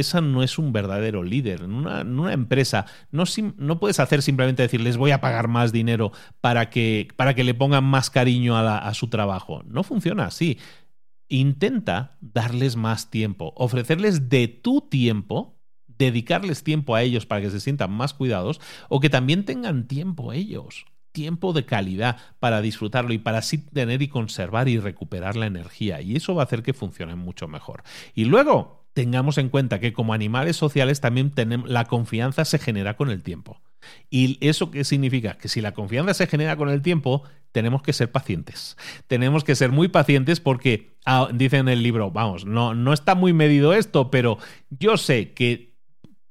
esa 0.00 0.20
no 0.20 0.42
es 0.42 0.58
un 0.58 0.72
verdadero 0.72 1.22
líder. 1.22 1.62
En 1.62 1.72
una, 1.72 2.32
empresa 2.32 2.86
no, 3.10 3.24
no, 3.56 3.80
puedes 3.80 4.00
hacer 4.00 4.22
simplemente 4.22 4.62
decir 4.62 4.80
les 4.80 4.96
voy 4.96 5.10
a 5.10 5.20
pagar 5.20 5.48
más 5.48 5.72
dinero 5.72 6.12
para 6.40 6.70
que, 6.70 7.08
para 7.16 7.34
que 7.34 7.44
le 7.44 7.54
pongan 7.54 7.84
más 7.84 8.10
cariño 8.10 8.56
a, 8.56 8.78
a 8.78 8.94
su 8.94 9.08
trabajo. 9.08 9.62
No 9.66 9.82
funciona 9.82 10.26
así. 10.26 10.58
Intenta 11.28 12.16
darles 12.20 12.76
más 12.76 13.10
tiempo, 13.10 13.52
ofrecerles 13.56 14.28
de 14.28 14.48
tu 14.48 14.82
tiempo, 14.82 15.58
dedicarles 15.86 16.62
tiempo 16.62 16.94
a 16.94 17.02
ellos 17.02 17.26
para 17.26 17.40
que 17.40 17.50
se 17.50 17.60
sientan 17.60 17.90
más 17.90 18.14
cuidados 18.14 18.60
o 18.88 19.00
que 19.00 19.10
también 19.10 19.44
tengan 19.44 19.88
tiempo 19.88 20.32
ellos 20.32 20.86
tiempo 21.16 21.54
de 21.54 21.64
calidad 21.64 22.18
para 22.40 22.60
disfrutarlo 22.60 23.14
y 23.14 23.18
para 23.18 23.38
así 23.38 23.56
tener 23.56 24.02
y 24.02 24.08
conservar 24.08 24.68
y 24.68 24.78
recuperar 24.78 25.34
la 25.34 25.46
energía. 25.46 26.02
Y 26.02 26.14
eso 26.14 26.34
va 26.34 26.42
a 26.42 26.44
hacer 26.44 26.62
que 26.62 26.74
funcione 26.74 27.14
mucho 27.14 27.48
mejor. 27.48 27.84
Y 28.14 28.26
luego, 28.26 28.85
tengamos 28.96 29.36
en 29.36 29.50
cuenta 29.50 29.78
que 29.78 29.92
como 29.92 30.14
animales 30.14 30.56
sociales 30.56 31.02
también 31.02 31.30
tenemos, 31.30 31.68
la 31.68 31.84
confianza 31.84 32.46
se 32.46 32.58
genera 32.58 32.96
con 32.96 33.10
el 33.10 33.22
tiempo. 33.22 33.60
¿Y 34.08 34.38
eso 34.40 34.70
qué 34.70 34.84
significa? 34.84 35.36
Que 35.36 35.48
si 35.48 35.60
la 35.60 35.74
confianza 35.74 36.14
se 36.14 36.26
genera 36.26 36.56
con 36.56 36.70
el 36.70 36.80
tiempo, 36.80 37.22
tenemos 37.52 37.82
que 37.82 37.92
ser 37.92 38.10
pacientes. 38.10 38.78
Tenemos 39.06 39.44
que 39.44 39.54
ser 39.54 39.70
muy 39.70 39.88
pacientes 39.88 40.40
porque, 40.40 40.96
ah, 41.04 41.28
dice 41.30 41.58
en 41.58 41.68
el 41.68 41.82
libro, 41.82 42.10
vamos, 42.10 42.46
no, 42.46 42.74
no 42.74 42.94
está 42.94 43.14
muy 43.14 43.34
medido 43.34 43.74
esto, 43.74 44.10
pero 44.10 44.38
yo 44.70 44.96
sé 44.96 45.34
que 45.34 45.74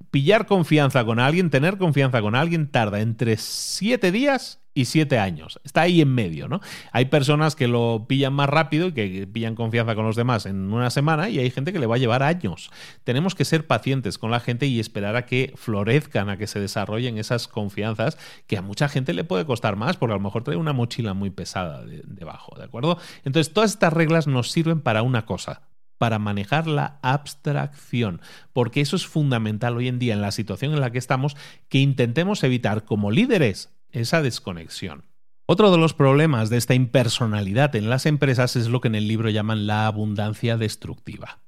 pillar 0.10 0.48
confianza 0.48 1.06
con 1.06 1.20
alguien, 1.20 1.52
tener 1.52 1.78
confianza 1.78 2.20
con 2.20 2.34
alguien, 2.34 2.72
tarda 2.72 3.00
entre 3.00 3.38
siete 3.38 4.12
días 4.12 4.65
y 4.76 4.86
siete 4.86 5.18
años. 5.18 5.60
Está 5.64 5.82
ahí 5.82 6.02
en 6.02 6.14
medio, 6.14 6.48
¿no? 6.48 6.60
Hay 6.92 7.06
personas 7.06 7.56
que 7.56 7.68
lo 7.68 8.06
pillan 8.08 8.34
más 8.34 8.50
rápido 8.50 8.90
y 8.90 8.92
que 8.92 9.26
pillan 9.26 9.56
confianza 9.56 9.96
con 9.96 10.06
los 10.06 10.18
demás 10.18 10.46
en 10.46 10.72
una 10.72 10.92
semana 10.92 11.30
y 11.30 11.40
hay 11.40 11.50
gente 11.50 11.74
que 11.74 11.80
le 11.80 11.88
va 11.88 11.96
a 11.96 11.98
llevar 11.98 12.22
años. 12.22 12.70
Tenemos 13.06 13.34
que 13.34 13.46
ser 13.46 13.66
pacientes 13.66 14.18
con 14.20 14.30
la 14.30 14.42
gente 14.42 14.68
y 14.68 14.80
esperar 14.80 15.16
a 15.16 15.26
que 15.26 15.54
florezcan, 15.56 16.30
a 16.30 16.38
que 16.38 16.46
se 16.46 16.60
desarrollen 16.60 17.18
esas 17.18 17.48
confianzas 17.48 18.18
que 18.46 18.58
a 18.58 18.62
mucha 18.62 18.90
gente 18.90 19.14
le 19.14 19.24
puede 19.24 19.46
costar 19.46 19.78
más 19.78 19.96
porque 19.96 20.14
a 20.14 20.18
lo 20.18 20.24
mejor 20.24 20.44
trae 20.44 20.58
una 20.58 20.74
mochila 20.74 21.14
muy 21.14 21.30
pesada 21.30 21.84
debajo, 21.86 22.56
¿de 22.58 22.66
acuerdo? 22.66 23.00
Entonces, 23.24 23.54
todas 23.54 23.72
estas 23.72 23.94
reglas 23.94 24.28
nos 24.28 24.52
sirven 24.52 24.82
para 24.82 25.04
una 25.04 25.26
cosa, 25.26 25.62
para 25.98 26.20
manejar 26.20 26.68
la 26.68 27.00
abstracción, 27.02 28.20
porque 28.52 28.82
eso 28.82 28.98
es 28.98 29.08
fundamental 29.08 29.78
hoy 29.78 29.88
en 29.88 30.00
día 30.00 30.14
en 30.14 30.22
la 30.22 30.32
situación 30.32 30.74
en 30.74 30.82
la 30.82 30.92
que 30.92 30.98
estamos, 30.98 31.38
que 31.70 31.80
intentemos 31.80 32.44
evitar 32.44 32.84
como 32.84 33.10
líderes 33.10 33.75
esa 33.96 34.22
desconexión. 34.22 35.06
Otro 35.48 35.72
de 35.72 35.78
los 35.78 35.94
problemas 35.94 36.50
de 36.50 36.58
esta 36.58 36.74
impersonalidad 36.74 37.76
en 37.76 37.90
las 37.90 38.06
empresas 38.06 38.56
es 38.56 38.68
lo 38.68 38.82
que 38.82 38.88
en 38.88 38.96
el 38.96 39.08
libro 39.08 39.30
llaman 39.30 39.68
la 39.68 39.86
abundancia 39.86 40.58
destructiva. 40.58 41.40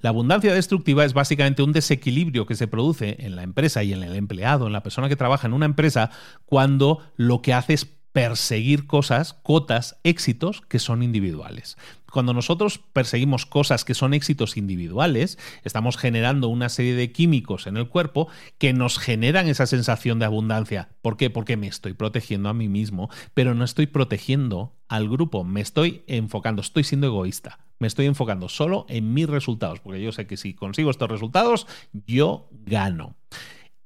La 0.00 0.10
abundancia 0.10 0.54
destructiva 0.54 1.04
es 1.04 1.14
básicamente 1.14 1.62
un 1.62 1.72
desequilibrio 1.72 2.46
que 2.46 2.54
se 2.54 2.68
produce 2.68 3.16
en 3.20 3.34
la 3.34 3.42
empresa 3.42 3.82
y 3.82 3.92
en 3.92 4.02
el 4.02 4.14
empleado, 4.14 4.66
en 4.66 4.72
la 4.72 4.82
persona 4.82 5.08
que 5.08 5.16
trabaja 5.16 5.46
en 5.46 5.54
una 5.54 5.66
empresa, 5.66 6.10
cuando 6.44 7.00
lo 7.16 7.42
que 7.42 7.54
hace 7.54 7.74
es 7.74 7.84
perseguir 8.16 8.86
cosas, 8.86 9.34
cotas, 9.34 10.00
éxitos 10.02 10.62
que 10.62 10.78
son 10.78 11.02
individuales. 11.02 11.76
Cuando 12.10 12.32
nosotros 12.32 12.80
perseguimos 12.94 13.44
cosas 13.44 13.84
que 13.84 13.92
son 13.92 14.14
éxitos 14.14 14.56
individuales, 14.56 15.38
estamos 15.64 15.98
generando 15.98 16.48
una 16.48 16.70
serie 16.70 16.94
de 16.94 17.12
químicos 17.12 17.66
en 17.66 17.76
el 17.76 17.90
cuerpo 17.90 18.28
que 18.56 18.72
nos 18.72 18.98
generan 18.98 19.48
esa 19.48 19.66
sensación 19.66 20.18
de 20.18 20.24
abundancia. 20.24 20.88
¿Por 21.02 21.18
qué? 21.18 21.28
Porque 21.28 21.58
me 21.58 21.66
estoy 21.66 21.92
protegiendo 21.92 22.48
a 22.48 22.54
mí 22.54 22.70
mismo, 22.70 23.10
pero 23.34 23.54
no 23.54 23.66
estoy 23.66 23.86
protegiendo 23.86 24.72
al 24.88 25.10
grupo, 25.10 25.44
me 25.44 25.60
estoy 25.60 26.02
enfocando, 26.06 26.62
estoy 26.62 26.84
siendo 26.84 27.08
egoísta. 27.08 27.58
Me 27.78 27.86
estoy 27.86 28.06
enfocando 28.06 28.48
solo 28.48 28.86
en 28.88 29.12
mis 29.12 29.28
resultados, 29.28 29.80
porque 29.80 30.00
yo 30.00 30.10
sé 30.10 30.26
que 30.26 30.38
si 30.38 30.54
consigo 30.54 30.90
estos 30.90 31.10
resultados, 31.10 31.66
yo 32.06 32.48
gano. 32.50 33.14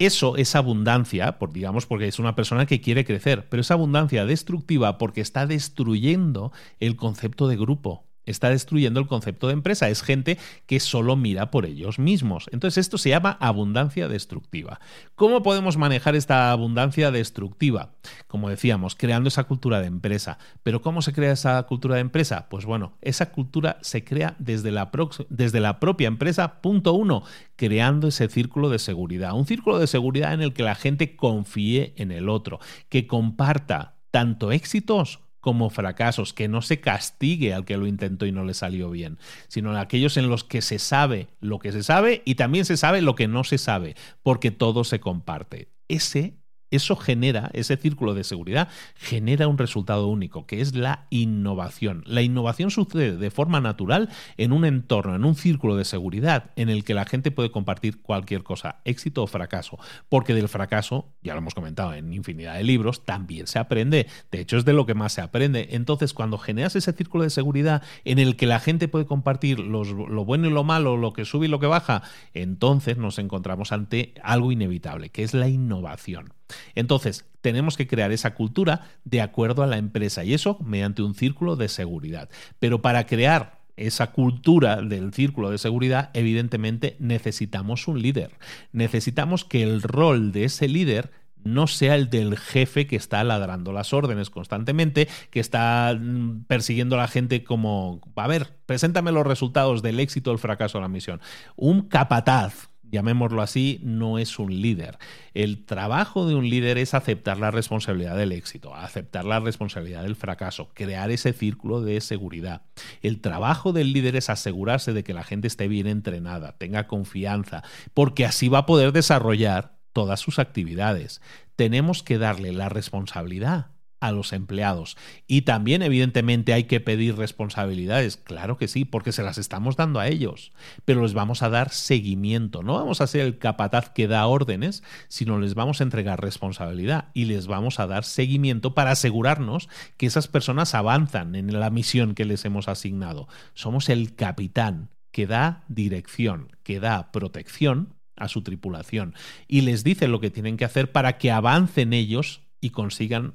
Eso 0.00 0.38
es 0.38 0.56
abundancia, 0.56 1.38
por, 1.38 1.52
digamos, 1.52 1.84
porque 1.84 2.08
es 2.08 2.18
una 2.18 2.34
persona 2.34 2.64
que 2.64 2.80
quiere 2.80 3.04
crecer, 3.04 3.46
pero 3.50 3.60
es 3.60 3.70
abundancia 3.70 4.24
destructiva 4.24 4.96
porque 4.96 5.20
está 5.20 5.46
destruyendo 5.46 6.52
el 6.78 6.96
concepto 6.96 7.48
de 7.48 7.58
grupo 7.58 8.09
está 8.30 8.50
destruyendo 8.50 9.00
el 9.00 9.06
concepto 9.06 9.46
de 9.48 9.54
empresa. 9.54 9.88
Es 9.88 10.02
gente 10.02 10.38
que 10.66 10.80
solo 10.80 11.16
mira 11.16 11.50
por 11.50 11.66
ellos 11.66 11.98
mismos. 11.98 12.48
Entonces 12.52 12.78
esto 12.78 12.98
se 12.98 13.10
llama 13.10 13.36
abundancia 13.40 14.08
destructiva. 14.08 14.80
¿Cómo 15.14 15.42
podemos 15.42 15.76
manejar 15.76 16.16
esta 16.16 16.50
abundancia 16.50 17.10
destructiva? 17.10 17.90
Como 18.26 18.48
decíamos, 18.48 18.94
creando 18.94 19.28
esa 19.28 19.44
cultura 19.44 19.80
de 19.80 19.86
empresa. 19.86 20.38
¿Pero 20.62 20.82
cómo 20.82 21.02
se 21.02 21.12
crea 21.12 21.32
esa 21.32 21.62
cultura 21.64 21.96
de 21.96 22.02
empresa? 22.02 22.46
Pues 22.48 22.64
bueno, 22.64 22.92
esa 23.00 23.32
cultura 23.32 23.78
se 23.82 24.04
crea 24.04 24.36
desde 24.38 24.70
la, 24.70 24.90
desde 25.28 25.60
la 25.60 25.80
propia 25.80 26.08
empresa, 26.08 26.60
punto 26.60 26.92
uno, 26.92 27.24
creando 27.56 28.08
ese 28.08 28.28
círculo 28.28 28.70
de 28.70 28.78
seguridad. 28.78 29.34
Un 29.34 29.46
círculo 29.46 29.78
de 29.78 29.86
seguridad 29.86 30.32
en 30.32 30.42
el 30.42 30.52
que 30.52 30.62
la 30.62 30.74
gente 30.74 31.16
confíe 31.16 31.94
en 31.96 32.12
el 32.12 32.28
otro, 32.28 32.60
que 32.88 33.06
comparta 33.06 33.96
tanto 34.10 34.52
éxitos 34.52 35.20
como 35.40 35.70
fracasos, 35.70 36.32
que 36.32 36.48
no 36.48 36.62
se 36.62 36.80
castigue 36.80 37.54
al 37.54 37.64
que 37.64 37.76
lo 37.76 37.86
intentó 37.86 38.26
y 38.26 38.32
no 38.32 38.44
le 38.44 38.54
salió 38.54 38.90
bien, 38.90 39.18
sino 39.48 39.76
aquellos 39.76 40.16
en 40.16 40.28
los 40.28 40.44
que 40.44 40.62
se 40.62 40.78
sabe 40.78 41.28
lo 41.40 41.58
que 41.58 41.72
se 41.72 41.82
sabe 41.82 42.22
y 42.24 42.34
también 42.34 42.64
se 42.64 42.76
sabe 42.76 43.02
lo 43.02 43.14
que 43.14 43.28
no 43.28 43.44
se 43.44 43.58
sabe, 43.58 43.96
porque 44.22 44.50
todo 44.50 44.84
se 44.84 45.00
comparte. 45.00 45.68
Ese 45.88 46.39
eso 46.70 46.96
genera, 46.96 47.50
ese 47.52 47.76
círculo 47.76 48.14
de 48.14 48.24
seguridad, 48.24 48.68
genera 48.94 49.48
un 49.48 49.58
resultado 49.58 50.06
único, 50.06 50.46
que 50.46 50.60
es 50.60 50.74
la 50.74 51.06
innovación. 51.10 52.02
La 52.06 52.22
innovación 52.22 52.70
sucede 52.70 53.16
de 53.16 53.30
forma 53.30 53.60
natural 53.60 54.08
en 54.36 54.52
un 54.52 54.64
entorno, 54.64 55.14
en 55.14 55.24
un 55.24 55.34
círculo 55.34 55.76
de 55.76 55.84
seguridad 55.84 56.50
en 56.56 56.68
el 56.68 56.84
que 56.84 56.94
la 56.94 57.04
gente 57.04 57.30
puede 57.30 57.50
compartir 57.50 58.00
cualquier 58.02 58.42
cosa, 58.42 58.80
éxito 58.84 59.22
o 59.22 59.26
fracaso, 59.26 59.78
porque 60.08 60.34
del 60.34 60.48
fracaso, 60.48 61.12
ya 61.22 61.34
lo 61.34 61.38
hemos 61.38 61.54
comentado 61.54 61.94
en 61.94 62.12
infinidad 62.12 62.54
de 62.54 62.64
libros, 62.64 63.04
también 63.04 63.46
se 63.46 63.58
aprende. 63.58 64.06
De 64.30 64.40
hecho, 64.40 64.56
es 64.56 64.64
de 64.64 64.72
lo 64.72 64.86
que 64.86 64.94
más 64.94 65.12
se 65.12 65.20
aprende. 65.20 65.68
Entonces, 65.72 66.14
cuando 66.14 66.38
generas 66.38 66.76
ese 66.76 66.92
círculo 66.92 67.24
de 67.24 67.30
seguridad 67.30 67.82
en 68.04 68.18
el 68.18 68.36
que 68.36 68.46
la 68.46 68.60
gente 68.60 68.88
puede 68.88 69.06
compartir 69.06 69.58
lo 69.58 70.24
bueno 70.24 70.46
y 70.46 70.50
lo 70.50 70.64
malo, 70.64 70.96
lo 70.96 71.12
que 71.12 71.24
sube 71.24 71.46
y 71.46 71.48
lo 71.50 71.60
que 71.60 71.66
baja, 71.66 72.02
entonces 72.34 72.96
nos 72.96 73.18
encontramos 73.18 73.72
ante 73.72 74.14
algo 74.22 74.52
inevitable, 74.52 75.10
que 75.10 75.22
es 75.22 75.34
la 75.34 75.48
innovación. 75.48 76.39
Entonces, 76.74 77.24
tenemos 77.40 77.76
que 77.76 77.86
crear 77.86 78.12
esa 78.12 78.34
cultura 78.34 78.88
de 79.04 79.20
acuerdo 79.20 79.62
a 79.62 79.66
la 79.66 79.78
empresa 79.78 80.24
y 80.24 80.34
eso 80.34 80.58
mediante 80.64 81.02
un 81.02 81.14
círculo 81.14 81.56
de 81.56 81.68
seguridad. 81.68 82.28
Pero 82.58 82.82
para 82.82 83.06
crear 83.06 83.60
esa 83.76 84.12
cultura 84.12 84.82
del 84.82 85.12
círculo 85.12 85.50
de 85.50 85.58
seguridad, 85.58 86.10
evidentemente 86.14 86.96
necesitamos 86.98 87.88
un 87.88 88.02
líder. 88.02 88.32
Necesitamos 88.72 89.44
que 89.44 89.62
el 89.62 89.82
rol 89.82 90.32
de 90.32 90.44
ese 90.44 90.68
líder 90.68 91.10
no 91.44 91.66
sea 91.66 91.94
el 91.94 92.10
del 92.10 92.36
jefe 92.36 92.86
que 92.86 92.96
está 92.96 93.24
ladrando 93.24 93.72
las 93.72 93.92
órdenes 93.92 94.30
constantemente, 94.30 95.08
que 95.30 95.40
está 95.40 95.96
mm, 95.98 96.44
persiguiendo 96.44 96.96
a 96.96 97.00
la 97.00 97.08
gente 97.08 97.44
como, 97.44 98.00
a 98.16 98.26
ver, 98.26 98.58
preséntame 98.66 99.12
los 99.12 99.26
resultados 99.26 99.82
del 99.82 100.00
éxito 100.00 100.30
o 100.30 100.32
el 100.34 100.38
fracaso 100.38 100.78
de 100.78 100.82
la 100.82 100.88
misión. 100.88 101.20
Un 101.56 101.82
capataz 101.82 102.69
llamémoslo 102.90 103.42
así, 103.42 103.80
no 103.82 104.18
es 104.18 104.38
un 104.38 104.60
líder. 104.60 104.98
El 105.34 105.64
trabajo 105.64 106.26
de 106.26 106.34
un 106.34 106.48
líder 106.48 106.78
es 106.78 106.94
aceptar 106.94 107.38
la 107.38 107.50
responsabilidad 107.50 108.16
del 108.16 108.32
éxito, 108.32 108.74
aceptar 108.74 109.24
la 109.24 109.40
responsabilidad 109.40 110.02
del 110.02 110.16
fracaso, 110.16 110.70
crear 110.74 111.10
ese 111.10 111.32
círculo 111.32 111.80
de 111.80 112.00
seguridad. 112.00 112.62
El 113.02 113.20
trabajo 113.20 113.72
del 113.72 113.92
líder 113.92 114.16
es 114.16 114.30
asegurarse 114.30 114.92
de 114.92 115.04
que 115.04 115.14
la 115.14 115.24
gente 115.24 115.46
esté 115.48 115.68
bien 115.68 115.86
entrenada, 115.86 116.56
tenga 116.58 116.86
confianza, 116.86 117.62
porque 117.94 118.26
así 118.26 118.48
va 118.48 118.58
a 118.58 118.66
poder 118.66 118.92
desarrollar 118.92 119.78
todas 119.92 120.20
sus 120.20 120.38
actividades. 120.38 121.20
Tenemos 121.56 122.02
que 122.02 122.18
darle 122.18 122.52
la 122.52 122.68
responsabilidad 122.68 123.70
a 124.00 124.12
los 124.12 124.32
empleados. 124.32 124.96
Y 125.26 125.42
también, 125.42 125.82
evidentemente, 125.82 126.52
hay 126.52 126.64
que 126.64 126.80
pedir 126.80 127.16
responsabilidades. 127.16 128.16
Claro 128.16 128.56
que 128.56 128.66
sí, 128.66 128.84
porque 128.84 129.12
se 129.12 129.22
las 129.22 129.38
estamos 129.38 129.76
dando 129.76 130.00
a 130.00 130.08
ellos. 130.08 130.52
Pero 130.84 131.02
les 131.02 131.14
vamos 131.14 131.42
a 131.42 131.50
dar 131.50 131.70
seguimiento. 131.70 132.62
No 132.62 132.74
vamos 132.74 133.00
a 133.00 133.06
ser 133.06 133.20
el 133.20 133.38
capataz 133.38 133.90
que 133.90 134.08
da 134.08 134.26
órdenes, 134.26 134.82
sino 135.08 135.38
les 135.38 135.54
vamos 135.54 135.80
a 135.80 135.84
entregar 135.84 136.20
responsabilidad 136.20 137.08
y 137.14 137.26
les 137.26 137.46
vamos 137.46 137.78
a 137.78 137.86
dar 137.86 138.04
seguimiento 138.04 138.74
para 138.74 138.92
asegurarnos 138.92 139.68
que 139.96 140.06
esas 140.06 140.28
personas 140.28 140.74
avanzan 140.74 141.34
en 141.34 141.58
la 141.58 141.70
misión 141.70 142.14
que 142.14 142.24
les 142.24 142.44
hemos 142.44 142.68
asignado. 142.68 143.28
Somos 143.54 143.88
el 143.88 144.14
capitán 144.14 144.90
que 145.12 145.26
da 145.26 145.64
dirección, 145.68 146.56
que 146.62 146.80
da 146.80 147.12
protección 147.12 147.94
a 148.16 148.28
su 148.28 148.42
tripulación 148.42 149.14
y 149.48 149.62
les 149.62 149.82
dice 149.82 150.06
lo 150.06 150.20
que 150.20 150.30
tienen 150.30 150.56
que 150.56 150.64
hacer 150.64 150.92
para 150.92 151.18
que 151.18 151.30
avancen 151.30 151.92
ellos 151.92 152.42
y 152.60 152.70
consigan 152.70 153.34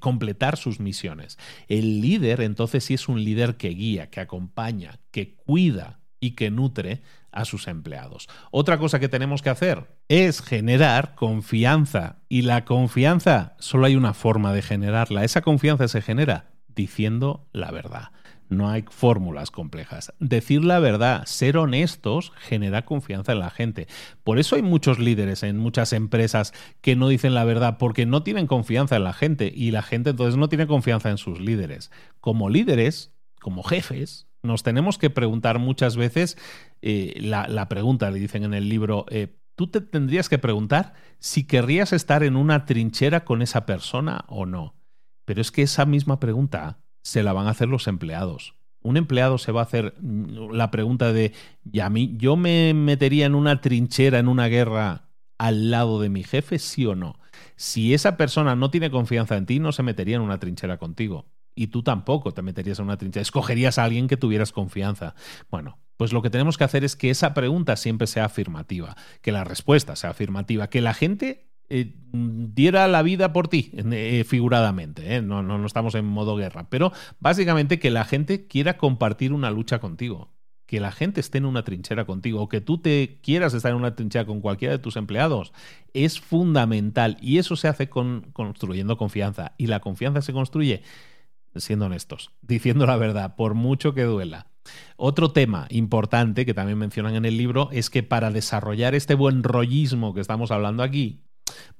completar 0.00 0.56
sus 0.56 0.80
misiones. 0.80 1.38
El 1.68 2.00
líder 2.00 2.40
entonces 2.40 2.84
sí 2.84 2.94
es 2.94 3.08
un 3.08 3.22
líder 3.22 3.56
que 3.56 3.68
guía, 3.70 4.10
que 4.10 4.20
acompaña, 4.20 4.98
que 5.10 5.34
cuida 5.34 6.00
y 6.20 6.32
que 6.32 6.50
nutre 6.50 7.02
a 7.30 7.44
sus 7.44 7.68
empleados. 7.68 8.28
Otra 8.50 8.78
cosa 8.78 8.98
que 8.98 9.08
tenemos 9.08 9.42
que 9.42 9.50
hacer 9.50 9.86
es 10.08 10.40
generar 10.42 11.14
confianza 11.14 12.18
y 12.28 12.42
la 12.42 12.64
confianza 12.64 13.54
solo 13.58 13.86
hay 13.86 13.96
una 13.96 14.14
forma 14.14 14.52
de 14.52 14.62
generarla. 14.62 15.24
Esa 15.24 15.42
confianza 15.42 15.88
se 15.88 16.02
genera 16.02 16.50
diciendo 16.74 17.46
la 17.52 17.70
verdad. 17.70 18.10
No 18.48 18.68
hay 18.70 18.84
fórmulas 18.88 19.50
complejas. 19.50 20.12
Decir 20.20 20.64
la 20.64 20.78
verdad, 20.78 21.24
ser 21.26 21.58
honestos, 21.58 22.32
genera 22.38 22.84
confianza 22.84 23.32
en 23.32 23.40
la 23.40 23.50
gente. 23.50 23.86
Por 24.24 24.38
eso 24.38 24.56
hay 24.56 24.62
muchos 24.62 24.98
líderes 24.98 25.42
en 25.42 25.58
muchas 25.58 25.92
empresas 25.92 26.54
que 26.80 26.96
no 26.96 27.08
dicen 27.08 27.34
la 27.34 27.44
verdad 27.44 27.76
porque 27.78 28.06
no 28.06 28.22
tienen 28.22 28.46
confianza 28.46 28.96
en 28.96 29.04
la 29.04 29.12
gente 29.12 29.52
y 29.54 29.70
la 29.70 29.82
gente 29.82 30.10
entonces 30.10 30.36
no 30.36 30.48
tiene 30.48 30.66
confianza 30.66 31.10
en 31.10 31.18
sus 31.18 31.40
líderes. 31.40 31.90
Como 32.20 32.48
líderes, 32.48 33.12
como 33.40 33.62
jefes, 33.62 34.28
nos 34.42 34.62
tenemos 34.62 34.98
que 34.98 35.10
preguntar 35.10 35.58
muchas 35.58 35.96
veces 35.96 36.38
eh, 36.80 37.18
la, 37.20 37.68
pregunta, 37.68 38.10
le 38.10 38.18
dicen 38.18 38.44
en 38.44 38.54
el 38.54 38.68
libro, 38.68 39.04
eh, 39.10 39.36
tú 39.56 39.66
te 39.66 39.80
tendrías 39.80 40.28
que 40.28 40.38
preguntar 40.38 40.94
si 41.18 41.44
querrías 41.44 41.92
estar 41.92 42.22
en 42.22 42.36
una 42.36 42.64
trinchera 42.64 43.24
con 43.24 43.42
esa 43.42 43.66
persona 43.66 44.24
o 44.28 44.46
no. 44.46 44.76
Pero 45.24 45.40
es 45.40 45.50
que 45.50 45.62
esa 45.62 45.84
misma 45.84 46.20
pregunta 46.20 46.78
se 47.08 47.22
la 47.22 47.32
van 47.32 47.46
a 47.46 47.50
hacer 47.50 47.68
los 47.68 47.86
empleados. 47.86 48.54
Un 48.80 48.96
empleado 48.96 49.38
se 49.38 49.50
va 49.50 49.62
a 49.62 49.64
hacer 49.64 49.94
mm, 50.00 50.52
la 50.52 50.70
pregunta 50.70 51.12
de, 51.12 51.32
¿y 51.70 51.80
a 51.80 51.88
mí, 51.88 52.14
yo 52.16 52.36
me 52.36 52.74
metería 52.74 53.26
en 53.26 53.34
una 53.34 53.60
trinchera, 53.60 54.18
en 54.18 54.28
una 54.28 54.46
guerra 54.48 55.08
al 55.38 55.70
lado 55.70 56.00
de 56.00 56.10
mi 56.10 56.22
jefe, 56.22 56.58
sí 56.58 56.84
o 56.86 56.94
no? 56.94 57.18
Si 57.56 57.94
esa 57.94 58.16
persona 58.16 58.56
no 58.56 58.70
tiene 58.70 58.90
confianza 58.90 59.36
en 59.36 59.46
ti, 59.46 59.58
no 59.58 59.72
se 59.72 59.82
metería 59.82 60.16
en 60.16 60.22
una 60.22 60.38
trinchera 60.38 60.76
contigo. 60.76 61.26
Y 61.54 61.68
tú 61.68 61.82
tampoco 61.82 62.32
te 62.32 62.42
meterías 62.42 62.78
en 62.78 62.84
una 62.84 62.98
trinchera. 62.98 63.22
Escogerías 63.22 63.78
a 63.78 63.84
alguien 63.84 64.06
que 64.06 64.16
tuvieras 64.16 64.52
confianza. 64.52 65.14
Bueno, 65.50 65.78
pues 65.96 66.12
lo 66.12 66.22
que 66.22 66.30
tenemos 66.30 66.56
que 66.56 66.64
hacer 66.64 66.84
es 66.84 66.94
que 66.94 67.10
esa 67.10 67.34
pregunta 67.34 67.74
siempre 67.76 68.06
sea 68.06 68.26
afirmativa, 68.26 68.96
que 69.22 69.32
la 69.32 69.42
respuesta 69.42 69.96
sea 69.96 70.10
afirmativa, 70.10 70.68
que 70.68 70.80
la 70.80 70.94
gente 70.94 71.47
eh, 71.70 71.94
diera 72.12 72.88
la 72.88 73.02
vida 73.02 73.32
por 73.32 73.48
ti, 73.48 73.70
eh, 73.74 74.24
figuradamente, 74.26 75.16
¿eh? 75.16 75.22
no, 75.22 75.42
no, 75.42 75.58
no 75.58 75.66
estamos 75.66 75.94
en 75.94 76.06
modo 76.06 76.36
guerra, 76.36 76.68
pero 76.70 76.92
básicamente 77.20 77.78
que 77.78 77.90
la 77.90 78.04
gente 78.04 78.46
quiera 78.46 78.78
compartir 78.78 79.32
una 79.32 79.50
lucha 79.50 79.78
contigo, 79.78 80.30
que 80.64 80.80
la 80.80 80.92
gente 80.92 81.20
esté 81.20 81.38
en 81.38 81.44
una 81.44 81.64
trinchera 81.64 82.06
contigo 82.06 82.42
o 82.42 82.48
que 82.48 82.60
tú 82.60 82.78
te 82.78 83.20
quieras 83.22 83.54
estar 83.54 83.70
en 83.70 83.78
una 83.78 83.94
trinchera 83.94 84.26
con 84.26 84.40
cualquiera 84.40 84.72
de 84.72 84.78
tus 84.78 84.96
empleados 84.96 85.52
es 85.92 86.20
fundamental 86.20 87.16
y 87.20 87.38
eso 87.38 87.56
se 87.56 87.68
hace 87.68 87.88
con, 87.88 88.30
construyendo 88.32 88.96
confianza 88.96 89.52
y 89.58 89.66
la 89.66 89.80
confianza 89.80 90.22
se 90.22 90.32
construye 90.32 90.82
siendo 91.56 91.86
honestos, 91.86 92.30
diciendo 92.42 92.86
la 92.86 92.96
verdad, 92.96 93.34
por 93.36 93.54
mucho 93.54 93.94
que 93.94 94.02
duela. 94.02 94.46
Otro 94.96 95.30
tema 95.30 95.66
importante 95.70 96.44
que 96.44 96.54
también 96.54 96.78
mencionan 96.78 97.14
en 97.14 97.24
el 97.24 97.36
libro 97.36 97.70
es 97.72 97.88
que 97.90 98.02
para 98.02 98.30
desarrollar 98.30 98.94
este 98.94 99.14
buen 99.14 99.42
rollismo 99.42 100.14
que 100.14 100.20
estamos 100.20 100.50
hablando 100.50 100.82
aquí, 100.82 101.22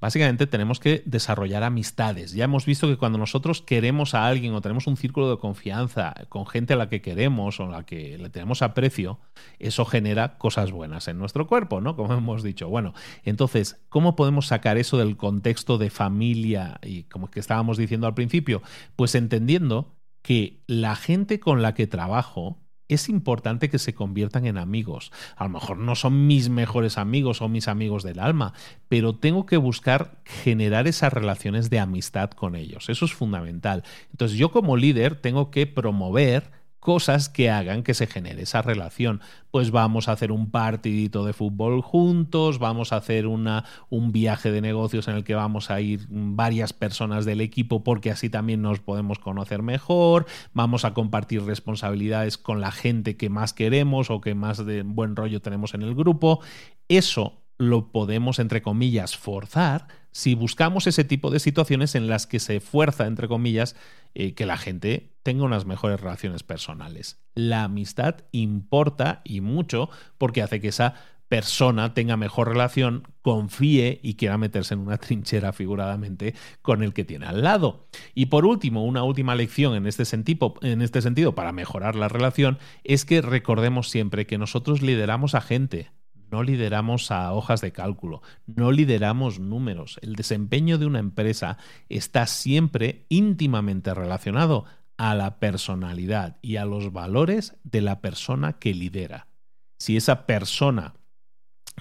Básicamente 0.01 0.47
tenemos 0.47 0.81
que 0.81 1.03
desarrollar 1.07 1.63
amistades. 1.63 2.33
Ya 2.33 2.45
hemos 2.45 2.67
visto 2.67 2.87
que 2.87 2.97
cuando 2.97 3.19
nosotros 3.19 3.63
queremos 3.63 4.15
a 4.15 4.27
alguien 4.27 4.55
o 4.55 4.61
tenemos 4.61 4.87
un 4.87 4.97
círculo 4.97 5.31
de 5.31 5.39
confianza 5.39 6.15
con 6.29 6.47
gente 6.47 6.75
a 6.75 6.77
la 6.77 6.89
que 6.89 7.03
queremos 7.03 7.61
o 7.61 7.65
a 7.65 7.71
la 7.71 7.83
que 7.85 8.19
le 8.19 8.31
tenemos 8.31 8.63
aprecio, 8.63 9.19
eso 9.59 9.85
genera 9.85 10.39
cosas 10.39 10.71
buenas 10.71 11.09
en 11.09 11.19
nuestro 11.19 11.47
cuerpo, 11.47 11.81
¿no? 11.81 11.97
Como 11.97 12.15
hemos 12.15 12.43
dicho. 12.43 12.69
Bueno, 12.69 12.95
entonces, 13.25 13.81
¿cómo 13.89 14.17
podemos 14.17 14.47
sacar 14.47 14.79
eso 14.79 14.99
del 14.99 15.17
contexto 15.17 15.79
de 15.79 15.91
familia 15.91 16.79
y 16.83 17.05
como 17.05 17.31
que 17.31 17.41
estábamos 17.41 17.77
diciendo 17.77 18.07
al 18.07 18.15
principio? 18.15 18.63
Pues 18.97 19.15
entendiendo 19.15 19.97
que 20.23 20.63
la 20.67 20.97
gente 20.97 21.41
con 21.41 21.63
la 21.63 21.75
que 21.75 21.87
trabajo 21.87 22.59
es 22.89 23.09
importante 23.09 23.69
que 23.69 23.79
se 23.79 23.95
conviertan 23.95 24.47
en 24.47 24.59
amigos. 24.59 25.13
A 25.37 25.45
lo 25.45 25.51
mejor 25.51 25.79
no 25.79 25.95
son 25.95 26.27
mis 26.27 26.49
mejores 26.49 26.99
amigos 26.99 27.43
o 27.43 27.49
mis 27.49 27.69
amigos 27.69 28.03
del 28.03 28.19
alma, 28.19 28.55
pero 28.89 29.15
tengo 29.15 29.47
que 29.47 29.57
buscar 29.57 30.21
generar 30.25 30.89
esas 30.89 31.13
relaciones 31.13 31.71
de 31.71 31.79
amistad 31.79 32.31
con 32.31 32.57
ellos. 32.57 32.89
Eso 32.89 33.05
es 33.05 33.13
fundamental. 33.13 33.85
Entonces 34.11 34.39
yo 34.39 34.51
como 34.51 34.77
líder 34.77 35.17
tengo 35.17 35.51
que 35.51 35.67
promover 35.67 36.51
cosas 36.89 37.29
que 37.29 37.51
hagan 37.51 37.83
que 37.83 37.93
se 37.93 38.07
genere 38.07 38.45
esa 38.45 38.63
relación. 38.63 39.21
Pues 39.51 39.73
vamos 39.73 40.09
a 40.09 40.13
hacer 40.13 40.33
un 40.33 40.51
partidito 40.51 41.27
de 41.27 41.35
fútbol 41.35 41.83
juntos, 41.83 42.59
vamos 42.59 42.95
a 42.95 42.97
hacer 42.97 43.27
una, 43.27 43.67
un 43.91 44.11
viaje 44.11 44.51
de 44.51 44.63
negocios 44.63 45.07
en 45.07 45.17
el 45.17 45.23
que 45.23 45.35
vamos 45.35 45.71
a 45.71 45.83
ir 45.83 46.07
varias 46.09 46.73
personas 46.73 47.27
del 47.27 47.43
equipo 47.43 47.85
porque 47.85 48.11
así 48.11 48.31
también 48.31 48.63
nos 48.63 48.81
podemos 48.81 49.19
conocer 49.19 49.61
mejor, 49.61 50.25
vamos 50.55 50.87
a 50.87 50.95
compartir 50.95 51.43
responsabilidades 51.43 52.39
con 52.39 52.63
la 52.63 52.73
gente 52.73 53.19
que 53.19 53.29
más 53.29 53.53
queremos 53.53 54.09
o 54.09 54.23
que 54.23 54.35
más 54.35 54.65
de 54.65 54.83
buen 54.83 55.15
rollo 55.15 55.43
tenemos 55.43 55.75
en 55.75 55.83
el 55.83 55.95
grupo. 55.95 56.41
Eso 56.89 57.43
lo 57.59 57.93
podemos, 57.93 58.39
entre 58.39 58.63
comillas, 58.63 59.15
forzar 59.15 59.89
si 60.11 60.35
buscamos 60.35 60.87
ese 60.87 61.05
tipo 61.05 61.31
de 61.31 61.39
situaciones 61.39 61.95
en 61.95 62.09
las 62.09 62.27
que 62.27 62.41
se 62.41 62.61
fuerza, 62.61 63.07
entre 63.07 63.29
comillas, 63.29 63.77
eh, 64.15 64.33
que 64.33 64.47
la 64.47 64.57
gente 64.57 65.13
tenga 65.29 65.45
unas 65.45 65.67
mejores 65.67 66.01
relaciones 66.01 66.43
personales. 66.43 67.21
La 67.35 67.65
amistad 67.65 68.25
importa 68.33 69.21
y 69.25 69.43
mucho 69.43 69.91
porque 70.17 70.41
hace 70.41 70.59
que 70.59 70.69
esa 70.69 70.95
persona 71.29 71.93
tenga 71.93 72.17
mejor 72.17 72.49
relación, 72.49 73.03
confíe 73.21 74.01
y 74.03 74.15
quiera 74.15 74.39
meterse 74.39 74.73
en 74.73 74.81
una 74.81 74.97
trinchera 74.97 75.53
figuradamente 75.53 76.35
con 76.63 76.83
el 76.83 76.95
que 76.95 77.05
tiene 77.05 77.27
al 77.27 77.43
lado. 77.43 77.89
Y 78.15 78.27
por 78.27 78.47
último, 78.47 78.87
una 78.87 79.03
última 79.03 79.35
lección 79.35 79.75
en 79.75 79.87
este, 79.87 80.07
sentido, 80.07 80.55
en 80.63 80.81
este 80.81 81.03
sentido 81.03 81.35
para 81.35 81.53
mejorar 81.53 81.95
la 81.95 82.09
relación 82.09 82.57
es 82.83 83.05
que 83.05 83.21
recordemos 83.21 83.91
siempre 83.91 84.27
que 84.27 84.39
nosotros 84.39 84.81
lideramos 84.81 85.35
a 85.35 85.43
gente, 85.43 85.91
no 86.31 86.43
lideramos 86.43 87.11
a 87.11 87.35
hojas 87.35 87.61
de 87.61 87.73
cálculo, 87.73 88.23
no 88.47 88.73
lideramos 88.73 89.41
números. 89.41 89.99
El 90.01 90.15
desempeño 90.15 90.79
de 90.79 90.87
una 90.87 91.01
empresa 91.01 91.59
está 91.91 92.27
siempre 92.27 93.05
íntimamente 93.11 93.93
relacionado 93.93 94.65
a 94.99 95.15
la 95.15 95.39
personalidad 95.39 96.37
y 96.43 96.57
a 96.57 96.67
los 96.67 96.93
valores 96.93 97.57
de 97.63 97.81
la 97.81 98.01
persona 98.01 98.59
que 98.59 98.75
lidera. 98.75 99.29
Si 99.79 99.97
esa 99.97 100.27
persona 100.27 100.95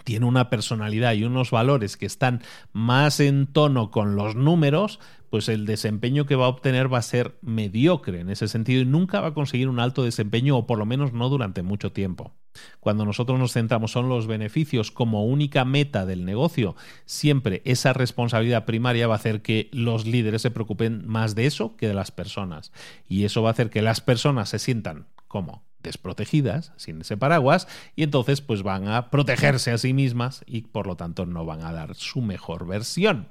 tiene 0.03 0.25
una 0.25 0.49
personalidad 0.49 1.13
y 1.13 1.23
unos 1.23 1.51
valores 1.51 1.97
que 1.97 2.05
están 2.05 2.41
más 2.73 3.19
en 3.19 3.47
tono 3.47 3.91
con 3.91 4.15
los 4.15 4.35
números, 4.35 4.99
pues 5.29 5.49
el 5.49 5.65
desempeño 5.65 6.25
que 6.25 6.35
va 6.35 6.45
a 6.45 6.49
obtener 6.49 6.91
va 6.91 6.99
a 6.99 7.03
ser 7.03 7.37
mediocre 7.41 8.19
en 8.19 8.29
ese 8.29 8.47
sentido 8.47 8.81
y 8.81 8.85
nunca 8.85 9.21
va 9.21 9.27
a 9.27 9.33
conseguir 9.33 9.69
un 9.69 9.79
alto 9.79 10.03
desempeño 10.03 10.57
o 10.57 10.67
por 10.67 10.77
lo 10.77 10.85
menos 10.85 11.13
no 11.13 11.29
durante 11.29 11.63
mucho 11.63 11.91
tiempo. 11.91 12.33
Cuando 12.79 13.05
nosotros 13.05 13.37
nos 13.37 13.53
centramos 13.53 13.95
en 13.95 14.09
los 14.09 14.25
beneficios 14.25 14.91
como 14.91 15.25
única 15.25 15.63
meta 15.65 16.05
del 16.05 16.25
negocio, 16.25 16.75
siempre 17.05 17.61
esa 17.65 17.93
responsabilidad 17.93 18.65
primaria 18.65 19.07
va 19.07 19.15
a 19.15 19.17
hacer 19.17 19.41
que 19.41 19.69
los 19.71 20.05
líderes 20.05 20.41
se 20.41 20.51
preocupen 20.51 21.07
más 21.07 21.35
de 21.35 21.45
eso 21.45 21.75
que 21.75 21.87
de 21.87 21.93
las 21.93 22.11
personas. 22.11 22.71
Y 23.07 23.25
eso 23.25 23.43
va 23.43 23.49
a 23.49 23.51
hacer 23.51 23.69
que 23.69 23.81
las 23.81 24.01
personas 24.01 24.49
se 24.49 24.59
sientan 24.59 25.05
como 25.27 25.66
desprotegidas, 25.87 26.71
sin 26.77 27.01
ese 27.01 27.17
paraguas, 27.17 27.67
y 27.95 28.03
entonces 28.03 28.41
pues 28.41 28.61
van 28.63 28.87
a 28.87 29.09
protegerse 29.09 29.71
a 29.71 29.77
sí 29.77 29.93
mismas 29.93 30.43
y 30.45 30.61
por 30.61 30.85
lo 30.87 30.95
tanto 30.95 31.25
no 31.25 31.45
van 31.45 31.63
a 31.63 31.73
dar 31.73 31.95
su 31.95 32.21
mejor 32.21 32.67
versión. 32.67 33.29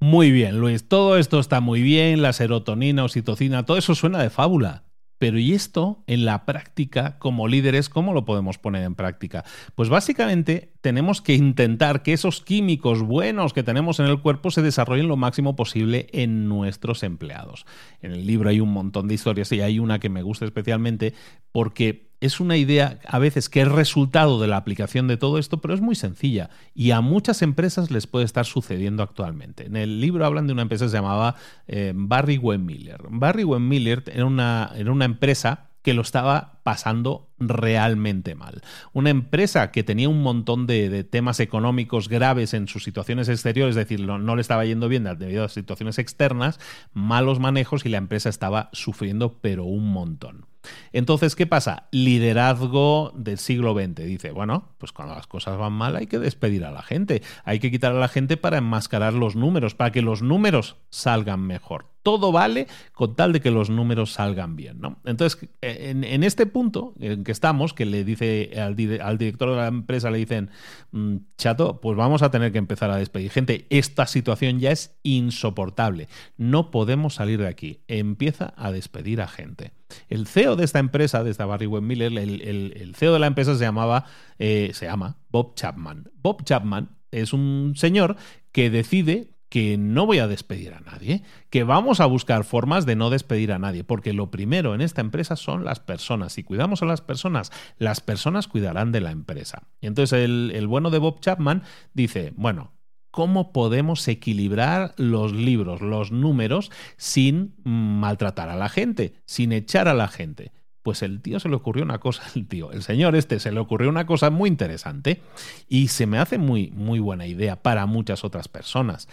Muy 0.00 0.30
bien, 0.30 0.58
Luis, 0.58 0.88
todo 0.88 1.16
esto 1.16 1.38
está 1.38 1.60
muy 1.60 1.82
bien, 1.82 2.22
la 2.22 2.32
serotonina, 2.32 3.04
oxitocina, 3.04 3.64
todo 3.64 3.78
eso 3.78 3.94
suena 3.94 4.22
de 4.22 4.30
fábula. 4.30 4.85
Pero 5.18 5.38
¿y 5.38 5.52
esto 5.52 6.02
en 6.06 6.24
la 6.24 6.44
práctica 6.44 7.18
como 7.18 7.48
líderes 7.48 7.88
cómo 7.88 8.12
lo 8.12 8.24
podemos 8.24 8.58
poner 8.58 8.84
en 8.84 8.94
práctica? 8.94 9.44
Pues 9.74 9.88
básicamente 9.88 10.72
tenemos 10.80 11.22
que 11.22 11.34
intentar 11.34 12.02
que 12.02 12.12
esos 12.12 12.42
químicos 12.42 13.02
buenos 13.02 13.52
que 13.52 13.62
tenemos 13.62 13.98
en 13.98 14.06
el 14.06 14.20
cuerpo 14.20 14.50
se 14.50 14.62
desarrollen 14.62 15.08
lo 15.08 15.16
máximo 15.16 15.56
posible 15.56 16.08
en 16.12 16.48
nuestros 16.48 17.02
empleados. 17.02 17.66
En 18.02 18.12
el 18.12 18.26
libro 18.26 18.50
hay 18.50 18.60
un 18.60 18.72
montón 18.72 19.08
de 19.08 19.14
historias 19.14 19.50
y 19.52 19.60
hay 19.60 19.78
una 19.78 19.98
que 19.98 20.10
me 20.10 20.22
gusta 20.22 20.44
especialmente 20.44 21.14
porque 21.50 22.05
es 22.20 22.40
una 22.40 22.56
idea 22.56 22.98
a 23.06 23.18
veces 23.18 23.48
que 23.48 23.62
es 23.62 23.68
resultado 23.68 24.40
de 24.40 24.46
la 24.46 24.56
aplicación 24.56 25.08
de 25.08 25.16
todo 25.16 25.38
esto, 25.38 25.60
pero 25.60 25.74
es 25.74 25.80
muy 25.80 25.94
sencilla 25.94 26.50
y 26.74 26.90
a 26.90 27.00
muchas 27.00 27.42
empresas 27.42 27.90
les 27.90 28.06
puede 28.06 28.24
estar 28.24 28.46
sucediendo 28.46 29.02
actualmente. 29.02 29.66
En 29.66 29.76
el 29.76 30.00
libro 30.00 30.24
hablan 30.24 30.46
de 30.46 30.52
una 30.52 30.62
empresa 30.62 30.86
que 30.86 30.90
se 30.90 30.96
llamaba 30.96 31.36
eh, 31.66 31.92
Barry 31.94 32.38
Miller. 32.38 33.02
Barry 33.10 33.44
Miller 33.44 34.04
era 34.06 34.24
una, 34.24 34.72
era 34.76 34.92
una 34.92 35.04
empresa 35.04 35.70
que 35.86 35.94
lo 35.94 36.02
estaba 36.02 36.58
pasando 36.64 37.30
realmente 37.38 38.34
mal. 38.34 38.60
Una 38.92 39.10
empresa 39.10 39.70
que 39.70 39.84
tenía 39.84 40.08
un 40.08 40.20
montón 40.20 40.66
de, 40.66 41.04
temas 41.04 41.38
económicos 41.38 42.08
graves 42.08 42.54
en 42.54 42.66
sus 42.66 42.82
situaciones 42.82 43.28
exteriores, 43.28 43.76
es 43.76 43.88
decir, 43.88 44.04
no, 44.04 44.34
le 44.34 44.40
estaba 44.40 44.64
yendo 44.64 44.88
bien 44.88 45.04
debido 45.04 45.44
a 45.44 45.48
situaciones 45.48 46.00
externas, 46.00 46.58
malos 46.92 47.38
manejos 47.38 47.86
y 47.86 47.88
la 47.88 47.98
empresa 47.98 48.28
estaba 48.28 48.68
sufriendo 48.72 49.38
pero 49.40 49.62
un 49.62 49.92
montón. 49.92 50.46
Entonces, 50.92 51.36
¿qué 51.36 51.46
pasa? 51.46 51.88
Liderazgo 51.90 53.12
del 53.14 53.38
siglo 53.38 53.74
XX. 53.74 53.94
Dice, 54.04 54.30
bueno, 54.30 54.74
pues 54.78 54.92
cuando 54.92 55.14
las 55.14 55.26
cosas 55.26 55.58
van 55.58 55.72
mal 55.72 55.96
hay 55.96 56.06
que 56.06 56.18
despedir 56.18 56.64
a 56.64 56.70
la 56.70 56.82
gente, 56.82 57.22
hay 57.44 57.58
que 57.58 57.70
quitar 57.70 57.92
a 57.92 57.98
la 57.98 58.08
gente 58.08 58.36
para 58.36 58.58
enmascarar 58.58 59.14
los 59.14 59.36
números, 59.36 59.74
para 59.74 59.92
que 59.92 60.02
los 60.02 60.22
números 60.22 60.76
salgan 60.90 61.40
mejor 61.40 61.95
todo 62.06 62.30
vale 62.30 62.68
con 62.92 63.16
tal 63.16 63.32
de 63.32 63.40
que 63.40 63.50
los 63.50 63.68
números 63.68 64.12
salgan 64.12 64.54
bien. 64.54 64.80
¿no? 64.80 65.00
Entonces, 65.04 65.48
en, 65.60 66.22
este 66.22 66.46
punto 66.46 66.94
en 67.00 67.24
que 67.24 67.32
estamos, 67.32 67.74
que 67.74 67.84
le 67.84 68.04
dice 68.04 68.52
al, 68.60 68.76
director 68.76 69.50
de 69.50 69.56
la 69.56 69.66
empresa, 69.66 70.12
le 70.12 70.18
dicen, 70.18 70.50
mm, 70.92 71.16
chato, 71.36 71.80
pues 71.80 71.96
vamos 71.96 72.22
a 72.22 72.30
tener 72.30 72.52
que 72.52 72.58
empezar 72.58 72.92
a 72.92 72.96
despedir 72.96 73.32
gente. 73.32 73.66
Esta 73.70 74.06
situación 74.06 74.60
ya 74.60 74.70
es 74.70 74.96
insoportable. 75.02 76.06
No 76.36 76.70
podemos 76.70 77.14
salir 77.14 77.40
de 77.40 77.48
aquí. 77.48 77.80
Empieza 77.88 78.54
a 78.56 78.70
despedir 78.70 79.20
a 79.20 79.26
gente. 79.26 79.72
El 80.08 80.28
CEO 80.28 80.54
de 80.54 80.64
esta 80.64 80.78
empresa, 80.78 81.24
de 81.24 81.32
esta 81.32 81.44
Barry 81.44 81.66
Webb 81.66 81.82
Miller, 81.82 82.16
el, 82.16 82.94
CEO 82.94 83.14
de 83.14 83.18
la 83.18 83.26
empresa 83.26 83.56
se 83.56 83.64
llamaba, 83.64 84.04
eh, 84.38 84.70
se 84.74 84.86
llama 84.86 85.16
Bob 85.30 85.56
Chapman. 85.56 86.08
Bob 86.22 86.44
Chapman 86.44 86.88
es 87.10 87.32
un 87.32 87.72
señor 87.74 88.14
que 88.52 88.70
decide 88.70 89.30
que 89.56 89.78
no 89.78 90.04
voy 90.04 90.18
a 90.18 90.28
despedir 90.28 90.74
a 90.74 90.80
nadie, 90.80 91.22
que 91.48 91.64
vamos 91.64 92.00
a 92.00 92.04
buscar 92.04 92.44
formas 92.44 92.84
de 92.84 92.94
no 92.94 93.08
despedir 93.08 93.52
a 93.52 93.58
nadie, 93.58 93.84
porque 93.84 94.12
lo 94.12 94.30
primero 94.30 94.74
en 94.74 94.82
esta 94.82 95.00
empresa 95.00 95.34
son 95.34 95.64
las 95.64 95.80
personas. 95.80 96.34
Si 96.34 96.42
cuidamos 96.42 96.82
a 96.82 96.84
las 96.84 97.00
personas, 97.00 97.50
las 97.78 98.02
personas 98.02 98.48
cuidarán 98.48 98.92
de 98.92 99.00
la 99.00 99.12
empresa. 99.12 99.62
Y 99.80 99.86
entonces 99.86 100.22
el, 100.22 100.52
el 100.54 100.66
bueno 100.66 100.90
de 100.90 100.98
Bob 100.98 101.20
Chapman 101.20 101.62
dice, 101.94 102.34
bueno, 102.36 102.74
¿cómo 103.10 103.50
podemos 103.54 104.06
equilibrar 104.08 104.92
los 104.98 105.32
libros, 105.32 105.80
los 105.80 106.12
números, 106.12 106.70
sin 106.98 107.54
maltratar 107.64 108.50
a 108.50 108.56
la 108.56 108.68
gente, 108.68 109.14
sin 109.24 109.52
echar 109.52 109.88
a 109.88 109.94
la 109.94 110.08
gente? 110.08 110.52
Pues 110.82 111.02
el 111.02 111.20
tío 111.20 111.40
se 111.40 111.48
le 111.48 111.56
ocurrió 111.56 111.82
una 111.82 111.98
cosa, 111.98 112.22
el 112.36 112.46
tío, 112.46 112.72
el 112.72 112.82
señor 112.82 113.16
este 113.16 113.40
se 113.40 113.52
le 113.52 113.58
ocurrió 113.58 113.88
una 113.88 114.04
cosa 114.04 114.28
muy 114.28 114.50
interesante 114.50 115.22
y 115.66 115.88
se 115.88 116.06
me 116.06 116.18
hace 116.18 116.36
muy, 116.36 116.70
muy 116.72 117.00
buena 117.00 117.26
idea 117.26 117.56
para 117.62 117.86
muchas 117.86 118.22
otras 118.22 118.48
personas 118.48 119.08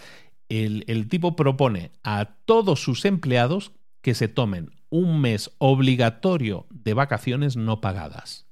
el, 0.61 1.07
tipo 1.09 1.35
propone 1.35 1.91
a 2.03 2.35
todos 2.45 2.83
sus 2.83 3.05
empleados 3.05 3.71
que 4.01 4.13
se 4.13 4.27
tomen 4.27 4.71
un 4.89 5.21
mes 5.21 5.51
obligatorio 5.57 6.67
de 6.69 6.93
vacaciones 6.93 7.55
no 7.55 7.81
pagadas 7.81 8.45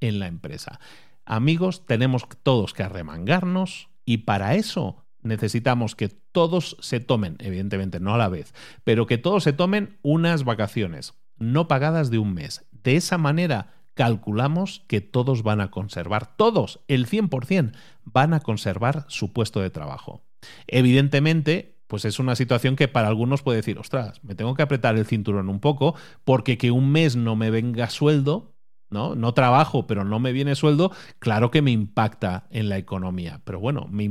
en 0.00 0.18
la 0.18 0.26
empresa. 0.28 0.78
Amigos, 1.24 1.86
tenemos 1.86 2.26
todos 2.42 2.74
que 2.74 2.82
arremangarnos 2.82 3.88
y 4.04 4.18
para 4.18 4.54
eso 4.54 5.04
necesitamos 5.22 5.96
que 5.96 6.08
todos 6.08 6.76
se 6.80 7.00
tomen, 7.00 7.36
evidentemente 7.40 8.00
no 8.00 8.14
a 8.14 8.18
la 8.18 8.28
vez, 8.28 8.54
pero 8.84 9.06
que 9.06 9.18
todos 9.18 9.42
se 9.42 9.52
tomen 9.52 9.98
unas 10.02 10.44
vacaciones 10.44 11.14
no 11.36 11.68
pagadas 11.68 12.10
de 12.10 12.18
un 12.18 12.34
mes. 12.34 12.66
De 12.70 12.96
esa 12.96 13.18
manera 13.18 13.74
calculamos 13.94 14.84
que 14.86 15.00
todos 15.00 15.42
van 15.42 15.60
a 15.60 15.70
conservar, 15.70 16.36
todos, 16.36 16.80
el 16.88 17.06
100%, 17.06 17.72
van 18.04 18.34
a 18.34 18.40
conservar 18.40 19.04
su 19.08 19.32
puesto 19.32 19.60
de 19.60 19.70
trabajo. 19.70 20.22
Evidentemente, 20.66 21.76
pues 21.86 22.04
es 22.04 22.18
una 22.18 22.36
situación 22.36 22.76
que 22.76 22.88
para 22.88 23.08
algunos 23.08 23.42
puede 23.42 23.56
decir, 23.56 23.78
ostras, 23.78 24.22
me 24.22 24.34
tengo 24.34 24.54
que 24.54 24.62
apretar 24.62 24.96
el 24.96 25.06
cinturón 25.06 25.48
un 25.48 25.60
poco 25.60 25.94
porque 26.24 26.56
que 26.56 26.70
un 26.70 26.90
mes 26.92 27.16
no 27.16 27.34
me 27.36 27.50
venga 27.50 27.90
sueldo, 27.90 28.54
¿no? 28.90 29.14
No 29.14 29.34
trabajo, 29.34 29.86
pero 29.86 30.04
no 30.04 30.20
me 30.20 30.32
viene 30.32 30.54
sueldo, 30.54 30.92
claro 31.18 31.50
que 31.50 31.62
me 31.62 31.70
impacta 31.70 32.46
en 32.50 32.68
la 32.68 32.78
economía. 32.78 33.40
Pero 33.44 33.60
bueno, 33.60 33.88
me, 33.90 34.08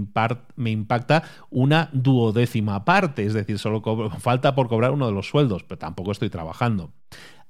me 0.55 0.71
impacta 0.71 1.23
una 1.49 1.89
duodécima 1.93 2.86
parte, 2.86 3.25
es 3.25 3.34
decir, 3.34 3.59
solo 3.59 3.82
falta 4.19 4.55
por 4.55 4.67
cobrar 4.67 4.91
uno 4.91 5.07
de 5.07 5.13
los 5.13 5.27
sueldos, 5.27 5.63
pero 5.63 5.80
tampoco 5.80 6.11
estoy 6.11 6.30
trabajando. 6.30 6.91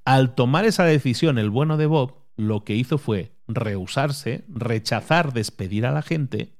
Al 0.05 0.35
tomar 0.35 0.65
esa 0.65 0.83
decisión, 0.85 1.37
el 1.37 1.49
bueno 1.49 1.77
de 1.77 1.85
Bob 1.85 2.15
lo 2.35 2.63
que 2.63 2.75
hizo 2.75 2.97
fue 2.97 3.35
rehusarse, 3.47 4.45
rechazar 4.47 5.33
despedir 5.33 5.85
a 5.85 5.91
la 5.91 6.01
gente 6.01 6.58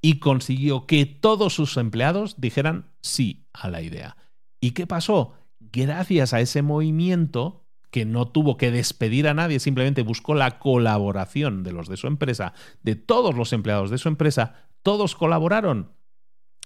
y 0.00 0.18
consiguió 0.18 0.86
que 0.86 1.06
todos 1.06 1.54
sus 1.54 1.76
empleados 1.76 2.40
dijeran 2.40 2.90
sí 3.00 3.46
a 3.52 3.68
la 3.68 3.82
idea. 3.82 4.16
¿Y 4.60 4.72
qué 4.72 4.86
pasó? 4.86 5.34
Gracias 5.58 6.32
a 6.32 6.40
ese 6.40 6.62
movimiento 6.62 7.66
que 7.90 8.04
no 8.04 8.28
tuvo 8.28 8.56
que 8.56 8.70
despedir 8.70 9.26
a 9.28 9.34
nadie, 9.34 9.58
simplemente 9.58 10.02
buscó 10.02 10.34
la 10.34 10.58
colaboración 10.58 11.62
de 11.64 11.72
los 11.72 11.88
de 11.88 11.96
su 11.96 12.06
empresa, 12.06 12.54
de 12.82 12.94
todos 12.94 13.34
los 13.34 13.52
empleados 13.52 13.90
de 13.90 13.98
su 13.98 14.08
empresa, 14.08 14.68
todos 14.82 15.16
colaboraron 15.16 15.92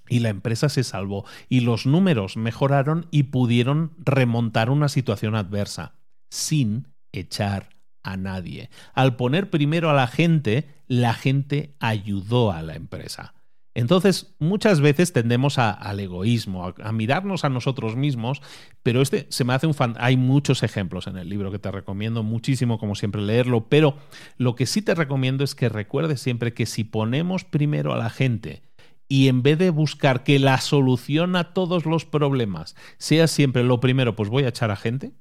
y 0.09 0.21
la 0.21 0.29
empresa 0.29 0.69
se 0.69 0.85
salvó 0.85 1.25
y 1.49 1.61
los 1.61 1.87
números 1.87 2.37
mejoraron 2.37 3.07
y 3.11 3.25
pudieron 3.25 3.93
remontar 3.99 4.71
una 4.71 4.89
situación 4.89 5.35
adversa 5.35 5.95
sin 6.31 6.89
echar 7.13 7.71
a 8.05 8.17
nadie. 8.17 8.71
Al 8.93 9.17
poner 9.17 9.51
primero 9.51 9.91
a 9.91 9.95
la 9.95 10.07
gente, 10.07 10.69
la 10.87 11.15
gente 11.15 11.75
ayudó 11.81 12.53
a 12.53 12.63
la 12.63 12.77
empresa. 12.77 13.35
Entonces, 13.77 14.37
muchas 14.39 14.81
veces 14.81 15.13
tendemos 15.13 15.59
al 15.59 15.99
egoísmo, 15.99 16.73
a, 16.81 16.93
mirarnos 16.93 17.45
a 17.45 17.49
nosotros 17.49 17.97
mismos, 17.97 18.41
pero 18.85 19.03
este 19.03 19.27
se 19.31 19.43
me 19.43 19.53
hace 19.53 19.67
un 19.67 19.75
fan. 19.75 19.97
Hay 19.99 20.17
muchos 20.17 20.63
ejemplos 20.63 21.09
en 21.09 21.17
el 21.17 21.29
libro 21.29 21.51
que 21.51 21.59
te 21.59 21.73
recomiendo 21.73 22.23
muchísimo, 22.23 22.79
como 22.79 22.95
siempre, 22.95 23.21
leerlo, 23.21 23.69
pero 23.69 23.97
lo 24.39 24.55
que 24.55 24.67
sí 24.67 24.81
te 24.81 24.95
recomiendo 24.95 25.43
es 25.43 25.57
que 25.57 25.69
recuerdes 25.69 26.21
siempre 26.21 26.55
que 26.55 26.67
si 26.67 26.85
ponemos 26.85 27.45
primero 27.45 27.93
a 27.93 27.99
la 27.99 28.11
gente 28.11 28.63
y 29.09 29.27
en 29.27 29.43
vez 29.43 29.59
de 29.59 29.71
buscar 29.71 30.23
que 30.23 30.39
la 30.39 30.59
solución 30.59 31.35
a 31.35 31.53
todos 31.53 31.85
los 31.85 32.05
problemas 32.05 32.77
sea 32.99 33.27
siempre 33.27 33.65
lo 33.65 33.81
primero, 33.81 34.15
pues 34.15 34.31
voy 34.31 34.45
a 34.45 34.49
echar 34.49 34.71
a 34.71 34.77
gente, 34.77 35.13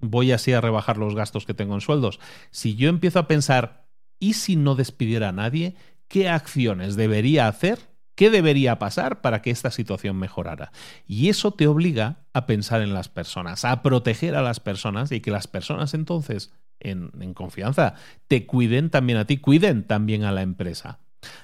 voy 0.00 0.32
así 0.32 0.52
a 0.52 0.60
rebajar 0.60 0.96
los 0.96 1.14
gastos 1.14 1.44
que 1.44 1.54
tengo 1.54 1.74
en 1.74 1.80
sueldos. 1.80 2.20
Si 2.50 2.74
yo 2.74 2.88
empiezo 2.88 3.18
a 3.18 3.28
pensar, 3.28 3.86
¿y 4.18 4.34
si 4.34 4.56
no 4.56 4.74
despidiera 4.74 5.30
a 5.30 5.32
nadie? 5.32 5.76
¿Qué 6.08 6.28
acciones 6.28 6.96
debería 6.96 7.48
hacer? 7.48 7.78
¿Qué 8.14 8.30
debería 8.30 8.80
pasar 8.80 9.20
para 9.20 9.42
que 9.42 9.50
esta 9.50 9.70
situación 9.70 10.16
mejorara? 10.16 10.72
Y 11.06 11.28
eso 11.28 11.52
te 11.52 11.68
obliga 11.68 12.24
a 12.32 12.46
pensar 12.46 12.82
en 12.82 12.92
las 12.92 13.08
personas, 13.08 13.64
a 13.64 13.82
proteger 13.82 14.34
a 14.34 14.42
las 14.42 14.58
personas 14.58 15.12
y 15.12 15.20
que 15.20 15.30
las 15.30 15.46
personas 15.46 15.94
entonces, 15.94 16.52
en, 16.80 17.10
confianza, 17.34 17.94
te 18.26 18.44
cuiden 18.44 18.90
también 18.90 19.18
a 19.18 19.24
ti, 19.24 19.36
cuiden 19.36 19.84
también 19.84 20.24
a 20.24 20.32
la 20.32 20.42
empresa. 20.42 20.98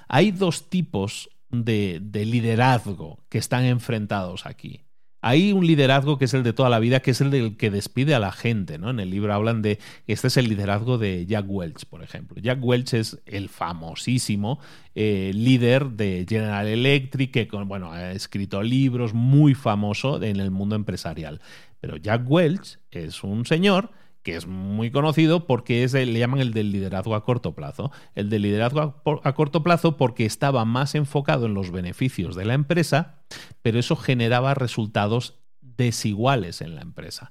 Hay 0.09 0.33
dos 0.33 0.69
tipos 0.69 1.31
de, 1.49 2.01
de 2.03 2.25
liderazgo 2.25 3.21
que 3.29 3.39
están 3.39 3.65
enfrentados 3.65 4.45
aquí. 4.45 4.84
Hay 5.27 5.55
un 5.55 5.67
liderazgo 5.67 6.19
que 6.19 6.27
es 6.27 6.35
el 6.35 6.43
de 6.43 6.53
toda 6.53 6.69
la 6.69 6.79
vida, 6.79 7.01
que 7.01 7.13
es 7.13 7.23
el 7.23 7.31
del 7.31 7.57
que 7.57 7.71
despide 7.71 8.15
a 8.15 8.19
la 8.19 8.31
gente, 8.31 8.77
¿no? 8.77 8.91
En 8.91 9.01
el 9.01 9.09
libro 9.09 9.33
hablan 9.33 9.63
de, 9.63 9.79
este 10.07 10.27
es 10.27 10.37
el 10.37 10.51
liderazgo 10.51 10.99
de 10.99 11.25
Jack 11.25 11.47
Welch, 11.49 11.87
por 11.87 12.03
ejemplo. 12.03 12.37
Jack 12.43 12.59
Welch 12.63 12.93
es 12.93 13.19
el 13.25 13.49
famosísimo 13.49 14.59
eh, 14.95 15.31
líder 15.35 15.93
de 15.93 16.27
General 16.29 16.67
Electric, 16.67 17.33
que 17.33 17.49
bueno, 17.65 17.91
ha 17.91 18.13
escrito 18.13 18.63
libros 18.63 19.15
muy 19.15 19.55
famoso 19.55 20.23
en 20.23 20.41
el 20.41 20.51
mundo 20.51 20.77
empresarial. 20.77 21.41
Pero 21.81 21.97
Jack 21.97 22.31
Welch 22.31 22.79
es 22.91 23.25
un 23.25 23.47
señor 23.47 23.93
que 24.25 24.35
es 24.35 24.47
muy 24.49 24.91
conocido 24.91 25.47
porque 25.47 25.85
es 25.85 25.93
le 25.93 26.19
llaman 26.19 26.41
el 26.41 26.53
del 26.53 26.73
liderazgo 26.73 27.15
a 27.15 27.23
corto 27.23 27.55
plazo. 27.55 27.93
El 28.15 28.31
del 28.31 28.43
liderazgo 28.43 28.81
a, 28.81 29.29
a, 29.29 29.35
corto 29.35 29.63
plazo 29.63 29.97
porque 29.97 30.25
estaba 30.25 30.65
más 30.65 30.97
enfocado 30.97 31.47
en 31.47 31.55
los 31.55 31.71
beneficios 31.71 32.35
de 32.35 32.47
la 32.47 32.55
empresa, 32.55 33.23
pero 33.63 33.79
eso 33.79 33.95
generaba 33.95 34.55
resultados 34.55 35.39
desiguales 35.61 36.63
en 36.63 36.75
la 36.75 36.81
empresa. 36.81 37.31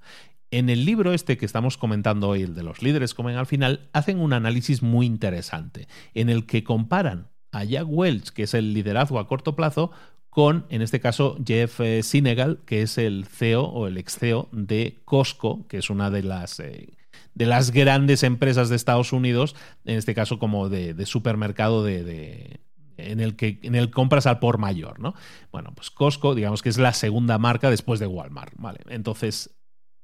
En 0.52 0.70
el 0.70 0.86
libro 0.86 1.14
este 1.14 1.36
que 1.36 1.48
estamos 1.48 1.78
comentando 1.78 2.30
hoy, 2.30 2.44
el 2.44 2.54
de 2.54 2.62
los 2.62 2.84
líderes 2.84 3.16
comen 3.16 3.38
al 3.38 3.48
final, 3.48 3.90
hacen 3.92 4.20
un 4.20 4.32
análisis 4.32 4.84
muy 4.84 5.08
interesante 5.08 5.88
en 6.14 6.30
el 6.30 6.46
que 6.46 6.64
comparan 6.64 7.32
a 7.52 7.64
Jack 7.64 7.88
Welch, 7.88 8.30
que 8.30 8.44
es 8.44 8.54
el 8.54 8.74
liderazgo 8.74 9.18
a 9.18 9.28
corto 9.28 9.56
plazo, 9.56 9.92
con, 10.34 10.66
en 10.70 10.82
este 10.82 11.00
caso, 11.00 11.38
Jeff 11.46 11.80
eh, 11.80 12.02
Sinegal, 12.02 12.60
que 12.66 12.82
es 12.82 12.98
el 12.98 13.26
CEO 13.26 13.66
o 13.66 13.86
el 13.86 14.00
ex 14.00 14.18
CEO 14.18 14.50
de 14.52 15.00
Costco, 15.06 15.68
que 15.68 15.78
es 15.78 15.92
una 15.92 16.10
de 16.10 16.24
las, 16.24 16.60
eh, 16.60 16.98
de 17.36 17.46
las 17.46 17.70
grandes 17.70 18.24
empresas 18.24 18.68
de 18.68 18.76
Estados 18.76 19.14
Unidos, 19.14 19.56
en 19.86 19.96
este 19.96 20.16
caso 20.16 20.40
como 20.40 20.70
de, 20.70 21.06
supermercado 21.06 21.84
de, 21.84 22.62
en 22.98 23.20
el 23.20 23.36
que 23.36 23.60
en 23.62 23.76
el 23.76 23.92
compras 23.92 24.26
al 24.26 24.40
por 24.40 24.58
mayor, 24.58 25.00
¿no? 25.00 25.14
Bueno, 25.52 25.72
pues 25.76 25.92
Costco, 25.92 26.34
digamos 26.34 26.64
que 26.64 26.70
es 26.70 26.80
la 26.80 26.94
segunda 26.94 27.38
marca 27.38 27.70
después 27.70 28.00
de 28.00 28.08
Walmart, 28.08 28.54
¿vale? 28.58 28.80
Entonces, 28.90 29.56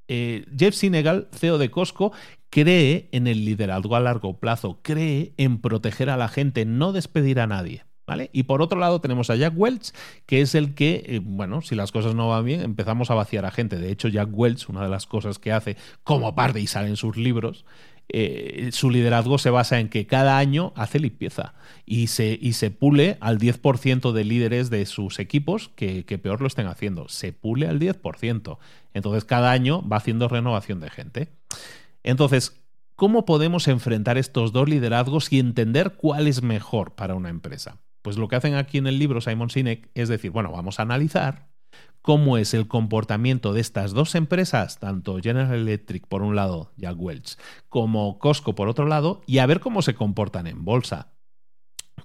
eh, 0.07 0.45
Jeff 0.55 0.75
Sinegal, 0.75 1.27
CEO 1.31 1.57
de 1.57 1.71
Costco, 1.71 2.11
cree 2.51 3.09
en 3.11 3.25
el 3.25 3.45
liderazgo 3.45 3.95
a 3.95 3.99
largo 3.99 4.39
plazo, 4.39 4.79
cree 4.83 5.33
en 5.37 5.59
proteger 5.59 6.11
a 6.11 6.17
la 6.17 6.27
gente, 6.27 6.65
no 6.65 6.93
despedir 6.93 7.39
a 7.39 7.47
nadie. 7.47 7.88
Y 8.31 8.43
por 8.43 8.61
otro 8.61 8.79
lado 8.79 9.01
tenemos 9.01 9.29
a 9.29 9.35
Jack 9.35 9.53
Welch, 9.55 9.91
que 10.25 10.41
es 10.41 10.55
el 10.55 10.73
que, 10.73 11.03
eh, 11.05 11.21
bueno, 11.23 11.61
si 11.61 11.75
las 11.75 11.91
cosas 11.91 12.15
no 12.15 12.29
van 12.29 12.45
bien, 12.45 12.61
empezamos 12.61 13.11
a 13.11 13.15
vaciar 13.15 13.45
a 13.45 13.51
gente. 13.51 13.77
De 13.77 13.91
hecho, 13.91 14.07
Jack 14.07 14.29
Welch, 14.31 14.69
una 14.69 14.83
de 14.83 14.89
las 14.89 15.05
cosas 15.05 15.39
que 15.39 15.51
hace 15.51 15.77
como 16.03 16.35
parte 16.35 16.59
y 16.59 16.67
sale 16.67 16.89
en 16.89 16.97
sus 16.97 17.17
libros, 17.17 17.65
eh, 18.11 18.69
su 18.71 18.89
liderazgo 18.89 19.37
se 19.37 19.51
basa 19.51 19.79
en 19.79 19.87
que 19.87 20.07
cada 20.07 20.39
año 20.39 20.73
hace 20.75 20.99
limpieza 20.99 21.53
y 21.85 22.07
se, 22.07 22.39
y 22.41 22.53
se 22.53 22.71
pule 22.71 23.17
al 23.21 23.37
10% 23.37 24.11
de 24.11 24.23
líderes 24.23 24.71
de 24.71 24.87
sus 24.87 25.19
equipos 25.19 25.69
que, 25.75 26.05
que, 26.05 26.17
peor 26.17 26.41
lo 26.41 26.47
estén 26.47 26.65
haciendo. 26.65 27.07
Se 27.07 27.33
pule 27.33 27.67
al 27.67 27.79
10%. 27.79 28.57
Entonces 28.95 29.25
cada 29.25 29.51
año 29.51 29.87
va 29.87 29.97
haciendo 29.97 30.27
renovación 30.27 30.79
de 30.79 30.89
gente. 30.89 31.29
Entonces, 32.01 32.59
¿cómo 32.95 33.25
podemos 33.25 33.67
enfrentar 33.67 34.17
estos 34.17 34.53
dos 34.53 34.67
liderazgos 34.67 35.31
y 35.31 35.37
entender 35.37 35.93
cuál 35.95 36.27
es 36.27 36.41
mejor 36.41 36.95
para 36.95 37.13
una 37.13 37.29
empresa? 37.29 37.77
Pues 38.01 38.17
lo 38.17 38.27
que 38.27 38.35
hacen 38.35 38.55
aquí 38.55 38.77
en 38.77 38.87
el 38.87 38.99
libro 38.99 39.21
Simon 39.21 39.49
Sinek 39.49 39.89
es 39.93 40.09
decir, 40.09 40.31
bueno, 40.31 40.51
vamos 40.51 40.79
a 40.79 40.83
analizar 40.83 41.49
cómo 42.01 42.37
es 42.37 42.53
el 42.53 42.67
comportamiento 42.67 43.53
de 43.53 43.61
estas 43.61 43.91
dos 43.91 44.15
empresas, 44.15 44.79
tanto 44.79 45.19
General 45.21 45.53
Electric 45.53 46.07
por 46.07 46.21
un 46.21 46.35
lado, 46.35 46.71
Jack 46.77 46.95
Welch, 46.97 47.37
como 47.67 48.19
Costco 48.19 48.55
por 48.55 48.69
otro 48.69 48.87
lado, 48.87 49.21
y 49.27 49.39
a 49.39 49.45
ver 49.45 49.59
cómo 49.59 49.81
se 49.81 49.95
comportan 49.95 50.47
en 50.47 50.63
bolsa. 50.63 51.13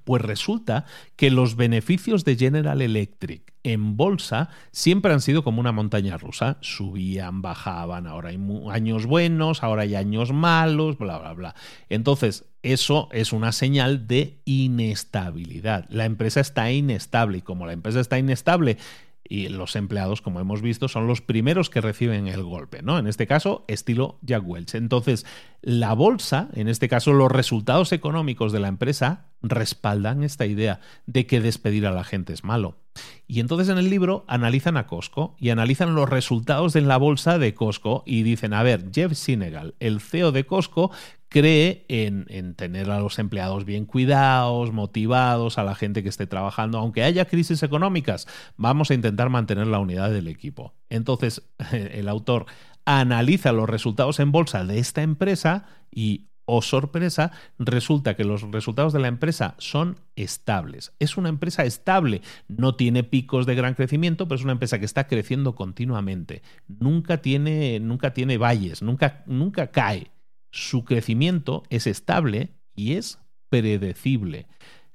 Pues 0.02 0.20
resulta 0.20 0.84
que 1.16 1.30
los 1.30 1.56
beneficios 1.56 2.24
de 2.24 2.36
General 2.36 2.82
Electric 2.82 3.54
en 3.62 3.96
bolsa 3.96 4.50
siempre 4.72 5.12
han 5.12 5.20
sido 5.20 5.44
como 5.44 5.60
una 5.60 5.72
montaña 5.72 6.18
rusa. 6.18 6.58
Subían, 6.60 7.40
bajaban, 7.40 8.06
ahora 8.06 8.30
hay 8.30 8.38
años 8.70 9.06
buenos, 9.06 9.62
ahora 9.62 9.82
hay 9.82 9.94
años 9.94 10.32
malos, 10.32 10.98
bla, 10.98 11.18
bla, 11.18 11.32
bla. 11.32 11.54
Entonces, 11.88 12.44
eso 12.64 13.08
es 13.12 13.32
una 13.32 13.52
señal 13.52 14.06
de 14.08 14.38
inestabilidad. 14.46 15.86
La 15.90 16.06
empresa 16.06 16.40
está 16.40 16.72
inestable 16.72 17.38
y 17.38 17.42
como 17.42 17.66
la 17.66 17.74
empresa 17.74 18.00
está 18.00 18.18
inestable 18.18 18.78
y 19.26 19.48
los 19.48 19.74
empleados, 19.76 20.20
como 20.20 20.40
hemos 20.40 20.60
visto, 20.60 20.88
son 20.88 21.06
los 21.06 21.20
primeros 21.22 21.70
que 21.70 21.80
reciben 21.80 22.26
el 22.26 22.42
golpe, 22.42 22.82
¿no? 22.82 22.98
En 22.98 23.06
este 23.06 23.26
caso, 23.26 23.64
estilo 23.68 24.18
Jack 24.22 24.42
Welch. 24.46 24.74
Entonces, 24.74 25.24
la 25.62 25.94
bolsa, 25.94 26.48
en 26.54 26.68
este 26.68 26.88
caso, 26.88 27.12
los 27.14 27.32
resultados 27.32 27.92
económicos 27.92 28.52
de 28.52 28.60
la 28.60 28.68
empresa 28.68 29.26
respaldan 29.40 30.22
esta 30.22 30.46
idea 30.46 30.80
de 31.06 31.26
que 31.26 31.40
despedir 31.40 31.86
a 31.86 31.92
la 31.92 32.04
gente 32.04 32.32
es 32.32 32.44
malo. 32.44 32.78
Y 33.26 33.40
entonces 33.40 33.68
en 33.68 33.78
el 33.78 33.90
libro 33.90 34.24
analizan 34.28 34.76
a 34.76 34.86
Costco 34.86 35.34
y 35.38 35.50
analizan 35.50 35.94
los 35.94 36.08
resultados 36.08 36.76
en 36.76 36.86
la 36.86 36.96
bolsa 36.96 37.38
de 37.38 37.54
Costco 37.54 38.02
y 38.06 38.22
dicen, 38.22 38.52
a 38.52 38.62
ver, 38.62 38.90
Jeff 38.92 39.14
Sinegal, 39.14 39.74
el 39.80 40.00
CEO 40.00 40.32
de 40.32 40.44
Costco, 40.44 40.90
cree 41.34 41.84
en, 41.88 42.54
tener 42.54 42.92
a 42.92 43.00
los 43.00 43.18
empleados 43.18 43.64
bien 43.64 43.86
cuidados, 43.86 44.72
motivados, 44.72 45.58
a 45.58 45.64
la 45.64 45.74
gente 45.74 46.04
que 46.04 46.08
esté 46.08 46.28
trabajando, 46.28 46.78
aunque 46.78 47.02
haya 47.02 47.24
crisis 47.24 47.64
económicas, 47.64 48.28
vamos 48.56 48.92
a 48.92 48.94
intentar 48.94 49.30
mantener 49.30 49.66
la 49.66 49.80
unidad 49.80 50.12
del 50.12 50.28
equipo. 50.28 50.74
Entonces, 50.90 51.42
el 51.72 52.08
autor 52.08 52.46
analiza 52.84 53.50
los 53.50 53.68
resultados 53.68 54.20
en 54.20 54.30
bolsa 54.30 54.64
de 54.64 54.78
esta 54.78 55.02
empresa 55.02 55.66
y, 55.90 56.28
oh 56.44 56.62
sorpresa, 56.62 57.32
resulta 57.58 58.14
que 58.14 58.22
los 58.22 58.48
resultados 58.52 58.92
de 58.92 59.00
la 59.00 59.08
empresa 59.08 59.56
son 59.58 59.98
estables. 60.14 60.92
Es 61.00 61.16
una 61.16 61.30
empresa 61.30 61.64
estable, 61.64 62.22
no 62.46 62.76
tiene 62.76 63.02
picos 63.02 63.44
de 63.44 63.56
gran 63.56 63.74
crecimiento, 63.74 64.28
pero 64.28 64.36
es 64.36 64.44
una 64.44 64.52
empresa 64.52 64.78
que 64.78 64.84
está 64.84 65.08
creciendo 65.08 65.56
continuamente. 65.56 66.42
Nunca 66.68 67.16
tiene, 67.22 67.80
nunca 67.80 68.14
tiene 68.14 68.38
valles, 68.38 68.82
nunca, 68.82 69.24
nunca 69.26 69.72
cae 69.72 70.13
su 70.54 70.84
crecimiento 70.84 71.64
es 71.68 71.88
estable 71.88 72.54
y 72.76 72.92
es 72.92 73.18
predecible. 73.48 74.46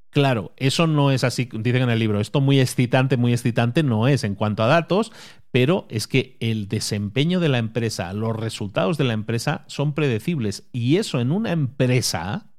Claro, 0.09 0.53
eso 0.55 0.87
no 0.87 1.11
es 1.11 1.23
así, 1.23 1.49
dicen 1.51 1.83
en 1.83 1.89
el 1.89 1.99
libro, 1.99 2.19
esto 2.19 2.39
muy 2.39 2.59
excitante, 2.59 3.17
muy 3.17 3.33
excitante 3.33 3.83
no 3.83 4.07
es 4.07 4.23
en 4.23 4.35
cuanto 4.35 4.63
a 4.63 4.67
datos, 4.67 5.11
pero 5.51 5.85
es 5.89 6.07
que 6.07 6.37
el 6.39 6.67
desempeño 6.67 7.39
de 7.39 7.49
la 7.49 7.57
empresa, 7.57 8.11
los 8.13 8.35
resultados 8.35 8.97
de 8.97 9.03
la 9.03 9.13
empresa 9.13 9.65
son 9.67 9.93
predecibles 9.93 10.67
y 10.71 10.95
eso 10.95 11.19
en 11.19 11.31
una 11.31 11.51
empresa 11.51 12.49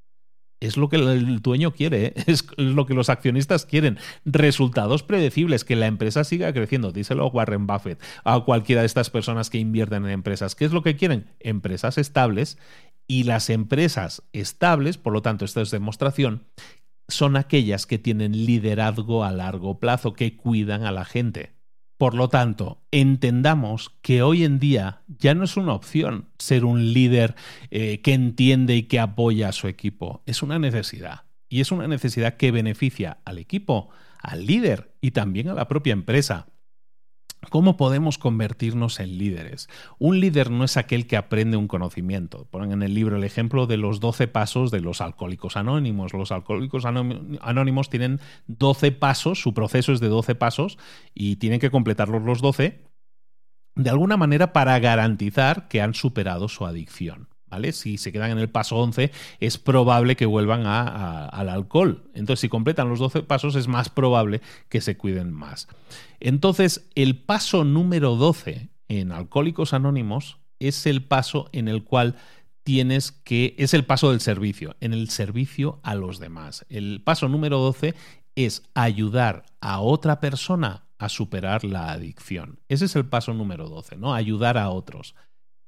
es 0.60 0.76
lo 0.76 0.90
que 0.90 0.96
el 0.96 1.40
dueño 1.40 1.72
quiere, 1.72 2.06
¿eh? 2.06 2.14
es 2.26 2.44
lo 2.56 2.86
que 2.86 2.94
los 2.94 3.08
accionistas 3.08 3.64
quieren. 3.64 3.98
Resultados 4.24 5.02
predecibles, 5.02 5.64
que 5.64 5.74
la 5.74 5.86
empresa 5.86 6.22
siga 6.22 6.52
creciendo. 6.52 6.92
Díselo 6.92 7.24
a 7.24 7.28
Warren 7.28 7.66
Buffett, 7.66 8.00
a 8.24 8.40
cualquiera 8.40 8.82
de 8.82 8.86
estas 8.86 9.10
personas 9.10 9.48
que 9.48 9.58
invierten 9.58 10.04
en 10.04 10.10
empresas. 10.10 10.54
¿Qué 10.54 10.66
es 10.66 10.72
lo 10.72 10.82
que 10.82 10.96
quieren? 10.96 11.30
Empresas 11.40 11.96
estables 11.98 12.58
y 13.10 13.24
las 13.24 13.50
empresas 13.50 14.22
estables, 14.32 14.96
por 14.96 15.12
lo 15.12 15.20
tanto, 15.20 15.44
esto 15.44 15.60
es 15.60 15.72
demostración, 15.72 16.46
son 17.08 17.36
aquellas 17.36 17.84
que 17.84 17.98
tienen 17.98 18.46
liderazgo 18.46 19.24
a 19.24 19.32
largo 19.32 19.80
plazo, 19.80 20.12
que 20.12 20.36
cuidan 20.36 20.84
a 20.84 20.92
la 20.92 21.04
gente. 21.04 21.56
Por 21.98 22.14
lo 22.14 22.28
tanto, 22.28 22.84
entendamos 22.92 23.90
que 24.00 24.22
hoy 24.22 24.44
en 24.44 24.60
día 24.60 25.02
ya 25.08 25.34
no 25.34 25.42
es 25.42 25.56
una 25.56 25.72
opción 25.72 26.28
ser 26.38 26.64
un 26.64 26.92
líder 26.92 27.34
eh, 27.72 28.00
que 28.00 28.12
entiende 28.12 28.76
y 28.76 28.84
que 28.84 29.00
apoya 29.00 29.48
a 29.48 29.52
su 29.52 29.66
equipo, 29.66 30.22
es 30.24 30.44
una 30.44 30.60
necesidad. 30.60 31.22
Y 31.48 31.60
es 31.60 31.72
una 31.72 31.88
necesidad 31.88 32.36
que 32.36 32.52
beneficia 32.52 33.18
al 33.24 33.38
equipo, 33.38 33.88
al 34.20 34.46
líder 34.46 34.94
y 35.00 35.10
también 35.10 35.48
a 35.48 35.54
la 35.54 35.66
propia 35.66 35.94
empresa. 35.94 36.46
¿Cómo 37.48 37.78
podemos 37.78 38.18
convertirnos 38.18 39.00
en 39.00 39.16
líderes? 39.16 39.68
Un 39.98 40.20
líder 40.20 40.50
no 40.50 40.64
es 40.64 40.76
aquel 40.76 41.06
que 41.06 41.16
aprende 41.16 41.56
un 41.56 41.68
conocimiento. 41.68 42.46
Ponen 42.50 42.72
en 42.72 42.82
el 42.82 42.94
libro 42.94 43.16
el 43.16 43.24
ejemplo 43.24 43.66
de 43.66 43.78
los 43.78 43.98
12 43.98 44.28
pasos 44.28 44.70
de 44.70 44.80
los 44.80 45.00
alcohólicos 45.00 45.56
anónimos. 45.56 46.12
Los 46.12 46.32
alcohólicos 46.32 46.84
anónimos 46.84 47.88
tienen 47.88 48.20
12 48.46 48.92
pasos, 48.92 49.40
su 49.40 49.54
proceso 49.54 49.92
es 49.92 50.00
de 50.00 50.08
12 50.08 50.34
pasos 50.34 50.78
y 51.14 51.36
tienen 51.36 51.60
que 51.60 51.70
completarlos 51.70 52.22
los 52.22 52.42
12 52.42 52.84
de 53.74 53.90
alguna 53.90 54.18
manera 54.18 54.52
para 54.52 54.78
garantizar 54.78 55.68
que 55.68 55.80
han 55.80 55.94
superado 55.94 56.48
su 56.48 56.66
adicción. 56.66 57.29
Si 57.72 57.98
se 57.98 58.12
quedan 58.12 58.30
en 58.30 58.38
el 58.38 58.48
paso 58.48 58.76
11, 58.76 59.10
es 59.40 59.58
probable 59.58 60.16
que 60.16 60.26
vuelvan 60.26 60.66
al 60.66 61.48
alcohol. 61.48 62.04
Entonces, 62.14 62.40
si 62.40 62.48
completan 62.48 62.88
los 62.88 62.98
12 62.98 63.22
pasos, 63.22 63.56
es 63.56 63.68
más 63.68 63.88
probable 63.88 64.40
que 64.68 64.80
se 64.80 64.96
cuiden 64.96 65.32
más. 65.32 65.68
Entonces, 66.20 66.88
el 66.94 67.16
paso 67.16 67.64
número 67.64 68.16
12 68.16 68.70
en 68.88 69.12
Alcohólicos 69.12 69.72
Anónimos 69.72 70.38
es 70.58 70.86
el 70.86 71.02
paso 71.02 71.48
en 71.52 71.68
el 71.68 71.84
cual 71.84 72.16
tienes 72.62 73.12
que, 73.12 73.54
es 73.58 73.74
el 73.74 73.84
paso 73.84 74.10
del 74.10 74.20
servicio, 74.20 74.76
en 74.80 74.92
el 74.92 75.08
servicio 75.08 75.80
a 75.82 75.94
los 75.94 76.18
demás. 76.18 76.66
El 76.68 77.02
paso 77.02 77.28
número 77.28 77.58
12 77.58 77.94
es 78.36 78.62
ayudar 78.74 79.44
a 79.60 79.80
otra 79.80 80.20
persona 80.20 80.84
a 80.98 81.08
superar 81.08 81.64
la 81.64 81.90
adicción. 81.90 82.60
Ese 82.68 82.84
es 82.84 82.94
el 82.94 83.06
paso 83.06 83.32
número 83.32 83.68
12, 83.68 83.96
¿no? 83.96 84.14
Ayudar 84.14 84.58
a 84.58 84.68
otros. 84.68 85.14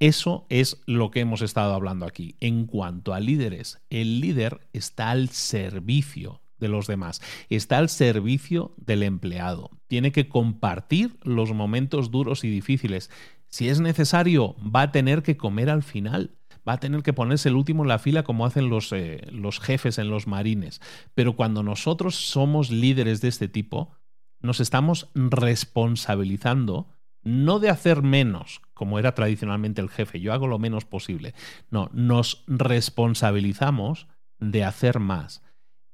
Eso 0.03 0.47
es 0.49 0.83
lo 0.85 1.13
que 1.13 1.21
hemos 1.21 1.43
estado 1.43 1.75
hablando 1.75 2.07
aquí. 2.07 2.35
En 2.41 2.67
cuanto 2.67 3.15
a 3.15 3.21
líderes, 3.21 3.81
el 3.89 4.21
líder 4.21 4.67
está 4.73 5.13
al 5.13 5.29
servicio 5.29 6.43
de 6.59 6.67
los 6.67 6.89
demás, 6.89 7.23
está 7.51 7.79
al 7.79 7.89
servicio 7.89 8.75
del 8.79 9.05
empleado, 9.05 9.71
tiene 9.87 10.11
que 10.11 10.29
compartir 10.29 11.17
los 11.23 11.53
momentos 11.53 12.11
duros 12.11 12.43
y 12.43 12.51
difíciles. 12.51 13.13
Si 13.47 13.69
es 13.69 13.79
necesario, 13.79 14.57
va 14.57 14.83
a 14.83 14.91
tener 14.91 15.23
que 15.23 15.37
comer 15.37 15.71
al 15.71 15.85
final 15.85 16.37
va 16.69 16.75
a 16.75 16.81
tener 16.81 17.03
que 17.03 17.13
ponerse 17.13 17.49
el 17.49 17.57
último 17.57 17.83
en 17.83 17.89
la 17.89 17.99
fila 18.01 18.25
como 18.25 18.45
hacen 18.47 18.71
los, 18.71 18.93
eh, 18.93 19.27
los 19.33 19.59
jefes 19.59 19.99
en 19.99 20.11
los 20.11 20.29
marines. 20.29 20.81
Pero 21.15 21.35
cuando 21.35 21.63
nosotros 21.63 22.15
somos 22.15 22.71
líderes 22.71 23.21
de 23.21 23.27
este 23.27 23.49
tipo, 23.49 23.97
nos 24.41 24.61
estamos 24.61 25.11
responsabilizando 25.15 26.89
no 27.25 27.59
de 27.59 27.71
hacer 27.71 28.03
menos, 28.03 28.61
como 28.83 28.99
era 28.99 29.14
tradicionalmente 29.14 29.80
el 29.80 29.89
jefe, 29.89 30.18
yo 30.18 30.33
hago 30.33 30.49
lo 30.49 30.59
menos 30.59 30.85
posible. 30.85 31.35
No, 31.70 31.89
nos 31.93 32.43
responsabilizamos 32.49 34.09
de 34.41 34.64
hacer 34.64 34.99
más. 34.99 35.41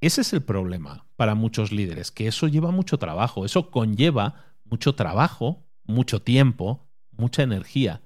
Ese 0.00 0.22
es 0.22 0.32
el 0.32 0.42
problema 0.42 1.06
para 1.14 1.34
muchos 1.34 1.70
líderes, 1.70 2.10
que 2.10 2.28
eso 2.28 2.48
lleva 2.48 2.70
mucho 2.70 2.96
trabajo, 2.96 3.44
eso 3.44 3.70
conlleva 3.70 4.56
mucho 4.64 4.94
trabajo, 4.94 5.66
mucho 5.84 6.22
tiempo, 6.22 6.88
mucha 7.10 7.42
energía. 7.42 8.00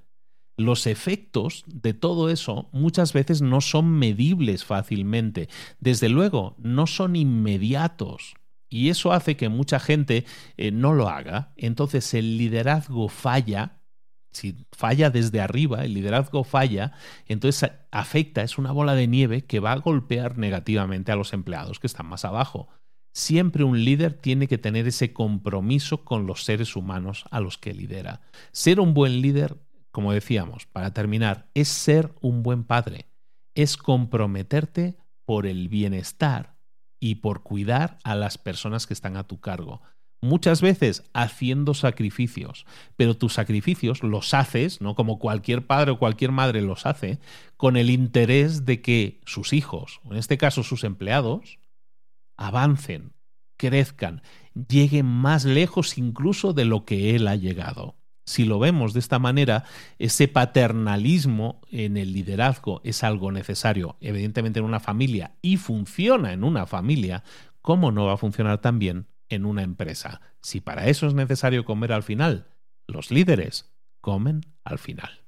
Los 0.57 0.85
efectos 0.85 1.63
de 1.65 1.93
todo 1.93 2.29
eso 2.29 2.67
muchas 2.73 3.13
veces 3.13 3.41
no 3.41 3.61
son 3.61 3.89
medibles 3.89 4.65
fácilmente, 4.65 5.47
desde 5.79 6.09
luego 6.09 6.57
no 6.57 6.87
son 6.87 7.15
inmediatos. 7.15 8.33
Y 8.67 8.89
eso 8.89 9.13
hace 9.13 9.37
que 9.37 9.47
mucha 9.47 9.79
gente 9.79 10.25
eh, 10.57 10.71
no 10.71 10.91
lo 10.91 11.07
haga. 11.07 11.53
Entonces 11.55 12.13
el 12.13 12.37
liderazgo 12.37 13.07
falla. 13.07 13.79
Si 14.33 14.65
falla 14.71 15.09
desde 15.09 15.41
arriba, 15.41 15.83
el 15.85 15.93
liderazgo 15.93 16.43
falla, 16.43 16.93
entonces 17.27 17.71
afecta, 17.91 18.41
es 18.41 18.57
una 18.57 18.71
bola 18.71 18.95
de 18.95 19.07
nieve 19.07 19.45
que 19.45 19.59
va 19.59 19.71
a 19.71 19.77
golpear 19.77 20.37
negativamente 20.37 21.11
a 21.11 21.15
los 21.15 21.33
empleados 21.33 21.79
que 21.79 21.87
están 21.87 22.07
más 22.07 22.25
abajo. 22.25 22.67
Siempre 23.13 23.63
un 23.63 23.83
líder 23.85 24.13
tiene 24.13 24.47
que 24.47 24.57
tener 24.57 24.87
ese 24.87 25.13
compromiso 25.13 26.03
con 26.03 26.25
los 26.25 26.43
seres 26.43 26.75
humanos 26.75 27.25
a 27.29 27.39
los 27.39 27.59
que 27.59 27.73
lidera. 27.73 28.21
Ser 28.51 28.79
un 28.79 28.95
buen 28.95 29.21
líder, 29.21 29.57
como 29.91 30.13
decíamos, 30.13 30.65
para 30.65 30.93
terminar, 30.93 31.49
es 31.53 31.67
ser 31.67 32.15
un 32.21 32.41
buen 32.41 32.63
padre, 32.63 33.05
es 33.53 33.77
comprometerte 33.77 34.97
por 35.25 35.45
el 35.45 35.69
bienestar 35.69 36.57
y 36.99 37.15
por 37.15 37.43
cuidar 37.43 37.99
a 38.03 38.15
las 38.15 38.37
personas 38.37 38.87
que 38.87 38.93
están 38.93 39.15
a 39.15 39.27
tu 39.27 39.39
cargo. 39.39 39.81
Muchas 40.23 40.61
veces 40.61 41.03
haciendo 41.13 41.73
sacrificios, 41.73 42.65
pero 42.95 43.17
tus 43.17 43.33
sacrificios 43.33 44.03
los 44.03 44.33
haces, 44.33 44.79
¿no? 44.79 44.95
Como 44.95 45.19
cualquier 45.19 45.67
padre 45.67 45.91
o 45.91 45.99
cualquier 45.99 46.31
madre 46.31 46.61
los 46.61 46.85
hace, 46.85 47.19
con 47.57 47.75
el 47.75 47.89
interés 47.89 48.63
de 48.63 48.81
que 48.81 49.19
sus 49.25 49.51
hijos, 49.51 49.99
en 50.09 50.15
este 50.15 50.37
caso 50.37 50.63
sus 50.63 50.85
empleados, 50.85 51.59
avancen, 52.37 53.11
crezcan, 53.57 54.21
lleguen 54.69 55.07
más 55.07 55.43
lejos 55.43 55.97
incluso 55.97 56.53
de 56.53 56.63
lo 56.63 56.85
que 56.85 57.17
él 57.17 57.27
ha 57.27 57.35
llegado. 57.35 57.97
Si 58.25 58.45
lo 58.45 58.59
vemos 58.59 58.93
de 58.93 59.01
esta 59.01 59.19
manera, 59.19 59.65
ese 59.99 60.29
paternalismo 60.29 61.59
en 61.69 61.97
el 61.97 62.13
liderazgo 62.13 62.79
es 62.85 63.03
algo 63.03 63.33
necesario, 63.33 63.97
evidentemente 63.99 64.59
en 64.59 64.65
una 64.65 64.79
familia, 64.79 65.35
y 65.41 65.57
funciona 65.57 66.31
en 66.31 66.45
una 66.45 66.65
familia, 66.65 67.25
¿cómo 67.61 67.91
no 67.91 68.05
va 68.05 68.13
a 68.13 68.17
funcionar 68.17 68.61
también 68.61 69.07
en 69.29 69.45
una 69.45 69.63
empresa? 69.63 70.21
Si 70.41 70.61
para 70.61 70.87
eso 70.87 71.07
es 71.07 71.13
necesario 71.13 71.65
comer 71.65 71.93
al 71.93 72.03
final, 72.03 72.47
los 72.87 73.11
líderes 73.11 73.73
comen 74.01 74.41
al 74.63 74.79
final. 74.79 75.23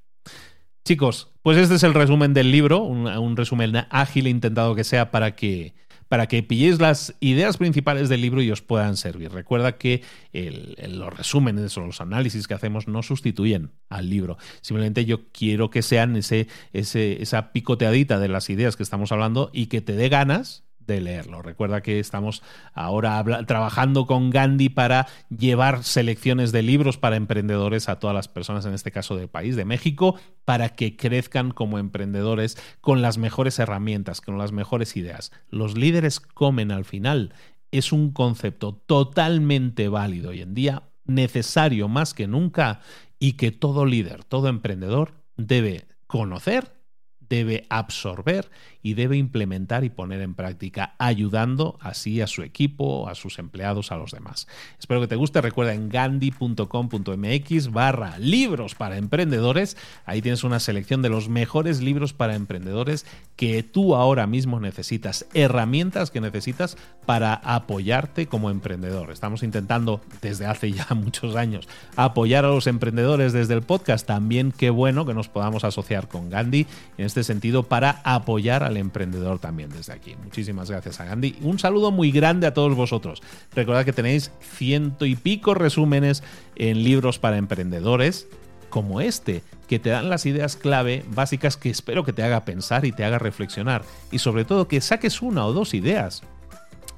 Chicos, 0.87 1.31
pues 1.41 1.57
este 1.57 1.75
es 1.75 1.83
el 1.83 1.95
resumen 1.95 2.35
del 2.35 2.51
libro, 2.51 2.83
un, 2.83 3.35
resumen 3.35 3.87
ágil 3.89 4.27
intentado 4.27 4.75
que 4.75 4.83
sea 4.83 5.09
para 5.09 5.35
que 5.35 5.73
para 6.07 6.27
que 6.27 6.43
pilléis 6.43 6.79
las 6.79 7.15
ideas 7.19 7.57
principales 7.57 8.09
del 8.09 8.21
libro 8.21 8.39
y 8.43 8.51
os 8.51 8.61
puedan 8.61 8.95
servir. 8.95 9.31
Recuerda 9.31 9.79
que 9.79 10.03
los 10.31 11.11
resúmenes 11.11 11.75
o 11.79 11.81
los 11.81 11.99
análisis 11.99 12.47
que 12.47 12.53
hacemos 12.53 12.87
no 12.87 13.01
sustituyen 13.01 13.71
al 13.89 14.11
libro. 14.11 14.37
Simplemente 14.61 15.05
yo 15.05 15.31
quiero 15.31 15.71
que 15.71 15.81
sean 15.81 16.15
ese, 16.15 16.47
esa 16.73 17.51
picoteadita 17.51 18.19
de 18.19 18.27
las 18.27 18.51
ideas 18.51 18.75
que 18.75 18.83
estamos 18.83 19.11
hablando 19.11 19.49
y 19.51 19.65
que 19.65 19.81
te 19.81 19.93
dé 19.93 20.09
ganas 20.09 20.63
de 20.87 21.01
leerlo. 21.01 21.41
Recuerda 21.41 21.81
que 21.81 21.99
estamos 21.99 22.43
ahora 22.73 23.23
trabajando 23.45 24.05
con 24.05 24.29
Gandhi 24.29 24.69
para 24.69 25.07
llevar 25.29 25.83
selecciones 25.83 26.51
de 26.51 26.61
libros 26.61 26.97
para 26.97 27.15
emprendedores 27.15 27.89
a 27.89 27.99
todas 27.99 28.15
las 28.15 28.27
personas, 28.27 28.65
en 28.65 28.73
este 28.73 28.91
caso 28.91 29.15
del 29.15 29.27
país 29.27 29.55
de 29.55 29.65
México, 29.65 30.15
para 30.45 30.69
que 30.69 30.95
crezcan 30.95 31.51
como 31.51 31.79
emprendedores 31.79 32.57
con 32.81 33.01
las 33.01 33.17
mejores 33.17 33.59
herramientas, 33.59 34.21
con 34.21 34.37
las 34.37 34.51
mejores 34.51 34.95
ideas. 34.95 35.31
Los 35.49 35.77
líderes 35.77 36.19
comen 36.19 36.71
al 36.71 36.85
final. 36.85 37.33
Es 37.71 37.91
un 37.91 38.11
concepto 38.11 38.75
totalmente 38.85 39.89
válido 39.89 40.29
hoy 40.29 40.41
en 40.41 40.53
día, 40.53 40.83
necesario 41.05 41.87
más 41.87 42.13
que 42.13 42.27
nunca 42.27 42.79
y 43.19 43.33
que 43.33 43.51
todo 43.51 43.85
líder, 43.85 44.23
todo 44.23 44.47
emprendedor 44.47 45.13
debe 45.37 45.85
conocer 46.07 46.75
debe 47.29 47.65
absorber 47.69 48.49
y 48.85 48.93
debe 48.93 49.17
implementar 49.17 49.83
y 49.83 49.89
poner 49.89 50.21
en 50.21 50.35
práctica, 50.35 50.93
ayudando 50.99 51.79
así 51.81 52.21
a 52.21 52.27
su 52.27 52.43
equipo, 52.43 53.09
a 53.09 53.15
sus 53.15 53.39
empleados, 53.39 53.91
a 53.91 53.97
los 53.97 54.11
demás. 54.11 54.47
Espero 54.77 55.01
que 55.01 55.07
te 55.07 55.15
guste. 55.15 55.41
Recuerda 55.41 55.73
en 55.73 55.89
gandhi.com.mx 55.89 57.71
barra 57.71 58.19
libros 58.19 58.75
para 58.75 58.97
emprendedores. 58.97 59.75
Ahí 60.05 60.21
tienes 60.21 60.43
una 60.43 60.59
selección 60.59 61.01
de 61.01 61.09
los 61.09 61.29
mejores 61.29 61.81
libros 61.81 62.13
para 62.13 62.35
emprendedores 62.35 63.07
que 63.35 63.63
tú 63.63 63.95
ahora 63.95 64.27
mismo 64.27 64.59
necesitas, 64.59 65.25
herramientas 65.33 66.11
que 66.11 66.21
necesitas 66.21 66.77
para 67.07 67.33
apoyarte 67.33 68.27
como 68.27 68.51
emprendedor. 68.51 69.09
Estamos 69.09 69.41
intentando 69.41 69.99
desde 70.21 70.45
hace 70.45 70.71
ya 70.71 70.87
muchos 70.95 71.35
años 71.35 71.67
apoyar 71.95 72.45
a 72.45 72.49
los 72.49 72.67
emprendedores 72.67 73.33
desde 73.33 73.55
el 73.55 73.63
podcast. 73.63 74.05
También 74.05 74.53
qué 74.55 74.69
bueno 74.69 75.07
que 75.07 75.15
nos 75.15 75.27
podamos 75.27 75.63
asociar 75.63 76.07
con 76.07 76.29
Gandhi 76.29 76.67
en 76.99 77.05
este 77.07 77.23
sentido 77.23 77.63
para 77.63 78.01
apoyar 78.03 78.61
al 78.61 78.74
emprendedor 78.77 79.39
también 79.39 79.69
desde 79.69 79.93
aquí. 79.93 80.15
Muchísimas 80.23 80.69
gracias 80.69 80.99
a 80.99 81.05
Gandhi. 81.05 81.37
Un 81.41 81.59
saludo 81.59 81.91
muy 81.91 82.11
grande 82.11 82.47
a 82.47 82.53
todos 82.53 82.75
vosotros. 82.75 83.21
Recordad 83.53 83.85
que 83.85 83.93
tenéis 83.93 84.31
ciento 84.41 85.05
y 85.05 85.15
pico 85.15 85.53
resúmenes 85.53 86.23
en 86.55 86.83
libros 86.83 87.19
para 87.19 87.37
emprendedores 87.37 88.27
como 88.69 88.99
este, 88.99 89.41
que 89.67 89.79
te 89.79 89.89
dan 89.89 90.09
las 90.09 90.25
ideas 90.25 90.57
clave 90.57 91.05
básicas 91.09 91.55
que 91.55 91.69
espero 91.69 92.03
que 92.03 92.13
te 92.13 92.23
haga 92.23 92.43
pensar 92.43 92.85
y 92.85 92.91
te 92.91 93.05
haga 93.05 93.19
reflexionar. 93.19 93.83
Y 94.11 94.19
sobre 94.19 94.43
todo 94.43 94.67
que 94.67 94.81
saques 94.81 95.21
una 95.21 95.45
o 95.45 95.53
dos 95.53 95.73
ideas 95.73 96.23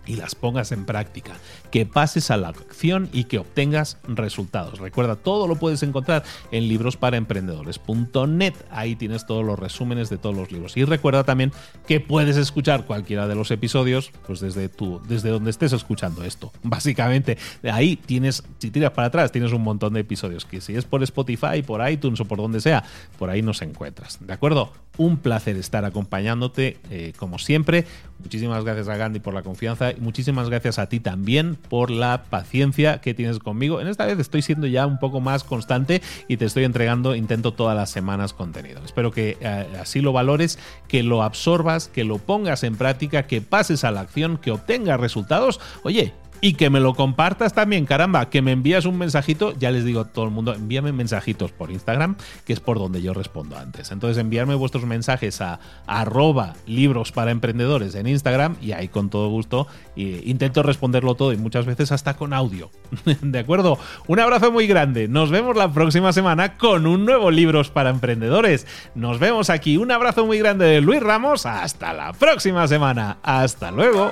y 0.07 0.15
las 0.15 0.35
pongas 0.35 0.71
en 0.71 0.85
práctica, 0.85 1.33
que 1.71 1.85
pases 1.85 2.31
a 2.31 2.37
la 2.37 2.49
acción 2.49 3.09
y 3.13 3.25
que 3.25 3.39
obtengas 3.39 3.97
resultados. 4.07 4.79
Recuerda, 4.79 5.15
todo 5.15 5.47
lo 5.47 5.55
puedes 5.55 5.83
encontrar 5.83 6.23
en 6.51 6.67
librosparaemprendedores.net. 6.67 8.53
Ahí 8.71 8.95
tienes 8.95 9.25
todos 9.25 9.45
los 9.45 9.57
resúmenes 9.59 10.09
de 10.09 10.17
todos 10.17 10.35
los 10.35 10.51
libros. 10.51 10.77
Y 10.77 10.85
recuerda 10.85 11.23
también 11.23 11.51
que 11.87 11.99
puedes 11.99 12.37
escuchar 12.37 12.85
cualquiera 12.85 13.27
de 13.27 13.35
los 13.35 13.51
episodios 13.51 14.11
pues 14.25 14.39
desde 14.39 14.69
tu 14.69 15.01
desde 15.07 15.29
donde 15.29 15.49
estés 15.49 15.73
escuchando 15.73 16.23
esto. 16.23 16.51
Básicamente, 16.63 17.37
ahí 17.63 17.95
tienes 17.95 18.43
si 18.59 18.71
tiras 18.71 18.91
para 18.91 19.07
atrás 19.07 19.31
tienes 19.31 19.51
un 19.51 19.63
montón 19.63 19.93
de 19.93 20.01
episodios 20.01 20.45
que 20.45 20.61
si 20.61 20.75
es 20.75 20.85
por 20.85 21.03
Spotify, 21.03 21.61
por 21.65 21.87
iTunes 21.89 22.19
o 22.19 22.25
por 22.25 22.37
donde 22.37 22.61
sea, 22.61 22.83
por 23.17 23.29
ahí 23.29 23.41
nos 23.41 23.61
encuentras. 23.61 24.25
¿De 24.25 24.33
acuerdo? 24.33 24.71
Un 24.97 25.17
placer 25.17 25.55
estar 25.57 25.85
acompañándote 25.85 26.77
eh, 26.89 27.13
como 27.17 27.39
siempre. 27.39 27.85
Muchísimas 28.19 28.63
gracias 28.63 28.87
a 28.87 28.97
Gandhi 28.97 29.19
por 29.19 29.33
la 29.33 29.43
confianza 29.43 29.91
y 29.91 29.99
muchísimas 29.99 30.49
gracias 30.49 30.79
a 30.79 30.89
ti 30.89 30.99
también 30.99 31.56
por 31.57 31.91
la 31.91 32.23
paciencia 32.23 33.01
que 33.01 33.13
tienes 33.13 33.39
conmigo. 33.39 33.81
En 33.81 33.87
esta 33.87 34.05
vez 34.05 34.19
estoy 34.19 34.41
siendo 34.41 34.67
ya 34.67 34.85
un 34.85 34.99
poco 34.99 35.19
más 35.19 35.43
constante 35.43 36.01
y 36.27 36.37
te 36.37 36.45
estoy 36.45 36.63
entregando, 36.63 37.15
intento 37.15 37.53
todas 37.53 37.75
las 37.75 37.89
semanas 37.89 38.33
contenido. 38.33 38.81
Espero 38.85 39.11
que 39.11 39.37
eh, 39.41 39.67
así 39.79 40.01
lo 40.01 40.13
valores, 40.13 40.59
que 40.87 41.03
lo 41.03 41.23
absorbas, 41.23 41.87
que 41.87 42.03
lo 42.03 42.17
pongas 42.17 42.63
en 42.63 42.75
práctica, 42.75 43.23
que 43.27 43.41
pases 43.41 43.83
a 43.83 43.91
la 43.91 44.01
acción, 44.01 44.37
que 44.37 44.51
obtengas 44.51 44.99
resultados. 44.99 45.59
Oye, 45.83 46.13
y 46.41 46.53
que 46.53 46.69
me 46.69 46.79
lo 46.79 46.93
compartas 46.93 47.53
también, 47.53 47.85
caramba, 47.85 48.29
que 48.29 48.41
me 48.41 48.51
envías 48.51 48.85
un 48.85 48.97
mensajito, 48.97 49.53
ya 49.57 49.71
les 49.71 49.85
digo 49.85 50.01
a 50.01 50.05
todo 50.05 50.25
el 50.25 50.31
mundo, 50.31 50.53
envíame 50.53 50.91
mensajitos 50.91 51.51
por 51.51 51.71
Instagram, 51.71 52.15
que 52.45 52.53
es 52.53 52.59
por 52.59 52.79
donde 52.79 53.01
yo 53.01 53.13
respondo 53.13 53.57
antes. 53.57 53.91
Entonces 53.91 54.17
enviarme 54.17 54.55
vuestros 54.55 54.85
mensajes 54.85 55.41
a 55.41 55.59
arroba 55.85 56.53
libros 56.65 57.11
para 57.11 57.31
emprendedores 57.31 57.95
en 57.95 58.07
Instagram 58.07 58.55
y 58.61 58.71
ahí 58.71 58.87
con 58.87 59.09
todo 59.09 59.29
gusto 59.29 59.67
intento 59.97 60.63
responderlo 60.63 61.15
todo 61.15 61.33
y 61.33 61.37
muchas 61.37 61.65
veces 61.65 61.91
hasta 61.91 62.15
con 62.15 62.33
audio. 62.33 62.69
¿De 63.21 63.39
acuerdo? 63.39 63.77
Un 64.07 64.19
abrazo 64.19 64.51
muy 64.51 64.67
grande. 64.67 65.07
Nos 65.07 65.31
vemos 65.31 65.55
la 65.55 65.71
próxima 65.71 66.13
semana 66.13 66.57
con 66.57 66.85
un 66.87 67.05
nuevo 67.05 67.31
Libros 67.31 67.69
para 67.69 67.89
Emprendedores. 67.89 68.67
Nos 68.95 69.19
vemos 69.19 69.49
aquí. 69.49 69.77
Un 69.77 69.91
abrazo 69.91 70.25
muy 70.25 70.39
grande 70.39 70.65
de 70.65 70.81
Luis 70.81 71.01
Ramos. 71.01 71.45
Hasta 71.45 71.93
la 71.93 72.13
próxima 72.13 72.67
semana. 72.67 73.17
Hasta 73.23 73.71
luego. 73.71 74.11